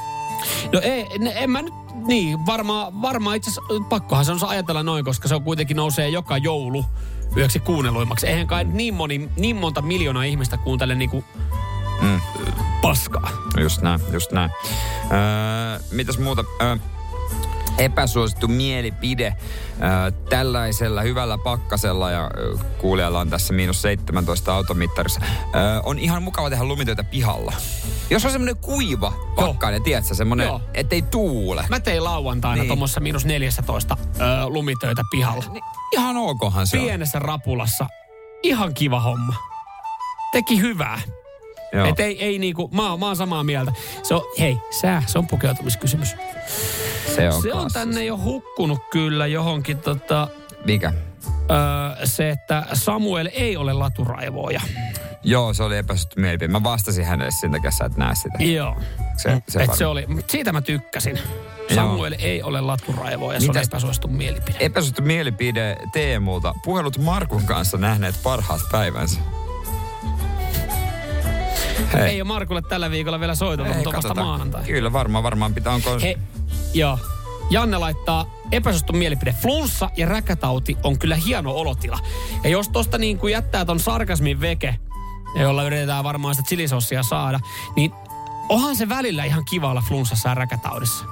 No 0.72 0.80
ei, 0.82 1.06
ne, 1.18 1.32
en 1.36 1.50
mä 1.50 1.62
nyt, 1.62 1.74
niin, 2.06 2.46
varmaan 2.46 3.02
varmaa 3.02 3.34
itse 3.34 3.50
asiassa, 3.50 3.84
pakkohan 3.88 4.24
se 4.24 4.32
on 4.32 4.38
ajatella 4.48 4.82
noin, 4.82 5.04
koska 5.04 5.28
se 5.28 5.34
on 5.34 5.42
kuitenkin 5.42 5.76
nousee 5.76 6.08
joka 6.08 6.36
joulu 6.38 6.84
yöksi 7.36 7.60
kuunnelluimmaksi. 7.60 8.26
Eihän 8.26 8.46
kai 8.46 8.64
niin, 8.64 8.94
moni, 8.94 9.28
niin 9.36 9.56
monta 9.56 9.82
miljoonaa 9.82 10.24
ihmistä 10.24 10.56
kuuntele 10.56 10.94
niinku 10.94 11.24
Mm. 12.02 12.20
paskaa. 12.82 13.30
Just 13.60 13.82
näin, 13.82 14.00
just 14.12 14.32
näin. 14.32 14.50
Öö, 15.12 15.80
mitäs 15.92 16.18
muuta? 16.18 16.44
Öö, 16.62 16.76
epäsuosittu 17.80 18.48
mielipide 18.48 19.26
öö, 19.82 20.10
tällaisella 20.28 21.02
hyvällä 21.02 21.38
pakkasella 21.38 22.10
ja 22.10 22.30
öö, 22.38 22.54
kuulijalla 22.78 23.20
on 23.20 23.30
tässä 23.30 23.52
miinus 23.54 23.82
17 23.82 24.54
automittarissa. 24.54 25.20
Öö, 25.54 25.80
on 25.84 25.98
ihan 25.98 26.22
mukava 26.22 26.50
tehdä 26.50 26.64
lumitöitä 26.64 27.04
pihalla. 27.04 27.52
Jos 28.10 28.24
on 28.24 28.30
semmoinen 28.32 28.56
kuiva 28.56 29.12
pakkainen, 29.36 29.82
tiedätkö, 29.82 30.14
semmoinen, 30.14 30.46
Joo. 30.46 30.60
ettei 30.74 31.02
tuule. 31.02 31.64
Mä 31.68 31.80
tein 31.80 32.04
lauantaina 32.04 32.62
Niin. 32.62 32.66
tuommoissa 32.68 33.00
miinus 33.00 33.24
14 33.24 33.96
ö, 34.20 34.48
lumitöitä 34.48 35.02
pihalla. 35.10 35.44
Niin, 35.52 35.64
ihan 35.92 36.16
okohan 36.16 36.66
se 36.66 36.78
on. 36.78 36.84
Pienessä 36.84 37.18
rapulassa. 37.18 37.86
Ihan 38.42 38.74
kiva 38.74 39.00
homma. 39.00 39.34
Teki 40.32 40.60
hyvää. 40.60 41.00
Joo. 41.72 41.86
Et 41.86 42.00
ei, 42.00 42.24
ei 42.24 42.38
niinku, 42.38 42.68
mä, 42.72 42.96
mä 42.96 43.06
oon 43.06 43.16
samaa 43.16 43.44
mieltä. 43.44 43.72
Se 44.02 44.14
on, 44.14 44.22
hei, 44.40 44.56
sää, 44.80 45.02
se 45.06 45.18
on 45.18 45.26
pukeutumiskysymys. 45.26 46.14
Se 47.16 47.28
on, 47.28 47.42
se 47.42 47.48
on 47.48 47.52
klassista. 47.52 47.78
tänne 47.78 48.04
jo 48.04 48.18
hukkunut 48.18 48.78
kyllä 48.90 49.26
johonkin 49.26 49.78
tota, 49.78 50.28
Mikä? 50.64 50.92
öö, 51.50 52.06
se, 52.06 52.30
että 52.30 52.66
Samuel 52.72 53.28
ei 53.32 53.56
ole 53.56 53.72
laturaivoja. 53.72 54.60
Joo, 55.22 55.54
se 55.54 55.62
oli 55.62 55.76
epäsuosittu 55.76 56.20
mielipide. 56.20 56.48
Mä 56.48 56.62
vastasin 56.62 57.04
hänelle 57.04 57.32
sen 57.40 57.50
takia, 57.50 57.70
sä 57.70 57.84
et 57.84 57.96
näe 57.96 58.14
sitä. 58.14 58.38
Joo. 58.38 58.76
Se, 59.16 59.42
se, 59.48 59.60
Et 59.62 59.74
se 59.74 59.86
oli, 59.86 60.06
siitä 60.28 60.52
mä 60.52 60.60
tykkäsin. 60.60 61.18
Samuel 61.74 62.14
ei 62.18 62.42
ole 62.42 62.60
laturaivoja, 62.60 63.40
se 63.40 63.48
on 63.50 63.56
Mitäs- 63.56 63.66
epäsuosittu 63.66 64.08
mielipide. 64.08 64.56
Epäsuosittu 64.60 65.02
mielipide 65.02 65.76
Teemulta. 65.92 66.54
Puhelut 66.64 66.98
Markun 66.98 67.42
kanssa 67.46 67.76
nähneet 67.78 68.14
parhaat 68.22 68.60
päivänsä. 68.72 69.20
Hei. 71.92 72.02
Ei 72.02 72.20
ole 72.20 72.28
Markulle 72.28 72.62
tällä 72.62 72.90
viikolla 72.90 73.20
vielä 73.20 73.34
soitellut, 73.34 73.76
mutta 73.76 73.92
vasta 73.92 74.14
maanantai. 74.14 74.64
Kyllä, 74.64 74.92
varmaan, 74.92 75.24
varmaan 75.24 75.54
pitää. 75.54 75.72
Onko... 75.72 75.98
Hei, 76.02 76.18
joo. 76.74 76.98
Janne 77.50 77.78
laittaa 77.78 78.26
epäsuosittu 78.52 78.92
mielipide. 78.92 79.34
Flunssa 79.42 79.90
ja 79.96 80.06
räkätauti 80.06 80.76
on 80.82 80.98
kyllä 80.98 81.16
hieno 81.16 81.52
olotila. 81.52 81.98
Ja 82.44 82.50
jos 82.50 82.68
tosta 82.68 82.98
niin 82.98 83.18
kuin 83.18 83.32
jättää 83.32 83.64
ton 83.64 83.80
sarkasmin 83.80 84.40
veke, 84.40 84.74
jolla 85.34 85.64
yritetään 85.64 86.04
varmaan 86.04 86.34
sitä 86.34 86.48
chilisossia 86.48 87.02
saada, 87.02 87.40
niin 87.76 87.92
onhan 88.48 88.76
se 88.76 88.88
välillä 88.88 89.24
ihan 89.24 89.44
kiva 89.44 89.70
olla 89.70 89.82
flunssassa 89.88 90.28
ja 90.28 90.34
räkätaudissa. 90.34 91.04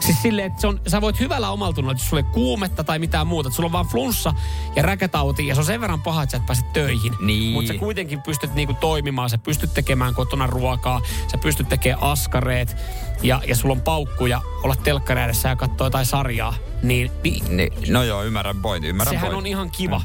Siis 0.00 0.22
silleen, 0.22 0.46
että 0.46 0.60
se 0.60 0.66
on, 0.66 0.80
sä 0.86 1.00
voit 1.00 1.20
hyvällä 1.20 1.50
omaltunnolla, 1.50 1.92
että 1.92 2.02
jos 2.02 2.10
sulla 2.10 2.20
ei 2.26 2.32
kuumetta 2.32 2.84
tai 2.84 2.98
mitään 2.98 3.26
muuta, 3.26 3.48
että 3.48 3.56
sulla 3.56 3.66
on 3.66 3.72
vaan 3.72 3.86
flunssa 3.86 4.34
ja 4.76 4.82
räkätauti 4.82 5.46
ja 5.46 5.54
se 5.54 5.60
on 5.60 5.64
sen 5.66 5.80
verran 5.80 6.02
paha, 6.02 6.22
että 6.22 6.30
sä 6.30 6.36
et 6.36 6.46
pääse 6.46 6.62
töihin. 6.72 7.12
Niin. 7.20 7.52
Mutta 7.52 7.72
sä 7.72 7.78
kuitenkin 7.78 8.22
pystyt 8.22 8.54
niinku 8.54 8.74
toimimaan, 8.74 9.30
sä 9.30 9.38
pystyt 9.38 9.74
tekemään 9.74 10.14
kotona 10.14 10.46
ruokaa, 10.46 11.00
sä 11.32 11.38
pystyt 11.38 11.68
tekemään 11.68 12.02
askareet 12.02 12.76
ja, 13.22 13.40
ja 13.46 13.56
sulla 13.56 13.72
on 13.72 13.80
paukkuja 13.80 14.40
olla 14.62 14.76
telkkari 14.76 15.22
edessä 15.22 15.48
ja 15.48 15.56
katsoa 15.56 15.86
jotain 15.86 16.06
sarjaa. 16.06 16.54
Niin, 16.82 17.10
niin 17.22 17.56
Niin, 17.56 17.72
no 17.88 18.02
joo, 18.02 18.22
ymmärrän 18.24 18.62
pointin, 18.62 18.90
ymmärrän 18.90 19.12
sehän 19.14 19.22
pointin. 19.22 19.38
on 19.38 19.46
ihan 19.46 19.70
kiva. 19.70 20.00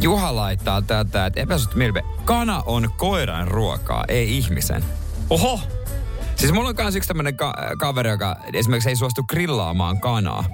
Juha 0.00 0.36
laittaa 0.36 0.82
tätä, 0.82 1.26
että 1.26 1.46
mielipide. 1.74 2.04
Kana 2.24 2.62
on 2.66 2.90
koiran 2.96 3.48
ruokaa, 3.48 4.04
ei 4.08 4.36
ihmisen. 4.38 4.84
Oho! 5.30 5.60
Siis 6.42 6.52
mulla 6.54 6.68
on 6.68 6.76
kans 6.76 6.96
yksi 6.96 7.08
tämmönen 7.08 7.36
ka- 7.36 7.54
kaveri, 7.78 8.10
joka 8.10 8.36
esimerkiksi 8.52 8.88
ei 8.88 8.96
suostu 8.96 9.22
grillaamaan 9.28 10.00
kanaa. 10.00 10.44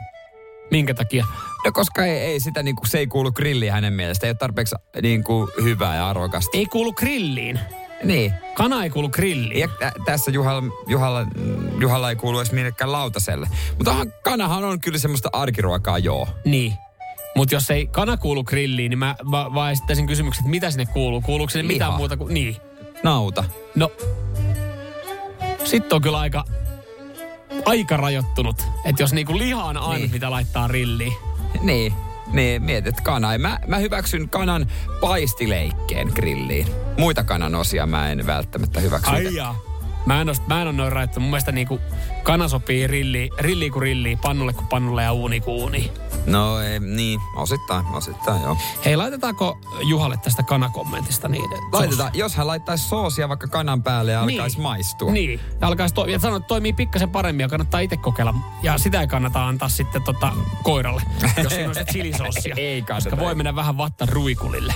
Minkä 0.70 0.94
takia? 0.94 1.26
No 1.64 1.72
koska 1.72 2.04
ei, 2.04 2.18
ei 2.18 2.40
sitä 2.40 2.62
niinku, 2.62 2.86
se 2.86 2.98
ei 2.98 3.06
kuulu 3.06 3.32
grilliin 3.32 3.72
hänen 3.72 3.92
mielestä. 3.92 4.26
Ei 4.26 4.30
ole 4.30 4.36
tarpeeksi 4.36 4.74
niinku, 5.02 5.50
hyvää 5.62 5.96
ja 5.96 6.08
arvokasta. 6.08 6.50
Ei 6.58 6.66
kuulu 6.66 6.92
grilliin. 6.92 7.60
Niin. 8.04 8.32
Kana 8.54 8.84
ei 8.84 8.90
kuulu 8.90 9.08
grilliin. 9.08 9.60
Ja 9.60 9.68
tä- 9.78 9.92
tässä 10.04 10.30
Juhalla, 10.30 10.62
Juhalla, 10.86 11.26
Juhalla 11.80 12.10
ei 12.10 12.16
kuulu 12.16 12.38
edes 12.38 12.52
millekään 12.52 12.92
lautaselle. 12.92 13.48
Mutta 13.76 14.06
kanahan 14.22 14.64
on 14.64 14.80
kyllä 14.80 14.98
semmoista 14.98 15.28
arkiruokaa, 15.32 15.98
joo. 15.98 16.28
Niin. 16.44 16.74
Mutta 17.36 17.54
jos 17.54 17.70
ei 17.70 17.86
kana 17.86 18.16
kuulu 18.16 18.44
grilliin, 18.44 18.90
niin 18.90 18.98
mä 18.98 19.14
va- 19.30 19.54
vaan 19.54 19.72
esittäisin 19.72 20.06
kysymyksen, 20.06 20.42
että 20.42 20.50
mitä 20.50 20.70
sinne 20.70 20.86
kuuluu? 20.86 21.20
Kuuluuko 21.20 21.50
sinne 21.50 21.66
mitään 21.72 21.88
Liha. 21.90 21.98
muuta 21.98 22.16
kuin... 22.16 22.34
Niin. 22.34 22.56
Nauta. 23.02 23.44
No, 23.74 23.92
sitten 25.68 25.96
on 25.96 26.02
kyllä 26.02 26.18
aika, 26.18 26.44
aika 27.64 27.96
rajoittunut. 27.96 28.66
Että 28.84 29.02
jos 29.02 29.12
niinku 29.12 29.38
liha 29.38 29.64
on 29.64 29.76
aina, 29.76 29.98
niin. 29.98 30.10
mitä 30.10 30.30
laittaa 30.30 30.68
rilliin. 30.68 31.12
Niin. 31.62 31.92
Niin, 32.32 32.62
mietit 32.62 33.00
kana. 33.00 33.38
Mä, 33.38 33.58
mä 33.66 33.78
hyväksyn 33.78 34.28
kanan 34.28 34.66
paistileikkeen 35.00 36.08
grilliin. 36.14 36.66
Muita 36.98 37.24
kanan 37.24 37.54
osia 37.54 37.86
mä 37.86 38.10
en 38.10 38.26
välttämättä 38.26 38.80
hyväksy. 38.80 39.10
Ai 39.10 39.34
jaa. 39.34 39.67
Mä 40.08 40.20
en, 40.20 40.28
ole, 40.28 40.36
mä 40.46 40.62
en 40.62 40.68
ole 40.68 40.76
noin 40.76 40.92
rajoittu. 40.92 41.20
Mun 41.20 41.30
mielestä 41.30 41.52
niinku 41.52 41.80
kana 42.22 42.48
sopii 42.48 42.86
rilli, 42.86 43.30
rilli 43.38 43.70
kuin 43.70 43.82
rilli, 43.82 44.16
pannulle 44.22 44.52
kuin 44.52 44.66
pannulle 44.66 45.02
ja 45.02 45.12
uuni 45.12 45.40
kuin 45.40 45.62
uuni. 45.62 45.92
No 46.26 46.60
ei, 46.60 46.80
niin, 46.80 47.20
osittain, 47.36 47.86
osittain 47.86 48.42
joo. 48.42 48.56
Hei, 48.84 48.96
laitetaanko 48.96 49.58
Juhalle 49.82 50.16
tästä 50.16 50.42
kanakommentista 50.42 51.28
niin? 51.28 51.44
Laitetaan, 51.72 52.10
jos 52.14 52.34
hän 52.36 52.46
laittaisi 52.46 52.88
soosia 52.88 53.28
vaikka 53.28 53.46
kanan 53.46 53.82
päälle 53.82 54.12
ja 54.12 54.22
alkaisi 54.22 54.56
Niin. 54.56 54.62
maistua. 54.62 55.12
Niin, 55.12 55.40
ja 55.60 55.66
alkaisi 55.68 55.94
to- 55.94 56.06
ja 56.06 56.18
sanoa, 56.18 56.36
että 56.36 56.48
toimii 56.48 56.72
pikkasen 56.72 57.10
paremmin 57.10 57.44
ja 57.44 57.48
kannattaa 57.48 57.80
itse 57.80 57.96
kokeilla. 57.96 58.34
Ja 58.62 58.78
sitä 58.78 59.00
ei 59.00 59.06
kannata 59.06 59.46
antaa 59.48 59.68
sitten 59.68 60.02
tota 60.02 60.32
koiralle, 60.62 61.02
jos 61.42 61.52
siinä 61.52 61.68
on 61.68 61.74
se 61.74 61.84
chilisossia. 61.92 62.54
Ei 62.58 62.82
kannata. 62.82 63.10
Koska 63.10 63.24
voi 63.24 63.34
mennä 63.34 63.54
vähän 63.56 63.78
vatta 63.78 64.06
ruikulille. 64.06 64.74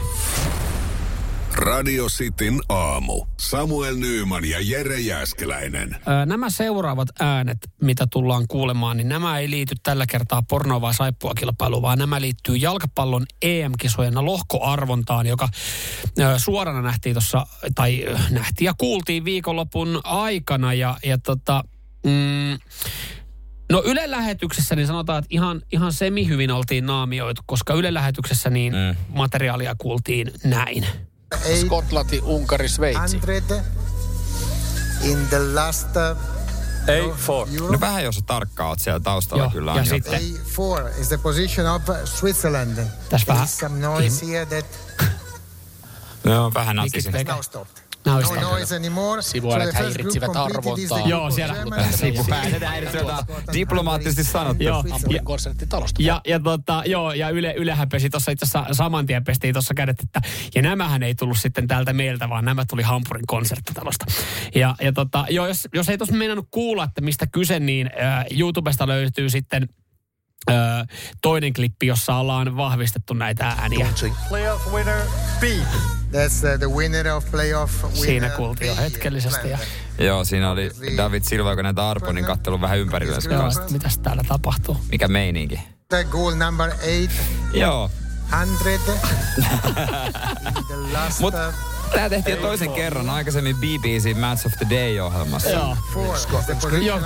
Radio 1.55 2.07
Cityn 2.07 2.61
aamu. 2.69 3.27
Samuel 3.41 3.97
Nyyman 3.97 4.45
ja 4.45 4.59
Jere 4.61 5.01
Jäskeläinen. 5.01 5.95
Ö, 5.95 6.27
Nämä 6.27 6.51
seuraavat 6.51 7.09
äänet, 7.21 7.59
mitä 7.83 8.07
tullaan 8.11 8.45
kuulemaan, 8.49 8.97
niin 8.97 9.09
nämä 9.09 9.39
ei 9.39 9.51
liity 9.51 9.75
tällä 9.83 10.07
kertaa 10.07 10.43
pornoa 10.43 10.81
vai 10.81 10.95
saippua 10.95 11.35
kilpailuun, 11.35 11.83
vaan 11.83 11.99
nämä 11.99 12.21
liittyy 12.21 12.57
jalkapallon 12.57 13.27
EM-kisojen 13.43 14.25
lohkoarvontaan, 14.25 15.27
joka 15.27 15.49
ö, 16.21 16.39
suorana 16.39 16.83
nähtiin 16.83 17.15
tuossa, 17.15 17.47
tai 17.75 18.05
ö, 18.05 18.19
nähtiin 18.31 18.67
ja 18.67 18.75
kuultiin 18.79 19.25
viikonlopun 19.25 20.01
aikana. 20.05 20.75
Ja, 20.75 20.97
ja 21.05 21.19
tota, 21.19 21.65
mm, 22.05 22.59
No 23.73 23.83
Yle 23.85 24.11
lähetyksessä 24.11 24.77
niin 24.77 24.87
sanotaan, 24.87 25.19
että 25.19 25.29
ihan, 25.31 25.63
ihan 25.73 25.93
semi-hyvin 25.93 26.51
oltiin 26.51 26.87
naamioitu, 26.87 27.43
koska 27.47 27.75
Yle 27.75 27.95
lähetyksessä 27.95 28.51
niin 28.51 28.73
mm. 28.73 28.97
materiaalia 29.15 29.75
kuultiin 29.79 30.31
näin. 30.45 30.87
Skotlanti, 31.67 32.21
Unkari, 32.25 32.69
Sveitsi. 32.69 33.19
100 33.21 33.63
in 35.03 35.27
the 35.29 35.39
last 35.55 35.89
uh, 35.97 36.19
No 37.71 37.81
vähän 37.81 38.05
jos 38.05 38.23
tarkkaa 38.27 38.69
oot 38.69 38.79
siellä 38.81 39.01
taustalla 39.01 39.43
Joo, 39.45 39.51
kyllä. 39.51 39.75
ja 39.75 39.85
sitten- 39.85 40.13
jotain. 40.13 40.87
A4 40.97 41.01
is 41.01 41.09
the 41.09 41.19
position 41.19 41.67
of 41.67 41.83
Switzerland. 42.05 42.79
Tässä 43.09 43.27
vähän 43.33 43.49
some 43.49 43.79
noise 43.87 44.27
here 44.27 44.47
that 44.47 44.67
No 46.25 46.51
vähän 46.55 46.77
natisen. 46.77 47.17
is 47.17 47.27
now 47.27 47.41
Now 48.07 48.21
No 48.23 48.51
noise 48.51 48.77
anymore. 48.77 49.23
Group 49.41 49.75
häiritsivät 49.75 50.37
arvontaa. 50.37 51.09
Joo, 51.09 51.31
siellä- 51.31 51.55
Germany, 51.55 51.83
Sivupää. 51.97 52.45
Scotland, 52.91 53.27
Diplomaattisesti 53.53 54.25
sanottu. 54.25 54.63
Joo, 54.63 54.85
Hampurin 54.91 55.25
konserttitalosta. 55.25 56.03
Ja, 56.03 56.21
ja, 56.27 56.41
tota, 56.41 56.83
joo, 56.87 57.13
ja 57.13 57.29
Yle, 57.29 57.55
Ylehän 57.57 57.89
pesi 57.89 58.11
tuossa 58.11 58.31
itse 58.31 58.45
asiassa 58.45 58.75
saman 58.75 59.07
tien 59.07 59.25
pestiin 59.25 59.53
tuossa 59.55 59.75
kädet, 59.75 60.01
että 60.01 60.21
ja 60.55 60.63
nämähän 60.63 61.03
ei 61.03 61.15
tullut 61.15 61.39
sitten 61.39 61.69
täältä 61.69 61.93
meiltä, 61.93 62.29
vaan 62.29 62.45
nämä 62.45 62.65
tuli 62.71 62.83
Hampurin 62.83 63.27
konserttitalosta. 63.27 64.05
Ja, 64.55 64.75
ja 64.81 64.93
tota, 64.93 65.27
joo, 65.31 65.47
jos, 65.47 65.69
jos 65.75 65.89
ei 65.89 65.99
tuossa 65.99 66.17
meinannut 66.17 66.49
kuulla, 66.51 66.85
että 66.85 67.01
mistä 67.01 67.27
kyse, 67.27 67.61
niin 67.61 67.91
äh, 68.03 68.25
YouTubesta 68.39 68.87
löytyy 68.89 69.31
sitten 69.31 69.69
äh, 70.51 70.57
toinen 71.23 71.53
klippi, 71.53 71.87
jossa 71.87 72.15
ollaan 72.15 72.57
vahvistettu 72.57 73.15
näitä 73.15 73.47
ääniä. 73.47 73.87
Playoff 74.29 74.73
winner 74.73 75.01
B. 75.41 75.43
That's 75.43 76.55
uh, 76.55 76.59
the 76.59 76.69
winner 76.77 77.09
of 77.09 77.31
playoff 77.31 77.85
winner 77.85 77.99
Siinä 77.99 78.29
kuultiin 78.29 78.69
jo 78.69 78.77
hetkellisesti. 78.77 79.51
Ja, 79.51 79.59
Joo, 79.99 80.25
siinä 80.25 80.51
oli 80.51 80.71
David 80.97 81.23
Silva, 81.23 81.51
joka 81.51 81.63
näitä 81.63 81.91
arponin 81.91 82.25
kattelu 82.25 82.61
vähän 82.61 82.79
ympärillä. 82.79 83.17
joo, 83.31 83.51
mitäs 83.71 83.99
täällä 83.99 84.23
tapahtuu? 84.29 84.77
Mikä 84.91 85.09
meininki? 85.09 85.61
The 85.89 86.05
goal 86.05 86.35
number 86.35 86.73
eight, 86.83 87.13
Joo. 87.55 87.91
100. 88.31 88.93
in 91.49 91.55
tää 91.95 92.09
tehtiin 92.09 92.37
jo 92.37 92.43
toisen 92.43 92.73
kerran 92.73 93.11
aikaisemmin 93.11 93.57
BBC 93.57 94.15
Match 94.19 94.47
of 94.47 94.53
the 94.53 94.67
Day-ohjelmassa. 94.71 95.51
Joo. 95.51 95.77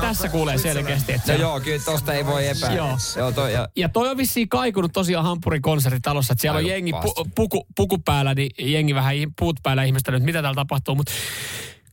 tässä 0.01 0.29
kuulee 0.29 0.59
selkeästi, 0.59 1.13
että 1.13 1.33
No 1.33 1.39
joo, 1.39 1.61
kyllä 1.61 1.79
tosta 1.85 2.15
ei 2.15 2.27
voi 2.27 2.49
epäillä. 2.49 2.77
Joo. 2.77 2.97
joo 3.17 3.33
toi, 3.33 3.53
ja, 3.53 3.69
Ja 3.77 3.89
toi 3.89 4.09
on 4.09 4.17
vissiin 4.17 4.49
kaikunut 4.49 4.93
tosiaan 4.93 5.25
Hampurin 5.25 5.63
konserttitalossa, 5.63 6.33
että 6.33 6.41
siellä 6.41 6.57
on 6.57 6.65
Aivan 6.65 6.71
jengi 6.71 6.93
pu, 6.93 7.15
puku, 7.35 7.67
puku 7.77 7.99
päällä, 7.99 8.35
niin 8.35 8.51
jengi 8.59 8.95
vähän 8.95 9.15
ih- 9.15 9.33
puut 9.39 9.57
päällä 9.63 9.85
ihmestellyt, 9.85 10.17
että 10.17 10.27
mitä 10.27 10.43
täällä 10.43 10.57
tapahtuu. 10.57 10.95
Mutta 10.95 11.13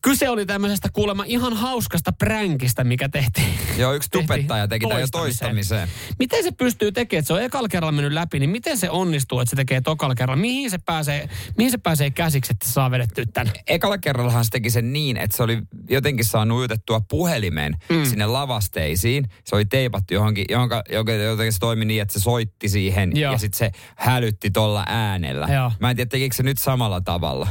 kyse 0.03 0.29
oli 0.29 0.45
tämmöisestä 0.45 0.89
kuulemma 0.93 1.23
ihan 1.27 1.53
hauskasta 1.53 2.11
pränkistä, 2.11 2.83
mikä 2.83 3.09
tehtiin. 3.09 3.53
joo, 3.77 3.93
yksi 3.93 4.09
tehtiin 4.09 4.27
tubettaja 4.27 4.67
teki 4.67 4.87
tämän 4.87 5.01
jo 5.01 5.07
toistamiseen. 5.11 5.89
Miten 6.19 6.43
se 6.43 6.51
pystyy 6.51 6.91
tekemään, 6.91 7.19
että 7.19 7.27
se 7.27 7.33
on 7.33 7.41
ekalla 7.41 7.67
kerralla 7.67 7.91
mennyt 7.91 8.13
läpi, 8.13 8.39
niin 8.39 8.49
miten 8.49 8.77
se 8.77 8.89
onnistuu, 8.89 9.39
että 9.39 9.49
se 9.49 9.55
tekee 9.55 9.81
tokalla 9.81 10.15
kerralla? 10.15 10.41
Mihin 10.41 10.71
se 10.71 10.77
pääsee, 10.77 11.29
mihin 11.57 11.71
se 11.71 11.77
pääsee 11.77 12.11
käsiksi, 12.11 12.53
että 12.53 12.69
saa 12.69 12.91
vedettyä 12.91 13.25
tämän? 13.33 13.53
Ekalla 13.67 13.97
kerrallahan 13.97 14.45
se 14.45 14.51
teki 14.51 14.69
sen 14.69 14.93
niin, 14.93 15.17
että 15.17 15.37
se 15.37 15.43
oli 15.43 15.61
jotenkin 15.89 16.25
saanut 16.25 16.57
ujutettua 16.57 17.01
puhelimen 17.09 17.77
mm. 17.89 18.05
sinne 18.05 18.25
lavasteisiin. 18.25 19.29
Se 19.45 19.55
oli 19.55 19.65
teipattu 19.65 20.13
johonkin, 20.13 20.45
joka, 20.49 20.83
jotenkin 21.23 21.53
se 21.53 21.59
toimi 21.59 21.85
niin, 21.85 22.01
että 22.01 22.13
se 22.13 22.19
soitti 22.19 22.69
siihen 22.69 23.11
Joo. 23.15 23.31
ja 23.31 23.37
sitten 23.37 23.57
se 23.57 23.71
hälytti 23.95 24.51
tuolla 24.51 24.83
äänellä. 24.87 25.47
Joo. 25.53 25.71
Mä 25.79 25.89
en 25.89 25.95
tiedä, 25.95 26.09
tekikö 26.09 26.35
se 26.35 26.43
nyt 26.43 26.57
samalla 26.57 27.01
tavalla. 27.01 27.47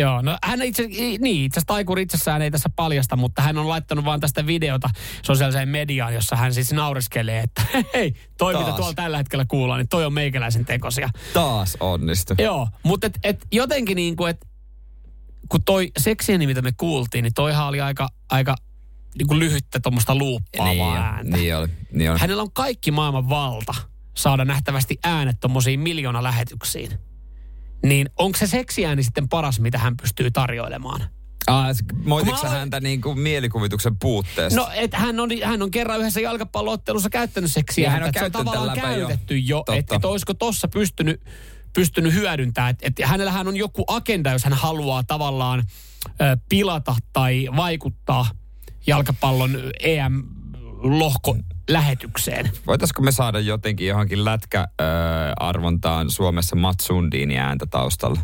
Joo, 0.00 0.22
no 0.22 0.38
hän 0.44 0.62
itse, 0.62 0.86
niin, 0.86 1.44
itse 1.44 1.58
asiassa 1.58 1.66
Taikuri 1.66 2.02
itsessään 2.02 2.42
ei 2.42 2.50
tässä 2.50 2.68
paljasta, 2.76 3.16
mutta 3.16 3.42
hän 3.42 3.58
on 3.58 3.68
laittanut 3.68 4.04
vaan 4.04 4.20
tästä 4.20 4.46
videota 4.46 4.90
sosiaaliseen 5.22 5.68
mediaan, 5.68 6.14
jossa 6.14 6.36
hän 6.36 6.54
siis 6.54 6.72
naureskelee, 6.72 7.40
että 7.40 7.62
hei, 7.94 8.14
toi 8.38 8.52
mitä 8.54 8.64
Taas. 8.64 8.76
tuolla 8.76 8.94
tällä 8.94 9.16
hetkellä 9.16 9.44
kuullaan, 9.48 9.80
niin 9.80 9.88
toi 9.88 10.04
on 10.04 10.12
meikäläisen 10.12 10.64
tekosia. 10.64 11.08
Taas 11.32 11.76
onnistu. 11.80 12.34
Joo, 12.38 12.68
mutta 12.82 13.06
et, 13.06 13.18
et 13.24 13.46
jotenkin 13.52 13.96
niin 13.96 14.16
kuin, 14.16 14.30
että 14.30 14.46
kun 15.48 15.62
toi 15.62 15.90
seksieni, 15.98 16.46
mitä 16.46 16.62
me 16.62 16.72
kuultiin, 16.76 17.22
niin 17.22 17.34
toihan 17.34 17.66
oli 17.66 17.80
aika, 17.80 18.08
aika 18.30 18.56
niin 19.18 19.26
kuin 19.26 19.38
lyhyttä 19.38 19.80
tuommoista 19.80 20.14
luuppaavaa 20.14 20.72
niin, 20.72 21.04
ääntä. 21.04 21.36
niin 21.36 21.56
oli. 21.56 21.68
Niin 21.92 22.10
oli. 22.10 22.18
Hänellä 22.18 22.42
on 22.42 22.52
kaikki 22.52 22.90
maailman 22.90 23.28
valta 23.28 23.74
saada 24.14 24.44
nähtävästi 24.44 24.98
äänet 25.04 25.40
tuommoisiin 25.40 25.80
miljoona 25.80 26.22
lähetyksiin. 26.22 26.90
Niin 27.82 28.10
onko 28.18 28.38
se 28.38 28.46
seksiääni 28.46 29.02
sitten 29.02 29.28
paras, 29.28 29.60
mitä 29.60 29.78
hän 29.78 29.96
pystyy 29.96 30.30
tarjoilemaan? 30.30 31.00
Ah, 31.46 31.66
moititko 32.04 32.42
mä- 32.42 32.48
häntä 32.48 32.80
niin 32.80 33.00
kuin 33.00 33.18
mielikuvituksen 33.18 33.96
puutteesta? 33.98 34.60
No, 34.60 34.68
et 34.74 34.94
hän, 34.94 35.20
on, 35.20 35.30
hän 35.44 35.62
on 35.62 35.70
kerran 35.70 36.00
yhdessä 36.00 36.20
jalkapalloottelussa 36.20 37.10
käyttänyt 37.10 37.52
seksiä. 37.52 37.82
Niin, 37.88 37.92
hän 37.92 38.02
on 38.02 38.08
että 38.08 38.20
se 38.20 38.24
on 38.26 38.32
tavallaan 38.32 38.78
jo. 38.78 38.82
käytetty 38.82 39.38
jo. 39.38 39.56
Totta. 39.56 39.74
Että 39.74 39.96
et 39.96 40.04
olisiko 40.04 40.34
tossa 40.34 40.68
pystynyt, 40.68 41.20
pystynyt 41.72 42.14
hyödyntämään. 42.14 42.70
Että 42.70 42.86
et 42.86 43.08
hänellähän 43.08 43.48
on 43.48 43.56
joku 43.56 43.84
agenda, 43.86 44.32
jos 44.32 44.44
hän 44.44 44.52
haluaa 44.52 45.02
tavallaan 45.04 45.64
ö, 46.08 46.36
pilata 46.48 46.96
tai 47.12 47.48
vaikuttaa 47.56 48.26
jalkapallon 48.86 49.50
EM-lohko 49.80 51.36
lähetykseen. 51.70 52.50
Voitaisko 52.66 53.02
me 53.02 53.12
saada 53.12 53.40
jotenkin 53.40 53.86
johonkin 53.86 54.24
lätkäarvontaan 54.24 56.10
Suomessa 56.10 56.56
Matsundini 56.56 57.38
ääntä 57.38 57.66
taustalla? 57.66 58.20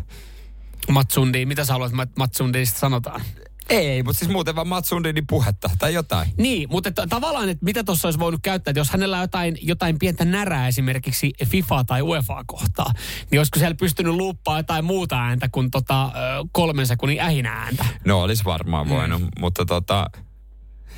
Matsundi, 0.89 1.45
mitä 1.45 1.65
sä 1.65 1.73
haluat, 1.73 1.91
että 1.91 2.13
Matsundista 2.17 2.79
sanotaan? 2.79 3.21
Ei, 3.69 4.03
mutta 4.03 4.19
siis 4.19 4.31
muuten 4.31 4.55
vaan 4.55 4.67
Matsundini 4.67 5.21
puhetta 5.29 5.69
tai 5.79 5.93
jotain. 5.93 6.31
Niin, 6.37 6.69
mutta 6.71 6.89
että 6.89 7.07
tavallaan, 7.07 7.49
että 7.49 7.65
mitä 7.65 7.83
tuossa 7.83 8.07
olisi 8.07 8.19
voinut 8.19 8.41
käyttää, 8.43 8.71
että 8.71 8.79
jos 8.79 8.89
hänellä 8.89 9.17
on 9.17 9.23
jotain, 9.23 9.57
jotain 9.61 9.99
pientä 9.99 10.25
närää 10.25 10.67
esimerkiksi 10.67 11.33
FIFA 11.45 11.83
tai 11.83 12.01
UEFA 12.01 12.43
kohtaa, 12.45 12.93
niin 13.31 13.39
olisiko 13.39 13.59
siellä 13.59 13.75
pystynyt 13.75 14.13
luuppaa 14.13 14.59
jotain 14.59 14.85
muuta 14.85 15.19
ääntä 15.19 15.49
kuin 15.51 15.71
tota, 15.71 16.11
kolmen 16.51 16.87
sekunnin 16.87 17.19
ähinä 17.21 17.51
ääntä? 17.51 17.85
No 18.05 18.21
olisi 18.21 18.45
varmaan 18.45 18.89
voinut, 18.89 19.21
mm. 19.21 19.27
mutta 19.39 19.65
tota... 19.65 20.09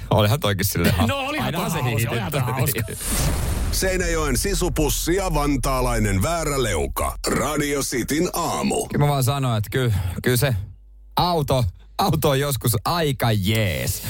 Olihan 0.09 0.39
toikin 0.39 0.65
silleen... 0.65 0.95
No, 1.07 1.17
olihan 1.17 1.45
ainahan 1.45 1.71
toi 1.71 1.81
hauska, 1.81 2.11
olihan 2.11 2.31
toi 2.31 2.41
hauska. 2.41 2.81
Seinäjoen 3.71 4.37
sisupussi 4.37 5.15
ja 5.15 5.33
vantaalainen 5.33 6.21
vääräleuka. 6.21 7.17
Radio 7.27 7.81
Cityn 7.81 8.29
aamu. 8.33 8.87
Kyllä 8.87 9.05
mä 9.05 9.11
vaan 9.11 9.23
sanoin, 9.23 9.57
että 9.57 9.69
kyllä, 9.71 9.93
kyllä 10.23 10.37
se 10.37 10.55
auto, 11.15 11.65
auto 11.97 12.29
on 12.29 12.39
joskus 12.39 12.75
aika 12.85 13.31
jees. 13.31 14.03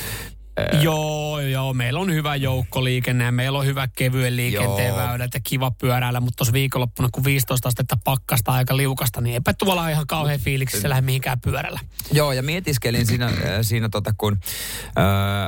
Joo, 0.82 1.39
joo, 1.39 1.74
meillä 1.74 1.99
on 1.99 2.14
hyvä 2.14 2.36
joukkoliikenne 2.36 3.24
ja 3.24 3.32
meillä 3.32 3.60
on 3.60 3.66
hyvä 3.66 3.88
kevyen 3.95 4.36
liikenteen 4.36 4.88
Joo. 4.88 4.97
väylät 4.97 5.34
ja 5.34 5.39
kiva 5.43 5.72
pyöräillä, 5.72 6.20
mutta 6.20 6.38
tuossa 6.38 6.53
viikonloppuna, 6.53 7.10
kun 7.12 7.24
15 7.24 7.68
astetta 7.68 7.97
pakkasta 8.03 8.51
aika 8.51 8.78
liukasta, 8.78 9.22
niin 9.22 9.34
eipä 9.34 9.53
tuolla 9.53 9.89
ihan 9.89 10.08
kauhean 10.08 10.39
fiiliksissä 10.39 10.89
lähde 10.89 11.01
mihinkään 11.01 11.41
pyörällä. 11.41 11.80
Joo, 12.12 12.32
ja 12.32 12.43
mietiskelin 12.43 13.06
siinä, 13.06 13.30
siinä 13.62 13.89
tota, 13.89 14.14
kun 14.18 14.38
äh, 14.86 15.03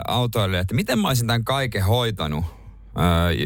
autoilin, 0.07 0.59
että 0.59 0.75
miten 0.75 0.99
mä 0.99 1.07
olisin 1.07 1.27
tämän 1.27 1.43
kaiken 1.43 1.83
hoitanut 1.83 2.45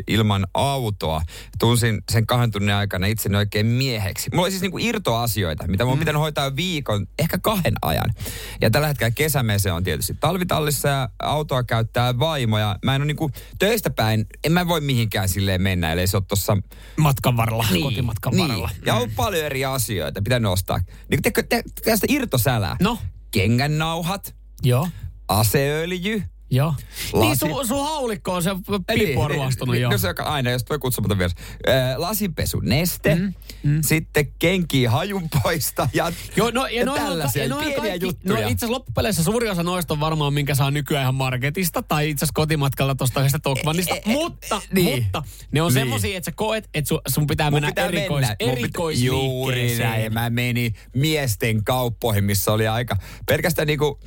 ilman 0.07 0.47
autoa. 0.53 1.21
Tunsin 1.59 2.01
sen 2.11 2.27
kahden 2.27 2.51
tunnin 2.51 2.75
aikana 2.75 3.07
itseni 3.07 3.37
oikein 3.37 3.65
mieheksi. 3.65 4.29
Mulla 4.33 4.43
oli 4.43 4.51
siis 4.51 4.61
niinku 4.61 4.77
irtoasioita, 4.77 5.67
mitä 5.67 5.85
mun 5.85 5.93
mm. 5.95 5.99
pitänyt 5.99 6.19
hoitaa 6.21 6.55
viikon, 6.55 7.07
ehkä 7.19 7.37
kahden 7.37 7.73
ajan. 7.81 8.13
Ja 8.61 8.69
tällä 8.69 8.87
hetkellä 8.87 9.11
kesämese 9.11 9.71
on 9.71 9.83
tietysti 9.83 10.17
talvitallissa 10.19 10.89
ja 10.89 11.09
autoa 11.19 11.63
käyttää 11.63 12.19
vaimo. 12.19 12.59
Ja 12.59 12.79
mä 12.85 12.95
en 12.95 13.01
ole 13.01 13.07
niinku 13.07 13.31
töistä 13.59 13.89
päin, 13.89 14.25
en 14.43 14.51
mä 14.51 14.67
voi 14.67 14.81
mihinkään 14.81 15.29
silleen 15.29 15.61
mennä, 15.61 15.91
ellei 15.91 16.07
se 16.07 16.17
ole 16.17 16.23
tuossa 16.27 16.57
Matkan 16.97 17.37
varrella, 17.37 17.65
kotimatkan 17.83 18.33
varrella. 18.37 18.69
ja 18.85 18.95
on 18.95 19.11
paljon 19.15 19.45
eri 19.45 19.65
asioita, 19.65 20.21
pitää 20.21 20.39
nostaa. 20.39 20.79
Niin 21.09 21.21
te, 21.21 21.31
te, 21.49 21.63
tästä 21.85 22.07
irtosälää. 22.09 22.75
No. 22.81 22.97
Kengännauhat, 23.31 24.35
Joo. 24.63 24.87
aseöljy. 25.27 26.23
Joo. 26.53 26.73
Lasi- 27.13 27.19
Niin 27.19 27.37
sun, 27.37 27.67
sun 27.67 27.83
haulikko 27.85 28.33
on 28.33 28.43
se 28.43 28.49
Niin, 28.53 28.83
piippu 28.93 29.21
on 29.21 29.31
niin, 29.31 29.37
ruostunut 29.37 29.73
niin, 29.73 29.81
jo. 29.81 29.89
No 29.89 29.97
se 29.97 30.07
joka 30.07 30.23
aina, 30.23 30.51
jos 30.51 30.61
voi 30.69 30.79
kutsumaton 30.79 31.17
vieressä. 31.17 31.37
Äh, 31.69 31.97
lasinpesu 31.97 32.59
neste, 32.59 33.15
mm, 33.15 33.33
mm. 33.63 33.81
sitten 33.81 34.31
kenkiä 34.39 34.91
hajunpoista 34.91 35.89
ja, 35.93 36.11
Joo, 36.35 36.51
no, 36.51 36.67
ja, 36.67 36.79
ja 36.79 36.85
noi 36.85 36.99
on, 36.99 37.05
tällaisia 37.05 37.43
ja 37.43 37.49
noi 37.49 37.57
on 37.59 37.63
pieniä 37.65 37.81
kaikki, 37.81 38.05
juttuja. 38.05 38.33
No 38.33 38.39
itse 38.39 38.47
asiassa 38.47 38.71
loppupeleissä 38.71 39.23
suuri 39.23 39.49
osa 39.49 39.63
noista 39.63 39.93
on 39.93 39.99
varmaan, 39.99 40.33
minkä 40.33 40.55
saa 40.55 40.71
nykyään 40.71 41.01
ihan 41.03 41.15
marketista 41.15 41.83
tai 41.83 42.09
itse 42.09 42.25
asiassa 42.25 42.33
kotimatkalla 42.35 42.95
tuosta 42.95 43.19
yhdestä 43.19 43.39
Tokmanista. 43.39 43.95
mutta, 44.05 44.61
niin. 44.73 45.03
mutta 45.03 45.23
ne 45.51 45.61
on 45.61 45.73
Niin. 45.73 45.81
semmosia, 45.81 46.17
että 46.17 46.25
sä 46.31 46.35
koet, 46.35 46.69
että 46.73 46.87
sun, 46.87 47.01
sun 47.09 47.27
pitää 47.27 47.49
Mun 47.51 47.55
mennä 47.57 47.67
pitää 47.67 47.85
erikois, 47.87 48.27
mennä. 48.27 48.35
Mun 48.45 48.55
pitä- 48.55 49.05
Juuri 49.05 49.55
näin. 49.55 49.67
erikoisliikkeeseen. 49.69 50.13
Mä 50.13 50.29
menin 50.29 50.73
miesten 50.95 51.63
kauppoihin, 51.63 52.23
missä 52.23 52.51
oli 52.51 52.67
aika 52.67 52.97
pelkästään 53.25 53.67
niinku... 53.67 53.99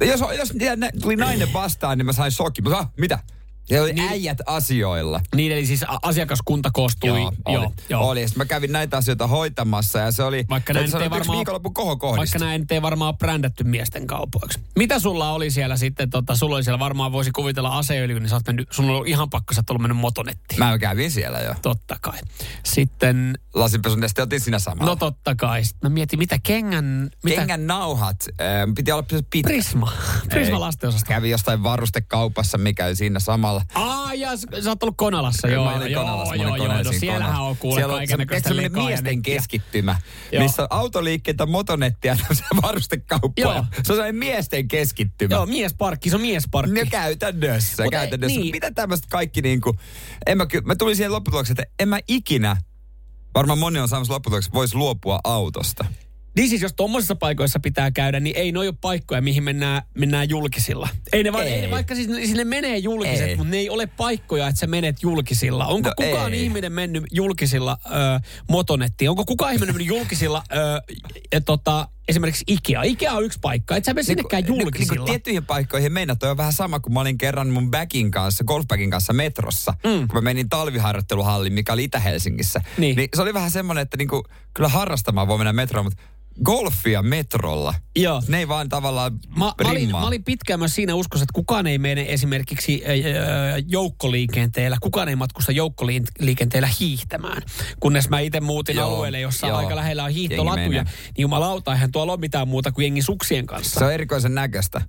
Jos, 0.00 0.20
jos 0.38 0.54
nä- 0.76 0.90
tuli 1.02 1.16
nainen 1.16 1.52
vastaan, 1.52 1.98
niin 1.98 2.06
mä 2.06 2.12
sain 2.12 2.32
shokin. 2.32 2.64
Mutta 2.64 2.78
ah, 2.78 2.90
mitä? 2.96 3.18
Siellä 3.66 3.84
oli 3.84 3.92
niin. 3.92 4.10
äijät 4.10 4.38
asioilla. 4.46 5.20
Niin, 5.34 5.52
eli 5.52 5.66
siis 5.66 5.84
asiakaskunta 6.02 6.70
koostui. 6.72 7.08
Joo, 7.08 7.32
oli. 7.46 7.54
joo, 7.54 7.72
joo. 7.88 8.08
oli. 8.08 8.22
Ja 8.22 8.28
sit 8.28 8.36
mä 8.36 8.44
kävin 8.44 8.72
näitä 8.72 8.96
asioita 8.96 9.26
hoitamassa 9.26 9.98
ja 9.98 10.12
se 10.12 10.22
oli... 10.22 10.44
Vaikka 10.48 10.72
se 10.72 10.80
näin 10.80 10.96
oli 10.96 11.10
varmaan, 11.10 11.38
viikonlopun 11.38 11.74
kohokohdista. 11.74 12.38
vaikka 12.38 12.38
näin 12.38 12.66
ei 12.70 12.82
varmaan 12.82 13.08
ole 13.08 13.16
brändätty 13.18 13.64
miesten 13.64 14.06
kaupoiksi. 14.06 14.60
Mitä 14.76 14.98
sulla 14.98 15.32
oli 15.32 15.50
siellä 15.50 15.76
sitten, 15.76 16.10
tota, 16.10 16.36
sulla 16.36 16.56
oli 16.56 16.64
siellä 16.64 16.78
varmaan 16.78 17.12
voisi 17.12 17.30
kuvitella 17.30 17.78
aseöljy, 17.78 18.20
niin 18.20 18.28
sä 18.28 18.36
oot 18.36 18.46
mennyt, 18.46 18.68
sun 18.70 18.90
on 18.90 19.06
ihan 19.06 19.30
pakko, 19.30 19.54
sä 19.54 19.60
oot 19.60 19.70
ollut 19.70 19.82
mennyt 19.82 19.98
motonettiin. 19.98 20.58
Mä 20.58 20.78
kävin 20.78 21.10
siellä 21.10 21.38
jo. 21.40 21.54
Totta 21.62 21.96
kai. 22.00 22.18
Sitten, 22.62 23.38
Lasinpesun 23.54 24.04
otin 24.22 24.40
siinä 24.40 24.58
samalla. 24.58 24.92
no 24.92 24.96
totta 24.96 25.34
kai. 25.34 25.64
Sitten 25.64 25.90
mä 25.90 25.94
mietin, 25.94 26.18
mitä 26.18 26.38
kengän... 26.42 27.10
Mitä? 27.24 27.36
Kengän 27.36 27.66
nauhat, 27.66 28.16
äh, 28.40 28.74
piti 28.76 28.92
olla 28.92 29.02
pitkä. 29.02 29.48
Prisma. 29.48 29.92
Prisma 30.30 30.54
Ei. 30.54 30.60
lastenosasto. 30.60 31.08
Kävin 31.08 31.30
jostain 31.30 31.62
varustekaupassa, 31.62 32.58
mikä 32.58 32.86
oli 32.86 32.96
siinä 32.96 33.20
samalla. 33.20 33.55
Aa, 33.74 34.14
ja 34.14 34.30
sä 34.36 34.70
oot 34.70 34.82
ollut 34.82 34.96
Konalassa, 34.96 35.48
joo. 35.48 35.64
Mä 35.64 35.76
olin 35.76 35.92
joo, 35.92 36.02
Konalassa, 36.04 36.34
mä 36.36 36.42
joo, 36.42 36.50
olin 36.50 36.58
joo, 36.62 36.66
Konalassa 36.66 36.92
no 36.92 36.98
siellähän 36.98 37.42
on 37.42 37.56
kuule 37.56 37.74
Siellä 37.80 37.92
on 37.92 37.98
kaiken 37.98 38.18
näköistä 38.18 38.48
semmoinen 38.48 38.72
lekaa 38.72 38.82
ja 38.82 38.88
miesten 38.88 39.22
keskittymä, 39.22 39.96
Joo. 40.32 40.42
missä 40.42 40.62
on 40.62 40.68
autoliikkeitä, 40.70 41.46
motonettia 41.46 42.16
ja 42.32 42.62
varustekauppoja. 42.62 43.46
Joo. 43.46 43.64
Se 43.72 43.78
on 43.78 43.84
sellainen 43.96 44.14
miesten 44.16 44.68
keskittymä. 44.68 45.34
Joo, 45.34 45.46
miesparkki, 45.46 46.10
se 46.10 46.16
on 46.16 46.22
miesparkki. 46.22 46.80
No 46.80 46.86
käytännössä, 46.90 47.82
Mut 47.82 47.94
ei- 47.94 47.98
käytännössä. 48.00 48.40
niin. 48.40 48.52
Mitä 48.52 48.70
tämmöistä 48.70 49.06
kaikki 49.10 49.42
niinku, 49.42 49.76
en 50.26 50.38
mä, 50.38 50.46
ky- 50.46 50.60
mä 50.60 50.76
tulin 50.76 50.96
siihen 50.96 51.12
lopputulokseen, 51.12 51.54
että 51.60 51.72
en 51.78 51.88
mä 51.88 51.98
ikinä, 52.08 52.56
varmaan 53.34 53.58
moni 53.58 53.78
on 53.78 53.88
saamassa 53.88 54.14
lopputulokseen, 54.14 54.54
voisi 54.54 54.76
luopua 54.76 55.20
autosta. 55.24 55.84
Niin 56.36 56.48
siis 56.48 56.62
jos 56.62 56.72
tuommoisissa 56.72 57.16
paikoissa 57.16 57.60
pitää 57.60 57.90
käydä, 57.90 58.20
niin 58.20 58.36
ei 58.36 58.52
ne 58.52 58.58
ole 58.58 58.72
paikkoja, 58.80 59.20
mihin 59.20 59.42
mennään, 59.44 59.82
mennään 59.94 60.28
julkisilla. 60.28 60.88
Ei 61.12 61.22
ne, 61.22 61.32
va- 61.32 61.42
Ei. 61.42 61.52
ei. 61.52 61.70
vaikka 61.70 61.94
siis 61.94 62.08
ne- 62.08 62.26
sinne 62.26 62.44
menee 62.44 62.76
julkiset, 62.78 63.28
Ei. 63.28 63.36
mutta 63.36 63.50
ne 63.50 63.56
ei 63.56 63.70
ole 63.70 63.86
paikkoja, 63.86 64.48
että 64.48 64.58
sä 64.58 64.66
menet 64.66 65.02
julkisilla. 65.02 65.66
Onko 65.66 65.88
No 65.88 65.94
kukaan 65.96 66.34
ei. 66.34 66.44
ihminen 66.44 66.72
mennyt 66.72 67.04
julkisilla 67.12 67.78
ö, 67.86 67.90
motonettiin? 68.50 69.10
Onko 69.10 69.24
kukaan 69.24 69.52
ihminen 69.54 69.74
mennyt 69.74 69.88
julkisilla 69.96 70.42
ö, 71.34 71.40
tota, 71.40 71.88
esimerkiksi 72.08 72.44
Ikea? 72.46 72.82
Ikea 72.82 73.12
on 73.12 73.24
yksi 73.24 73.38
paikka, 73.42 73.76
et 73.76 73.84
sä 73.84 73.94
mene 73.94 74.02
sinnekään 74.02 74.42
Niinku- 74.44 74.60
julkisilla. 74.60 74.92
Niinku 74.94 75.06
tiettyihin 75.06 75.44
paikkoihin 75.46 75.92
mennä, 75.92 76.14
toi 76.14 76.30
on 76.30 76.36
vähän 76.36 76.52
sama 76.52 76.80
kuin 76.80 76.92
mä 76.94 77.00
olin 77.00 77.18
kerran 77.18 77.48
mun 77.48 77.70
backin 77.70 78.10
kanssa, 78.10 78.44
golfbagin 78.44 78.90
kanssa 78.90 79.12
metrossa, 79.12 79.72
mm. 79.84 80.08
kun 80.08 80.14
mä 80.14 80.20
menin 80.20 80.48
talviharjoitteluhalliin, 80.48 81.52
mikä 81.52 81.72
oli 81.72 81.84
Itä-Helsingissä. 81.84 82.60
Niin. 82.78 82.96
niin 82.96 83.08
se 83.16 83.22
oli 83.22 83.34
vähän 83.34 83.50
semmoinen, 83.50 83.82
että 83.82 83.96
niinku, 83.96 84.24
kyllä 84.54 84.68
harrastamaan 84.68 85.28
voi 85.28 85.38
mennä 85.38 85.52
metroon, 85.52 85.86
mutta 85.86 86.02
golfia 86.44 87.02
metrolla, 87.02 87.74
Joo. 87.96 88.22
ne 88.28 88.38
ei 88.38 88.48
vaan 88.48 88.68
tavallaan 88.68 89.12
Mä, 89.36 89.44
mä, 89.44 89.70
olin, 89.70 89.90
mä 89.90 90.06
olin 90.06 90.24
pitkään 90.24 90.60
myös 90.60 90.74
siinä 90.74 90.94
uskossa, 90.94 91.22
että 91.22 91.32
kukaan 91.34 91.66
ei 91.66 91.78
mene 91.78 92.06
esimerkiksi 92.08 92.82
ö, 92.86 92.92
joukkoliikenteellä, 93.68 94.76
kukaan 94.80 95.08
ei 95.08 95.16
matkusta 95.16 95.52
joukkoliikenteellä 95.52 96.68
hiihtämään. 96.80 97.42
Kunnes 97.80 98.08
mä 98.08 98.20
itse 98.20 98.40
muutin 98.40 98.76
Joo, 98.76 98.88
alueelle, 98.88 99.20
jossa 99.20 99.46
joo. 99.46 99.58
aika 99.58 99.76
lähellä 99.76 100.04
on 100.04 100.10
hiihtolatuja. 100.10 100.82
Niin 100.82 100.92
jumalauta, 101.18 101.72
eihän 101.72 101.92
tuolla 101.92 102.12
ole 102.12 102.20
mitään 102.20 102.48
muuta 102.48 102.72
kuin 102.72 102.82
jengi 102.82 103.02
suksien 103.02 103.46
kanssa. 103.46 103.78
Se 103.80 103.84
on 103.84 103.92
erikoisen 103.92 104.34
näköistä. 104.34 104.80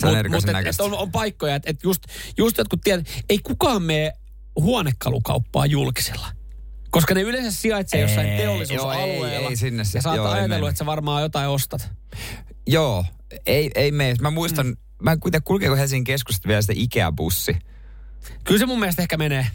Se 0.00 0.06
on 0.06 0.12
Mut- 0.12 0.18
erikoisen 0.18 0.48
mut 0.48 0.50
et- 0.50 0.52
näköistä. 0.56 0.82
et 0.84 0.92
on, 0.92 0.98
on 0.98 1.12
paikkoja, 1.12 1.54
että 1.54 1.70
et 1.70 1.82
just, 1.82 2.02
just 2.38 2.58
jotkut 2.58 2.80
tiedät, 2.84 3.06
ei 3.28 3.38
kukaan 3.38 3.82
mene 3.82 4.12
huonekalukauppaa 4.56 5.66
julkisella. 5.66 6.26
Koska 6.92 7.14
ne 7.14 7.20
yleensä 7.22 7.50
sijaitsee 7.60 8.00
jossain 8.00 8.26
Ei, 8.28 8.36
teollisuusalueella. 8.36 9.28
joo, 9.28 9.40
ei- 9.40 9.46
ei 9.46 9.56
sinne 9.56 9.84
se- 9.84 9.98
ja 9.98 10.02
sä 10.02 10.08
oot 10.08 10.16
joo, 10.16 10.28
ajatellut, 10.30 10.68
että 10.68 10.78
sä 10.78 10.86
varmaan 10.86 11.22
jotain 11.22 11.48
ostat. 11.48 11.90
Joo, 12.66 13.04
ei, 13.46 13.70
ei 13.74 13.92
mene. 13.92 14.14
Mä 14.20 14.30
muistan, 14.30 14.66
mm. 14.66 14.76
mä 15.02 15.12
en 15.12 15.20
kuitenkaan 15.20 15.46
kulkeeko 15.46 15.76
Helsingin 15.76 16.04
keskustasta 16.04 16.48
vielä 16.48 16.62
sitä 16.62 16.72
Ikea-bussi. 16.76 17.56
Kyllä 18.44 18.58
se 18.58 18.66
mun 18.66 18.78
mielestä 18.78 19.02
ehkä 19.02 19.16
menee. 19.16 19.46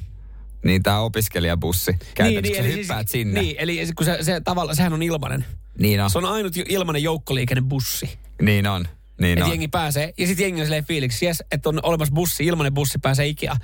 Niin 0.65 0.83
tää 0.83 0.99
opiskelijabussi. 1.01 1.95
Käytännössä 2.15 2.61
niin, 2.61 2.63
niin, 2.69 2.79
hyppäät 2.79 3.07
siis, 3.07 3.11
sinne. 3.11 3.41
Niin, 3.41 3.55
eli 3.59 3.87
kun 3.95 4.05
se, 4.05 4.17
se 4.21 4.41
tavalla, 4.41 4.75
sehän 4.75 4.93
on 4.93 5.03
ilmanen. 5.03 5.45
Niin 5.79 6.01
on. 6.01 6.09
Se 6.09 6.17
on 6.17 6.25
ainut 6.25 6.53
ilmanen 6.69 7.03
joukkoliikennebussi. 7.03 8.19
Niin 8.41 8.67
on. 8.67 8.87
Niin 9.21 9.33
Että 9.37 9.45
on. 9.45 9.51
jengi 9.51 9.67
pääsee. 9.67 10.13
Ja 10.17 10.27
sitten 10.27 10.43
jengi 10.43 10.61
on 10.61 10.65
silleen 10.65 10.85
fiiliksi, 10.85 11.25
yes, 11.25 11.43
että 11.51 11.69
on 11.69 11.79
olemassa 11.83 12.13
bussi, 12.13 12.45
ilmanen 12.45 12.73
bussi 12.73 12.99
pääsee 13.01 13.27
Ikea. 13.27 13.55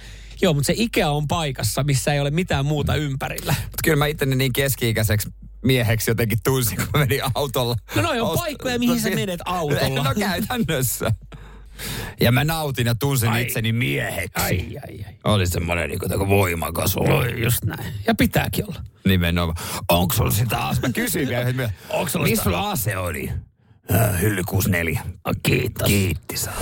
Joo, 0.41 0.53
mutta 0.53 0.67
se 0.67 0.73
Ikea 0.77 1.09
on 1.11 1.27
paikassa, 1.27 1.83
missä 1.83 2.13
ei 2.13 2.19
ole 2.19 2.31
mitään 2.31 2.65
muuta 2.65 2.95
ympärillä. 2.95 3.55
Mutta 3.61 3.77
kyllä 3.83 3.97
mä 3.97 4.05
itteni 4.07 4.35
niin 4.35 4.53
keski-ikäiseksi 4.53 5.29
mieheksi 5.65 6.11
jotenkin 6.11 6.37
tunsin, 6.43 6.77
kun 6.77 6.87
mä 6.93 6.99
menin 6.99 7.21
autolla. 7.35 7.75
No 7.95 8.01
noi 8.01 8.19
on 8.19 8.29
Ost- 8.31 8.35
paikkoja, 8.35 8.79
mihin 8.79 9.01
sä 9.01 9.09
menet 9.09 9.39
autolla. 9.45 10.03
No 10.03 10.13
käytännössä. 10.19 11.11
Ja 12.21 12.31
mä 12.31 12.43
nautin 12.43 12.87
ja 12.87 12.95
tunsin 12.95 13.29
Ai. 13.29 13.41
itseni 13.41 13.71
mieheksi. 13.71 14.31
Ai, 14.35 14.77
ai, 14.87 15.05
ai. 15.07 15.13
Oli 15.23 15.47
semmoinen 15.47 15.89
niin 15.89 15.99
kuin 15.99 16.29
voimakas 16.29 16.95
olo. 16.97 17.07
No 17.09 17.25
just 17.25 17.63
näin. 17.65 17.93
Ja 18.07 18.15
pitääkin 18.15 18.65
olla. 18.65 18.83
Nimenomaan. 19.05 19.57
Onko 19.89 20.13
sulla 20.15 20.31
sitä 20.31 20.57
ase? 20.67 20.81
Mä 20.81 20.89
kysyin 20.93 21.29
vielä. 21.29 21.69
Onko 21.89 22.09
sulla 22.09 22.25
Missä 22.25 22.43
sulla 22.43 22.71
ase 22.71 22.97
oli? 22.97 23.29
Äh, 23.93 24.21
hylly 24.21 24.43
64. 24.43 25.01
Oh, 25.25 25.33
kiitos. 25.43 25.87
Kiitti 25.87 26.37
saa. 26.37 26.53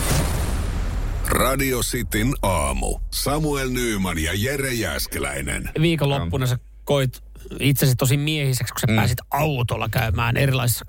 Radio 1.27 1.79
Cityn 1.79 2.33
aamu. 2.41 2.99
Samuel 3.11 3.69
Nyyman 3.69 4.19
ja 4.19 4.31
Jere 4.35 4.73
Jäskeläinen. 4.73 5.69
Viikonloppuna 5.81 6.45
sä 6.45 6.59
koit 6.83 7.23
itsesi 7.59 7.95
tosi 7.95 8.17
miehiseksi, 8.17 8.73
kun 8.73 8.79
sä 8.79 8.87
mm. 8.87 8.95
pääsit 8.95 9.17
autolla 9.31 9.89
käymään 9.89 10.37
erilaisissa 10.37 10.85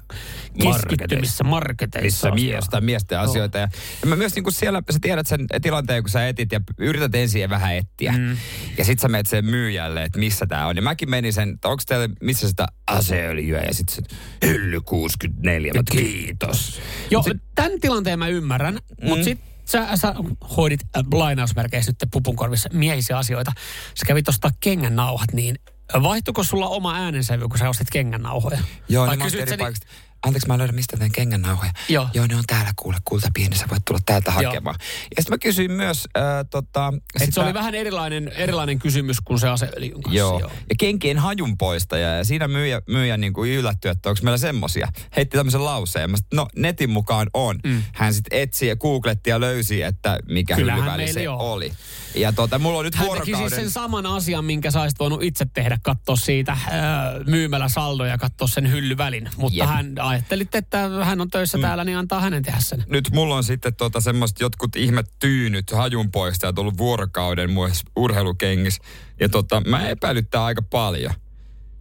keskittymissä 0.62 1.44
marketeissa. 1.44 2.30
Missä 2.30 2.46
miestä, 2.46 2.80
miesten 2.80 3.20
asioita. 3.20 3.58
Ja, 3.58 3.68
ja 4.02 4.08
mä 4.08 4.16
myös 4.16 4.34
niin 4.34 4.42
kuin 4.42 4.54
siellä, 4.54 4.82
sä 4.90 4.98
tiedät 5.02 5.26
sen 5.26 5.46
tilanteen, 5.62 6.02
kun 6.02 6.10
sä 6.10 6.28
etit 6.28 6.52
ja 6.52 6.60
yrität 6.78 7.14
ensin 7.14 7.50
vähän 7.50 7.76
etsiä. 7.76 8.12
Mm. 8.12 8.36
Ja 8.78 8.84
sit 8.84 8.98
sä 8.98 9.08
menet 9.08 9.26
sen 9.26 9.44
myyjälle, 9.44 10.04
että 10.04 10.18
missä 10.18 10.46
tää 10.46 10.66
on. 10.66 10.76
Ja 10.76 10.82
mäkin 10.82 11.10
menin 11.10 11.32
sen, 11.32 11.48
että 11.48 11.68
onko 11.68 11.82
teillä 11.86 12.08
missä 12.20 12.48
sitä 12.48 12.66
aseöljyä. 12.86 13.60
Ja 13.60 13.74
sit 13.74 13.88
se, 13.88 14.02
hylly 14.46 14.80
64. 14.80 15.72
Mä, 15.74 15.82
kiitos. 15.90 16.80
Joo, 17.10 17.24
tämän 17.54 17.80
tilanteen 17.80 18.18
mä 18.18 18.28
ymmärrän, 18.28 18.74
mm. 18.74 19.08
mutta 19.08 19.24
sit 19.24 19.51
sä, 19.64 19.96
sä 19.96 20.14
hoidit 20.56 20.80
äh, 20.96 21.04
lainausmerkeissä 21.12 21.92
nyt 21.92 22.10
pupun 22.10 22.36
korvissa 22.36 22.68
miehisiä 22.72 23.18
asioita. 23.18 23.52
Sä 23.94 24.06
kävit 24.06 24.28
ostaa 24.28 24.50
kengän 24.60 24.96
nauhat, 24.96 25.32
niin 25.32 25.58
vaihtuiko 26.02 26.44
sulla 26.44 26.68
oma 26.68 26.94
äänensävy, 26.94 27.48
kun 27.48 27.58
sä 27.58 27.68
ostit 27.68 27.90
kengän 27.90 28.22
nauhoja? 28.22 28.58
Joo, 28.88 29.06
Vai 29.06 29.16
ne 29.16 29.24
kysyit 29.24 29.48
eri 29.48 29.56
paikasta. 29.56 29.86
Anteeksi, 30.22 30.48
mä 30.48 30.54
en 30.54 30.58
löydä 30.58 30.72
mistä 30.72 30.96
teen 30.96 31.12
kengän 31.12 31.42
nauhoja. 31.42 31.72
Joo. 31.88 32.08
Joo, 32.14 32.26
ne 32.26 32.36
on 32.36 32.44
täällä 32.46 32.72
kuule, 32.76 32.96
kulta 33.04 33.28
pieni, 33.34 33.56
sä 33.56 33.66
voit 33.70 33.84
tulla 33.84 34.00
täältä 34.06 34.32
Joo. 34.40 34.50
hakemaan. 34.50 34.76
Ja 35.16 35.22
sitten 35.22 35.34
mä 35.34 35.38
kysyin 35.38 35.72
myös, 35.72 36.08
äh, 36.16 36.22
tota... 36.50 36.92
Et 37.20 37.34
se 37.34 37.40
oli 37.40 37.54
vähän 37.54 37.74
erilainen, 37.74 38.28
erilainen 38.28 38.78
kysymys 38.78 39.20
kuin 39.20 39.40
se 39.40 39.48
aseöljyn 39.48 40.02
kanssa. 40.02 40.18
Joo. 40.18 40.40
ja 40.40 40.74
kenkien 40.78 41.18
hajun 41.18 41.58
poistaja. 41.58 42.16
Ja 42.16 42.24
siinä 42.24 42.48
myyjä, 42.48 42.82
myyjä 42.88 43.16
niin 43.16 43.32
kuin 43.32 43.50
yllättyi, 43.50 43.90
että 43.90 44.08
onko 44.08 44.20
meillä 44.22 44.38
semmosia. 44.38 44.88
Heitti 45.16 45.36
tämmöisen 45.36 45.64
lauseen. 45.64 46.10
Mä 46.10 46.16
sit, 46.16 46.26
no 46.34 46.48
netin 46.56 46.90
mukaan 46.90 47.30
on. 47.34 47.58
Mm. 47.64 47.82
Hän 47.92 48.14
sitten 48.14 48.40
etsi 48.40 48.66
ja 48.66 48.76
googletti 48.76 49.30
ja 49.30 49.40
löysi, 49.40 49.82
että 49.82 50.18
mikä 50.28 50.56
Kyllähän 50.56 50.80
hyllyväli 50.82 51.12
se 51.12 51.22
jo. 51.22 51.36
oli. 51.38 51.72
Ja 52.14 52.32
tota, 52.32 52.58
mulla 52.58 52.78
on 52.78 52.84
nyt 52.84 52.94
Hän 52.94 53.06
vuorokauden... 53.06 53.34
teki 53.34 53.48
siis 53.48 53.60
sen 53.62 53.70
saman 53.70 54.06
asian, 54.06 54.44
minkä 54.44 54.70
sä 54.70 54.82
olisit 54.82 54.98
voinut 54.98 55.22
itse 55.22 55.46
tehdä, 55.54 55.78
katsoa 55.82 56.16
siitä 56.16 56.56
ää, 56.70 57.12
myymällä 57.26 57.68
saldoja 57.68 58.10
ja 58.10 58.18
katsoa 58.18 58.48
sen 58.48 58.70
hyllyvälin. 58.70 59.30
Mutta 59.36 59.58
Jep. 59.58 59.68
hän 59.68 59.94
ajattelit, 60.00 60.54
että 60.54 60.88
hän 61.02 61.20
on 61.20 61.30
töissä 61.30 61.58
mm. 61.58 61.62
täällä, 61.62 61.84
niin 61.84 61.98
antaa 61.98 62.20
hänen 62.20 62.42
tehdä 62.42 62.60
sen. 62.60 62.84
nyt 62.88 63.10
mulla 63.12 63.36
on 63.36 63.44
sitten 63.44 63.74
tota 63.74 64.00
semmoiset 64.00 64.40
jotkut 64.40 64.76
ihme 64.76 65.04
tyynyt 65.18 65.70
hajunpoistajat 65.70 66.58
ollut 66.58 66.78
vuorokauden 66.78 67.50
myös 67.50 67.82
urheilukengissä. 67.96 68.82
Ja 69.20 69.28
tota, 69.28 69.60
mä 69.60 69.88
epäilyttää 69.88 70.44
aika 70.44 70.62
paljon. 70.62 71.14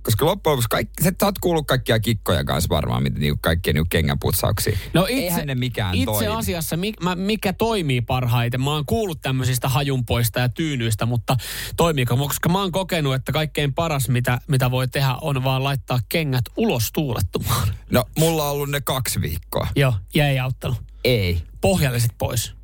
Koska 0.04 0.26
loppujen 0.26 0.52
lopuksi 0.52 0.70
kaikki, 0.70 1.04
sä 1.04 1.12
oot 1.22 1.40
kuullut 1.40 1.68
kaikkia 1.68 2.00
kikkoja 2.00 2.44
kanssa 2.44 2.70
varmaan, 2.70 3.04
mitä 3.04 3.20
niinku 3.20 3.40
kaikkia 3.42 3.74
niinku 3.74 3.88
kengänputsauksia. 3.90 4.78
No 4.94 5.02
itse, 5.02 5.14
Eihän 5.14 5.48
ne 5.48 5.56
mikään 5.56 5.96
itse 5.96 6.06
toimi. 6.06 6.28
asiassa, 6.28 6.78
mi, 6.78 6.94
mä, 7.04 7.16
mikä 7.16 7.54
toimii 7.54 8.02
parhaiten, 8.02 8.62
mä 8.62 8.72
oon 8.72 8.86
kuullut 8.86 9.22
tämmöisistä 9.22 9.70
hajunpoista 9.70 10.40
ja 10.40 10.50
tyynyistä, 10.50 11.06
mutta 11.06 11.36
toimiiko? 11.78 12.18
Koska 12.18 12.50
mä 12.50 12.60
oon 12.60 12.72
kokenut, 12.72 13.16
että 13.16 13.32
kaikkein 13.32 13.74
paras, 13.74 14.10
mitä, 14.10 14.42
mitä 14.48 14.72
voi 14.72 14.88
tehdä, 14.88 15.16
on 15.22 15.44
vaan 15.44 15.64
laittaa 15.64 16.00
kengät 16.10 16.46
ulos 16.58 16.92
tuulettumaan. 16.92 17.68
No, 17.92 18.06
mulla 18.18 18.46
on 18.46 18.52
ollut 18.52 18.70
ne 18.70 18.82
kaksi 18.82 19.22
viikkoa. 19.22 19.68
Joo, 19.76 19.94
ja 20.14 20.28
ei 20.28 20.40
auttanut. 20.40 20.78
Ei. 21.04 21.42
pohjalliset 21.62 22.12
pois. 22.18 22.61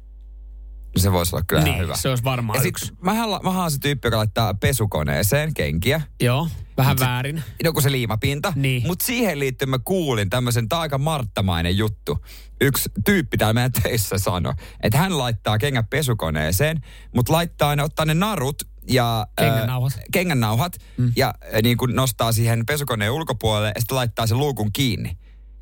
Se 0.99 1.11
voisi 1.11 1.35
olla 1.35 1.45
kyllä 1.47 1.63
Niin, 1.63 1.77
hyvä. 1.79 1.95
se 1.95 2.09
olisi 2.09 2.23
varmaan 2.23 2.59
ja 2.59 2.67
yksi. 2.67 2.93
mähän, 3.01 3.29
mähän 3.43 3.63
on 3.63 3.71
se 3.71 3.79
tyyppi, 3.79 4.07
joka 4.07 4.17
laittaa 4.17 4.53
pesukoneeseen 4.53 5.53
kenkiä. 5.53 6.01
Joo, 6.21 6.47
vähän 6.77 6.91
Mut 6.91 6.99
se- 6.99 7.05
väärin. 7.05 7.43
No 7.63 7.73
kun 7.73 7.81
se 7.81 7.91
liimapinta. 7.91 8.53
Niin. 8.55 8.87
Mutta 8.87 9.05
siihen 9.05 9.39
liittyen 9.39 9.69
mä 9.69 9.79
kuulin 9.85 10.29
tämmöisen, 10.29 10.69
tää 10.69 10.77
on 10.79 10.81
aika 10.81 10.97
marttamainen 10.97 11.77
juttu. 11.77 12.25
Yksi 12.61 12.89
tyyppi 13.05 13.37
täällä 13.37 13.53
meidän 13.53 13.71
töissä 13.71 14.17
sanoi, 14.17 14.53
että 14.83 14.97
hän 14.97 15.17
laittaa 15.17 15.57
kengät 15.57 15.89
pesukoneeseen, 15.89 16.81
mutta 17.15 17.33
laittaa 17.33 17.75
ne, 17.75 17.83
ottaa 17.83 18.05
ne 18.05 18.13
narut 18.13 18.63
ja... 18.89 19.27
Kengännauhat. 19.35 19.93
Äh, 19.97 20.03
kengännauhat 20.11 20.77
mm. 20.97 21.11
ja 21.15 21.27
äh, 21.55 21.61
niin 21.63 21.77
kuin 21.77 21.95
nostaa 21.95 22.31
siihen 22.31 22.65
pesukoneen 22.65 23.11
ulkopuolelle 23.11 23.71
ja 23.75 23.81
sitten 23.81 23.95
laittaa 23.95 24.27
sen 24.27 24.37
luukun 24.37 24.71
kiinni. 24.73 25.09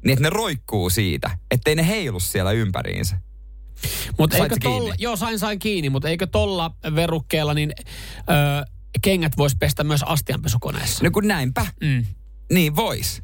Niin 0.03 0.13
että 0.13 0.23
ne 0.23 0.29
roikkuu 0.29 0.89
siitä, 0.89 1.37
ettei 1.51 1.75
ne 1.75 1.87
heilu 1.87 2.19
siellä 2.19 2.51
ympäriinsä. 2.51 3.17
Sait 4.31 4.43
eikö 4.43 4.55
tolla, 4.63 4.79
kiinni? 4.79 4.95
joo 4.99 5.15
sain 5.15 5.39
sain 5.39 5.59
kiinni, 5.59 5.89
mutta 5.89 6.09
eikö 6.09 6.27
tolla 6.27 6.71
verukkeella 6.95 7.53
niin 7.53 7.71
ö, 8.19 8.65
kengät 9.01 9.37
voisi 9.37 9.55
pestä 9.59 9.83
myös 9.83 10.03
astianpesukoneessa? 10.03 11.03
No 11.03 11.11
kun 11.11 11.27
näinpä. 11.27 11.65
Mm. 11.81 12.05
Niin 12.53 12.75
vois. 12.75 13.23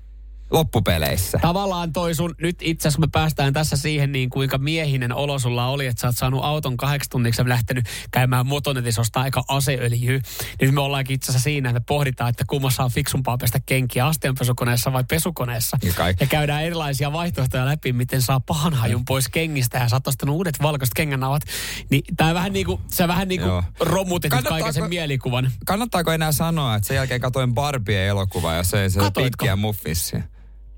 Loppupeleissä. 0.51 1.39
Tavallaan 1.41 1.93
toi 1.93 2.15
sun, 2.15 2.35
nyt 2.41 2.55
itse 2.61 2.87
asiassa 2.87 2.99
me 2.99 3.07
päästään 3.11 3.53
tässä 3.53 3.77
siihen 3.77 4.11
niin 4.11 4.29
kuinka 4.29 4.57
miehinen 4.57 5.13
olo 5.13 5.39
sulla 5.39 5.67
oli, 5.67 5.87
että 5.87 6.01
sä 6.01 6.07
oot 6.07 6.17
saanut 6.17 6.43
auton 6.43 6.77
kahdeksi 6.77 7.09
tunniksi 7.09 7.41
ja 7.41 7.49
lähtenyt 7.49 7.85
käymään 8.11 8.47
motonetissä 8.47 9.01
ostaa 9.01 9.23
aika 9.23 9.43
aseöljyä. 9.47 10.19
Nyt 10.61 10.73
me 10.73 10.81
ollaankin 10.81 11.13
itse 11.13 11.31
asiassa 11.31 11.43
siinä, 11.43 11.69
että 11.69 11.79
me 11.79 11.83
pohditaan, 11.87 12.29
että 12.29 12.43
kummassa 12.47 12.83
on 12.83 12.91
fiksumpaa 12.91 13.37
pestä 13.37 13.59
kenkiä 13.65 14.05
astianpesukoneessa 14.05 14.93
vai 14.93 15.03
pesukoneessa. 15.03 15.77
Ja. 15.83 15.91
Ja 16.19 16.27
käydään 16.27 16.63
erilaisia 16.63 17.13
vaihtoehtoja 17.13 17.65
läpi, 17.65 17.93
miten 17.93 18.21
saa 18.21 18.39
pahan 18.39 18.73
hajun 18.73 19.05
pois 19.05 19.29
kengistä 19.29 19.77
ja 19.77 19.89
sä 19.89 19.99
ostanut 20.07 20.35
uudet 20.35 20.61
valkoiset 20.61 20.93
kengännauhat. 20.93 21.41
Niin 21.89 22.03
tää 22.17 22.33
vähän 22.33 22.53
niin 22.53 22.65
kuin, 22.65 22.81
sä 22.87 23.07
vähän 23.07 23.27
niin 23.27 23.41
kuin 23.41 23.49
Joo. 23.49 23.63
romutit 23.79 24.33
kaiken 24.49 24.73
sen 24.73 24.89
mielikuvan. 24.89 25.51
Kannattaako 25.65 26.11
enää 26.11 26.31
sanoa, 26.31 26.75
että 26.75 26.87
sen 26.87 26.95
jälkeen 26.95 27.21
katoin 27.21 27.53
Barbie 27.53 28.07
elokuva 28.07 28.53
ja 28.53 28.63
se, 28.63 28.89
se 28.89 28.99
pitkiä 29.15 29.55
muffinssia? 29.55 30.23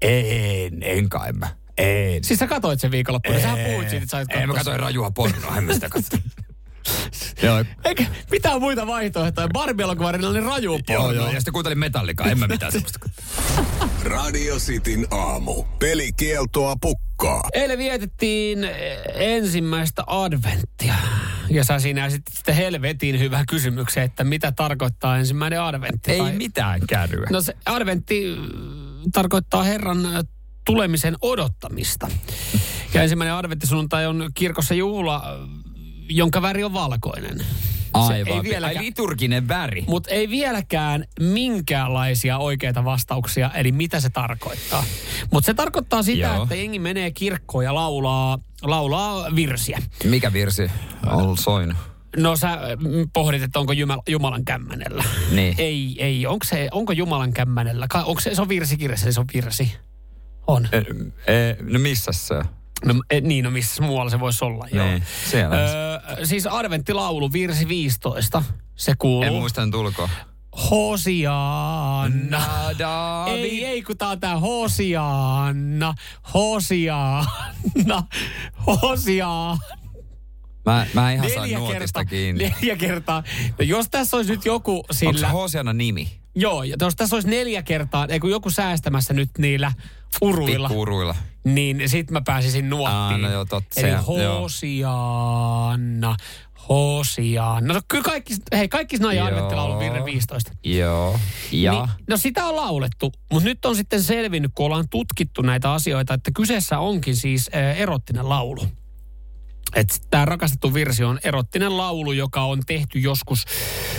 En, 0.04 0.84
en 0.84 1.10
kai 1.10 1.34
mä. 1.34 1.48
En. 1.78 2.24
Siis 2.24 2.40
sä 2.40 2.48
katoit 2.48 2.80
sen 2.80 2.92
viikonloppuna, 2.92 3.40
sähän 3.40 3.60
puhuit 3.60 3.90
siitä, 3.90 4.04
että 4.04 4.12
sä 4.12 4.18
oot 4.18 4.28
En 4.42 4.48
mä 4.48 4.54
katsoin 4.54 4.80
rajua 4.80 5.12
pornoa, 5.12 5.58
en 5.58 5.64
mä 5.64 5.74
sitä. 5.74 5.90
Joo, 7.44 7.66
Eikä 7.86 8.06
mitään 8.32 8.62
muita 8.62 8.88
vaihtoehtoja. 8.88 9.48
Barbie-elokuva 9.54 10.08
oli 10.10 10.40
raju 10.40 10.80
joo, 10.90 11.12
joo. 11.12 11.28
Ja 11.28 11.40
sitten 11.40 11.54
kuuntelin 11.54 11.80
metallikaa, 11.80 12.28
en 12.28 12.40
mä 12.40 12.48
mitään 12.48 12.72
semmoista. 12.72 13.00
Radio 14.04 14.56
Cityn 14.56 15.08
aamu. 15.12 15.64
Pelikieltoa 15.80 16.76
pukkaa. 16.82 17.44
Eilen 17.54 17.78
vietettiin 17.78 18.64
eh, 18.64 18.98
ensimmäistä 19.16 20.04
adventtia. 20.08 20.94
Ja 21.50 21.64
sä 21.64 21.80
siinä 21.80 22.10
sitten 22.10 22.36
sitten 22.36 22.56
helvetin 22.56 23.20
hyvä 23.20 23.44
kysymyksen, 23.50 24.04
että 24.04 24.24
mitä 24.24 24.52
tarkoittaa 24.52 25.18
ensimmäinen 25.18 25.62
adventti. 25.62 26.12
Ei 26.12 26.20
Tai- 26.20 26.34
mitään 26.34 26.82
käryä. 26.88 27.28
No 27.32 27.42
se 27.42 27.54
adventti 27.66 28.36
tarkoittaa 29.12 29.64
Herran 29.64 29.98
tulemisen 30.66 31.16
odottamista. 31.22 32.08
Ja 32.94 33.02
ensimmäinen 33.04 33.36
adventtisunnuntai 33.36 34.06
on 34.06 34.30
kirkossa 34.34 34.74
juhla, 34.74 35.24
jonka 36.10 36.42
väri 36.42 36.64
on 36.64 36.74
valkoinen. 36.74 37.40
Se 38.08 38.14
Aivan. 38.14 38.34
Ei 38.34 38.44
vieläkään, 38.44 38.78
Ai 38.78 38.86
liturginen 38.86 39.48
väri. 39.48 39.84
mutta 39.88 40.10
ei 40.12 40.30
vieläkään 40.30 41.06
minkäänlaisia 41.20 42.38
oikeita 42.38 42.86
vastauksia, 42.86 43.52
eli 43.56 43.72
mitä 43.72 44.00
se 44.00 44.10
tarkoittaa. 44.10 44.84
Mutta 45.32 45.46
se 45.46 45.54
tarkoittaa 45.54 46.04
sitä, 46.04 46.28
Joo. 46.28 46.44
että 46.44 46.56
jengi 46.56 46.80
menee 46.80 47.12
kirkkoon 47.12 47.64
ja 47.64 47.76
laulaa, 47.76 48.40
laulaa 48.62 49.36
virsiä. 49.36 49.80
Mikä 50.04 50.34
virsi 50.34 50.72
on 51.06 51.38
soinut? 51.38 51.78
No 52.18 52.36
sä 52.36 52.58
mm, 52.80 53.10
pohdit, 53.14 53.44
että 53.44 53.60
onko 53.60 53.74
Jumal, 53.74 54.02
Jumalan 54.08 54.46
kämmänellä. 54.46 55.04
Niin. 55.32 55.56
Ei, 55.68 55.96
ei. 56.00 56.28
Onko, 56.28 56.46
se, 56.46 56.68
onko 56.72 56.94
Jumalan 56.94 57.34
kämmänellä? 57.34 57.86
Kai- 57.90 58.04
Onko 58.06 58.22
se, 58.22 58.36
se 58.36 58.42
on 58.42 58.50
virsikirjassa, 58.50 59.12
se 59.12 59.20
on 59.20 59.26
virsi. 59.34 59.78
On. 60.48 60.70
E, 60.72 60.78
e, 61.34 61.58
no 61.62 61.80
missä 61.80 62.12
se 62.12 62.34
on? 62.34 62.46
No, 62.86 62.94
e, 63.10 63.22
niin, 63.22 63.46
no 63.46 63.52
missä 63.52 63.84
muualla 63.84 64.12
se 64.12 64.20
voisi 64.20 64.46
olla, 64.46 64.68
joo. 64.74 64.86
Niin, 64.88 65.04
siellä. 65.30 65.56
Öö, 65.56 66.26
siis 66.26 66.48
adventtilaulu, 66.48 67.34
virsi 67.34 67.68
15. 67.68 68.44
Se 68.76 68.94
kuuluu. 68.98 69.24
En 69.24 69.34
muista 69.34 69.66
nyt 69.66 69.76
ulkoa. 69.76 70.10
Hosianna. 70.72 72.42
David. 72.80 73.34
Ei, 73.34 73.66
ei, 73.66 73.82
kun 73.84 73.98
tää 73.98 74.10
on 74.10 74.20
tää 74.20 74.40
Hosianna. 74.40 75.94
Hosianna. 76.34 78.04
Hosianna. 78.68 79.58
Mä, 80.66 80.88
mä 80.94 81.12
ihan 81.12 81.28
Neljä 81.28 81.58
nuotista 81.58 81.80
kertaa. 81.80 82.06
kiinni. 82.06 82.54
Neljä 82.62 82.76
kertaa. 82.76 83.24
No 83.60 83.66
jos 83.66 83.88
tässä 83.92 84.18
olisi 84.18 84.32
nyt 84.32 84.46
joku 84.46 84.76
Onko 84.76 84.94
se 84.94 85.06
sillä... 85.52 85.74
Nimi? 85.74 86.12
Joo, 86.36 86.64
ja 86.64 86.76
jos 86.82 86.96
tässä 86.96 87.16
olisi 87.16 87.30
neljä 87.30 87.64
kertaa, 87.64 88.06
ei 88.10 88.20
kun 88.20 88.32
joku 88.32 88.50
säästämässä 88.50 89.14
nyt 89.14 89.30
niillä 89.38 89.72
uruilla, 90.22 90.68
Pikkuuruilla. 90.68 91.16
niin 91.44 91.90
sit 91.90 92.12
mä 92.12 92.22
pääsisin 92.22 92.70
nuottiin. 92.70 92.96
Aa, 92.98 93.18
no 93.18 93.32
joo, 93.32 93.46
totta, 93.46 93.82
Eli. 93.82 93.92
Hosianna, 95.02 96.16
Hosianna. 96.70 97.74
No 97.74 97.82
kyllä 97.88 98.04
kaikki, 98.04 98.34
hei, 98.52 98.68
kaikki 98.68 98.98
nämä 98.98 99.14
Joo. 99.14 99.28
adventtilaulun 99.28 99.80
virre 99.80 100.06
15. 100.06 100.52
Joo. 100.64 101.20
Ja? 101.52 101.72
Niin, 101.72 101.90
no 102.10 102.18
sitä 102.18 102.46
on 102.46 102.56
laulettu, 102.56 103.12
mutta 103.32 103.50
nyt 103.50 103.66
on 103.66 103.76
sitten 103.76 104.04
selvinnyt, 104.04 104.52
kun 104.56 104.66
ollaan 104.66 104.90
tutkittu 104.90 105.42
näitä 105.42 105.72
asioita, 105.72 106.14
että 106.14 106.32
kyseessä 106.36 106.80
onkin 106.80 107.16
siis 107.16 107.50
äh, 107.56 107.82
erottinen 107.82 108.30
laulu. 108.30 108.68
Tämä 110.10 110.26
rakastettu 110.26 110.74
virsi 110.74 111.04
on 111.04 111.20
erottinen 111.24 111.78
laulu, 111.78 112.12
joka 112.12 112.44
on 112.44 112.62
tehty 112.66 113.00
joskus 113.00 113.46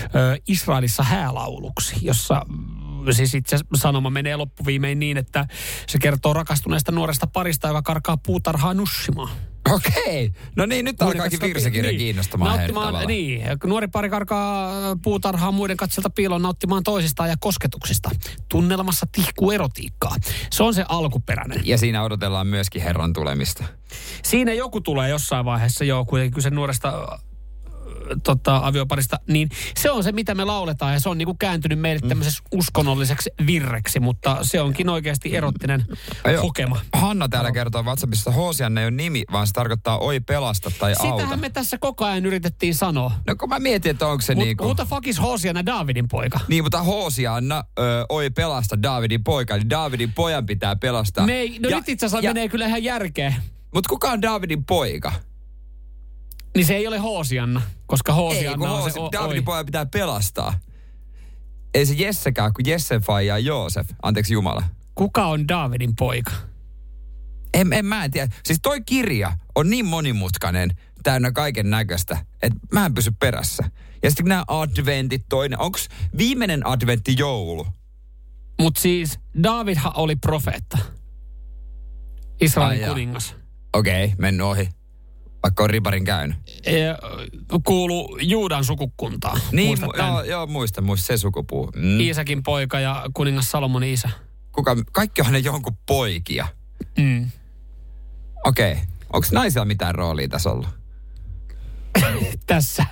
ö, 0.04 0.08
Israelissa 0.48 1.02
häälauluksi, 1.02 1.96
jossa 2.02 2.42
mm, 2.48 3.12
siis 3.12 3.34
itse 3.34 3.58
sanoma 3.74 4.10
menee 4.10 4.36
loppuviimein 4.36 4.98
niin, 4.98 5.16
että 5.16 5.46
se 5.86 5.98
kertoo 5.98 6.32
rakastuneesta 6.32 6.92
nuoresta 6.92 7.26
parista, 7.26 7.68
joka 7.68 7.82
karkaa 7.82 8.16
puutarhaa 8.16 8.74
nussimaan. 8.74 9.53
Okei. 9.72 10.32
No 10.56 10.66
niin, 10.66 10.84
nyt 10.84 11.02
alkaa 11.02 11.18
kaikki 11.20 11.36
katselta- 11.36 11.54
virsikirja 11.54 11.90
niin. 11.90 11.98
kiinnostamaan 11.98 12.58
heitä 12.58 12.72
Nauttimaan. 12.72 13.06
Niin, 13.06 13.42
nuori 13.64 13.88
pari 13.88 14.10
karkaa 14.10 14.70
puutarhaa 15.02 15.52
muiden 15.52 15.76
katselta 15.76 16.10
piiloon 16.10 16.42
nauttimaan 16.42 16.82
toisistaan 16.82 17.28
ja 17.28 17.36
kosketuksista. 17.40 18.10
Tunnelmassa 18.48 19.06
tihkuu 19.12 19.50
erotiikkaa. 19.50 20.16
Se 20.50 20.62
on 20.62 20.74
se 20.74 20.84
alkuperäinen. 20.88 21.60
Ja 21.64 21.78
siinä 21.78 22.02
odotellaan 22.02 22.46
myöskin 22.46 22.82
Herran 22.82 23.12
tulemista. 23.12 23.64
Siinä 24.22 24.52
joku 24.52 24.80
tulee 24.80 25.08
jossain 25.10 25.44
vaiheessa, 25.44 25.84
joo, 25.84 26.04
kuitenkin 26.04 26.34
kyse 26.34 26.50
nuoresta 26.50 26.88
äh, 26.88 27.20
tota, 28.22 28.60
avioparista, 28.64 29.16
niin 29.28 29.48
se 29.76 29.90
on 29.90 30.04
se, 30.04 30.12
mitä 30.12 30.34
me 30.34 30.44
lauletaan 30.44 30.92
ja 30.92 31.00
se 31.00 31.08
on 31.08 31.18
niinku 31.18 31.34
kääntynyt 31.34 31.78
meille 31.78 32.00
Mm. 32.02 32.08
tämmöiseksi 32.08 32.42
uskonnolliseksi 32.54 33.30
virreksi, 33.46 34.00
mutta 34.00 34.38
se 34.42 34.60
onkin 34.60 34.88
oikeasti 34.88 35.36
erottinen 35.36 35.84
Joo. 36.32 36.42
hokema. 36.42 36.80
Hanna 36.92 37.28
täällä 37.28 37.52
kertoo 37.52 37.82
WhatsAppissa, 37.82 38.30
että 38.30 38.40
Hosianne 38.40 38.80
ei 38.80 38.84
ole 38.84 38.90
nimi, 38.90 39.24
vaan 39.32 39.46
se 39.46 39.52
tarkoittaa 39.52 39.98
oi 39.98 40.20
pelasta 40.20 40.70
tai 40.78 40.94
auta. 40.98 41.16
Sitähän 41.16 41.40
me 41.40 41.50
tässä 41.50 41.78
koko 41.78 42.04
ajan 42.04 42.26
yritettiin 42.26 42.74
sanoa. 42.74 43.12
No 43.26 43.36
kun 43.36 43.48
mä 43.48 43.58
mietin, 43.58 43.90
että 43.90 44.06
onko 44.06 44.22
se 44.22 44.34
Mut, 44.34 44.44
niinku... 44.44 44.64
Mutta 44.64 44.84
fuck 44.84 45.06
is 45.06 45.20
Hosiana 45.22 45.66
Davidin 45.66 46.08
poika. 46.08 46.40
Niin, 46.48 46.64
mutta 46.64 46.82
Hosianna 46.82 47.64
ö, 47.78 47.82
oi 48.08 48.30
pelasta 48.30 48.82
Davidin 48.82 49.24
poika, 49.24 49.56
niin 49.56 49.70
Davidin 49.70 50.12
pojan 50.12 50.46
pitää 50.46 50.76
pelastaa. 50.76 51.26
Me 51.26 51.34
ei, 51.38 51.58
no 51.58 51.68
nyt 51.68 51.88
itse 51.88 52.06
asiassa 52.06 52.28
menee 52.28 52.48
kyllä 52.48 52.66
ihan 52.66 52.84
järkeen. 52.84 53.34
Mutta 53.74 53.88
kuka 53.88 54.10
on 54.10 54.22
Davidin 54.22 54.64
poika? 54.64 55.12
Niin 56.54 56.66
se 56.66 56.76
ei 56.76 56.86
ole 56.86 56.98
Hosianna, 56.98 57.62
koska 57.86 58.12
Ei, 58.12 58.16
Hosianna 58.16 58.58
kun 58.58 58.68
on 58.68 58.78
Hoosi, 58.78 59.00
se 59.36 59.42
pojan 59.44 59.66
pitää 59.66 59.86
pelastaa. 59.86 60.60
Ei 61.74 61.86
se 61.86 61.94
Jessekään, 61.94 62.52
kun 62.52 62.66
Jessen 62.66 63.00
faija 63.00 63.38
Joosef. 63.38 63.88
Anteeksi 64.02 64.34
Jumala. 64.34 64.62
Kuka 64.94 65.26
on 65.26 65.48
Davidin 65.48 65.96
poika? 65.96 66.32
En, 67.54 67.72
en 67.72 67.86
mä 67.86 68.04
en 68.04 68.10
tiedä. 68.10 68.32
Siis 68.44 68.58
toi 68.62 68.80
kirja 68.80 69.32
on 69.54 69.70
niin 69.70 69.86
monimutkainen, 69.86 70.70
täynnä 71.02 71.32
kaiken 71.32 71.70
näköistä, 71.70 72.18
että 72.42 72.58
mä 72.72 72.86
en 72.86 72.94
pysy 72.94 73.10
perässä. 73.20 73.70
Ja 74.02 74.10
sitten 74.10 74.26
nämä 74.26 74.44
adventit 74.48 75.24
toinen. 75.28 75.60
Onks 75.60 75.88
viimeinen 76.18 76.66
adventti 76.66 77.14
joulu? 77.18 77.66
Mutta 78.60 78.80
siis 78.80 79.18
Davidhan 79.42 79.92
oli 79.96 80.16
profeetta. 80.16 80.78
Israelin 82.40 82.88
kuningas. 82.88 83.36
Okei, 83.72 84.04
okay, 84.04 84.16
mennyt 84.18 84.46
ohi. 84.46 84.68
Vaikka 85.44 85.64
on 85.64 85.70
riparin 85.70 86.04
käynyt. 86.04 86.36
Ja 86.66 86.98
kuulu 87.64 88.18
Juudan 88.22 88.64
sukukuntaan. 88.64 89.40
Niin, 89.52 89.78
mu- 89.78 89.98
joo, 89.98 90.22
joo, 90.22 90.46
muista, 90.46 90.80
muista 90.80 91.06
se 91.06 91.16
sukupuu. 91.16 91.70
Mm. 91.76 92.00
Iisakin 92.00 92.42
poika 92.42 92.80
ja 92.80 93.04
kuningas 93.14 93.50
Salomonin 93.50 93.92
isä. 93.92 94.10
Kuka, 94.52 94.76
kaikki 94.92 95.22
on 95.22 95.32
ne 95.32 95.38
jonkun 95.38 95.76
poikia. 95.86 96.48
Mm. 96.98 97.30
Okei. 98.44 98.72
Okay. 98.72 98.84
Onko 99.12 99.28
naisilla 99.32 99.64
mitään 99.64 99.94
roolia 99.94 100.28
tässä 100.28 100.50
ollut? 100.50 100.68
Tässä. 102.46 102.86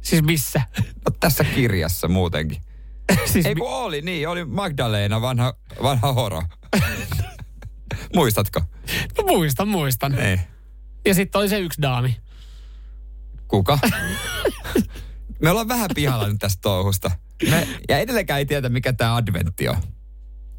Siis 0.00 0.22
missä? 0.22 0.60
No, 0.78 1.16
tässä 1.20 1.44
kirjassa 1.44 2.08
muutenkin. 2.08 2.62
siis 3.32 3.46
Ei 3.46 3.54
kun 3.54 3.70
oli, 3.72 4.00
niin. 4.00 4.28
Oli 4.28 4.44
Magdalena, 4.44 5.20
vanha, 5.20 5.54
vanha 5.82 6.12
horo. 6.12 6.42
Muistatko? 8.16 8.60
No 9.18 9.24
muistan, 9.26 9.68
muistan. 9.68 10.18
Ei. 10.18 10.38
Ja 11.06 11.14
sitten 11.14 11.38
oli 11.38 11.48
se 11.48 11.58
yksi 11.58 11.82
daami. 11.82 12.16
Kuka? 13.48 13.78
Me 15.42 15.50
ollaan 15.50 15.68
vähän 15.68 15.90
pihalla 15.94 16.28
nyt 16.28 16.38
tästä 16.38 16.60
touhusta. 16.62 17.10
Me, 17.50 17.68
ja 17.88 17.98
edelleenkään 17.98 18.38
ei 18.38 18.46
tiedä, 18.46 18.68
mikä 18.68 18.92
tämä 18.92 19.16
adventti 19.16 19.68
on. 19.68 19.76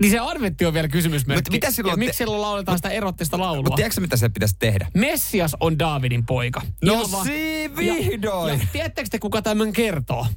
Niin 0.02 0.12
se 0.12 0.20
adventti 0.20 0.66
on 0.66 0.74
vielä 0.74 0.88
kysymysmerkki. 0.88 1.38
Mutta 1.40 1.52
mitä 1.52 1.72
silloin 1.72 1.92
ja 1.92 1.96
te- 1.96 2.00
miksi 2.00 2.18
silloin 2.18 2.42
lauletaan 2.42 2.78
sitä 2.78 2.90
erottista 2.90 3.40
laulua? 3.40 3.64
Mutta 3.64 3.76
tiedätkö 3.76 4.02
mitä 4.02 4.18
se 4.18 4.30
pitäisi 4.30 4.56
tehdä? 4.60 4.88
Messias 4.94 5.56
on 5.60 5.80
Daavidin 5.80 6.26
poika. 6.26 6.62
No 6.84 7.08
vaan- 7.12 7.26
si- 7.26 7.72
vihdoin. 7.78 8.54
Ja, 8.54 8.60
ja 8.60 8.68
tiedättekö 8.72 9.10
te, 9.12 9.20
kuka 9.20 9.42
tämän 9.42 9.74
kertoo? 9.74 10.28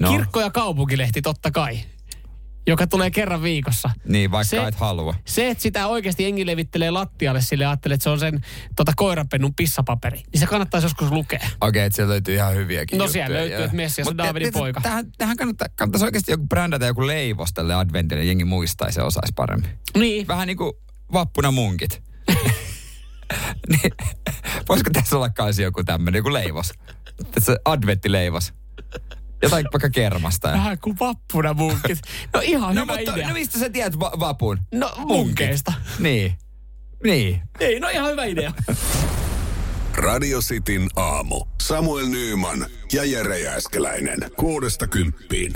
No. 0.00 0.10
Kirkko- 0.10 0.40
ja 0.40 0.50
kaupunkilehti 0.50 1.22
totta 1.22 1.50
kai. 1.50 1.80
Joka 2.66 2.86
tulee 2.86 3.10
kerran 3.10 3.42
viikossa. 3.42 3.90
Niin, 4.04 4.30
vaikka 4.30 4.50
Se- 4.56 4.66
et 4.66 4.74
halua. 4.74 5.14
Se, 5.24 5.50
että 5.50 5.62
sitä 5.62 5.86
oikeasti 5.86 6.22
jengi 6.22 6.46
levittelee 6.46 6.90
lattialle 6.90 7.40
sille 7.40 7.64
ja 7.64 7.70
ajattelee, 7.70 7.94
että 7.94 8.04
se 8.04 8.10
on 8.10 8.18
sen 8.18 8.40
tota, 8.76 8.92
koiranpennun 8.96 9.54
pissapaperi, 9.54 10.22
niin 10.32 10.40
se 10.40 10.46
kannattaisi 10.46 10.84
joskus 10.84 11.10
lukea. 11.10 11.48
Okei, 11.60 11.84
että 11.84 11.96
siellä 11.96 12.12
löytyy 12.12 12.34
ihan 12.34 12.54
hyviäkin 12.54 12.98
No 12.98 13.08
siellä 13.08 13.36
löytyy, 13.36 13.64
että 13.64 13.76
Messias 13.76 14.08
on 14.08 14.18
Daavidin 14.18 14.52
te- 14.52 14.58
poika. 14.58 14.80
Tähän, 14.80 15.12
tähän 15.18 15.36
kannattaa, 15.36 15.68
kannattaisi 15.74 16.04
oikeasti 16.04 16.32
joku 16.32 16.46
brändätä 16.46 16.86
joku 16.86 17.06
leivos 17.06 17.52
tälle 17.52 17.74
adventille, 17.74 18.24
jengi 18.24 18.44
muistaisi 18.44 19.00
ja 19.00 19.04
osaisi 19.04 19.32
paremmin. 19.36 19.70
Niin. 19.98 20.28
Vähän 20.28 20.46
niin 20.46 20.56
kuin 20.56 20.72
vappuna 21.12 21.50
munkit. 21.50 22.02
niin, 23.68 23.92
voisiko 24.68 24.90
tässä 24.92 25.16
olla 25.16 25.30
kanssa 25.30 25.62
joku 25.62 25.84
tämmöinen, 25.84 26.18
joku 26.18 26.32
leivos? 26.32 26.72
Tässä 27.30 27.56
adventtileivos. 27.64 28.52
Jotain 29.42 29.66
vaikka 29.72 29.90
kermasta. 29.90 30.48
Ja... 30.48 30.54
Vähän 30.54 30.78
kuin 30.78 30.96
vappuna 31.00 31.54
munkit. 31.54 31.98
No 32.34 32.40
ihan 32.44 32.74
No, 32.74 32.82
hyvä 32.82 32.96
mutta, 32.96 33.14
idea. 33.14 33.28
no 33.28 33.34
mistä 33.34 33.58
sä 33.58 33.70
tiedät 33.70 34.00
va- 34.00 34.12
vapun? 34.18 34.58
No 34.74 34.92
munkeista. 34.98 35.72
Niin. 35.98 36.32
Niin. 37.04 37.42
Ei, 37.60 37.80
no 37.80 37.88
ihan 37.88 38.10
hyvä 38.10 38.24
idea. 38.24 38.52
Radio 39.96 40.40
Cityn 40.40 40.88
aamu. 40.96 41.44
Samuel 41.62 42.06
Nyyman 42.08 42.66
ja 42.92 43.04
Jere 43.04 43.38
Jääskeläinen. 43.38 44.18
Kuudesta 44.36 44.86
kymppiin. 44.86 45.52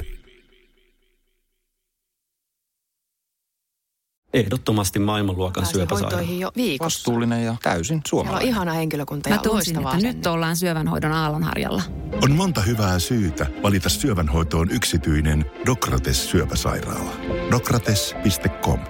Ehdottomasti 4.35 4.99
maailmanluokan 4.99 5.67
syöpäsairaala. 5.67 6.17
hoitoihin 6.17 6.41
jo 6.41 6.53
viikossa. 6.57 6.99
Vastuullinen 6.99 7.45
ja 7.45 7.57
täysin 7.63 7.87
Siellä 7.87 7.99
on 7.99 8.03
suomalainen. 8.09 8.49
ihana 8.49 8.73
henkilökunta 8.73 9.29
Mä 9.29 9.35
ja 9.35 9.53
loistavaa 9.53 9.95
että 9.95 10.07
nyt 10.07 10.27
ollaan 10.27 10.57
syövänhoidon 10.57 11.13
aallonharjalla. 11.13 11.83
On 12.23 12.33
monta 12.33 12.61
hyvää 12.61 12.99
syytä 12.99 13.47
valita 13.63 13.89
syövänhoitoon 13.89 14.71
yksityinen 14.71 15.51
Dokrates 15.67 16.31
syöpäsairaala. 16.31 17.13
Dokrates.com 17.51 18.81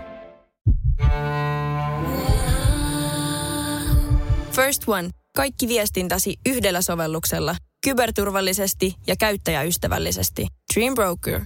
First 4.53 4.83
One. 4.87 5.11
Kaikki 5.37 5.69
viestintäsi 5.69 6.37
yhdellä 6.49 6.83
sovelluksella. 6.83 7.57
Kyberturvallisesti 7.85 8.95
ja 9.07 9.17
käyttäjäystävällisesti. 9.17 10.47
Dream 10.75 10.95
Broker. 10.95 11.41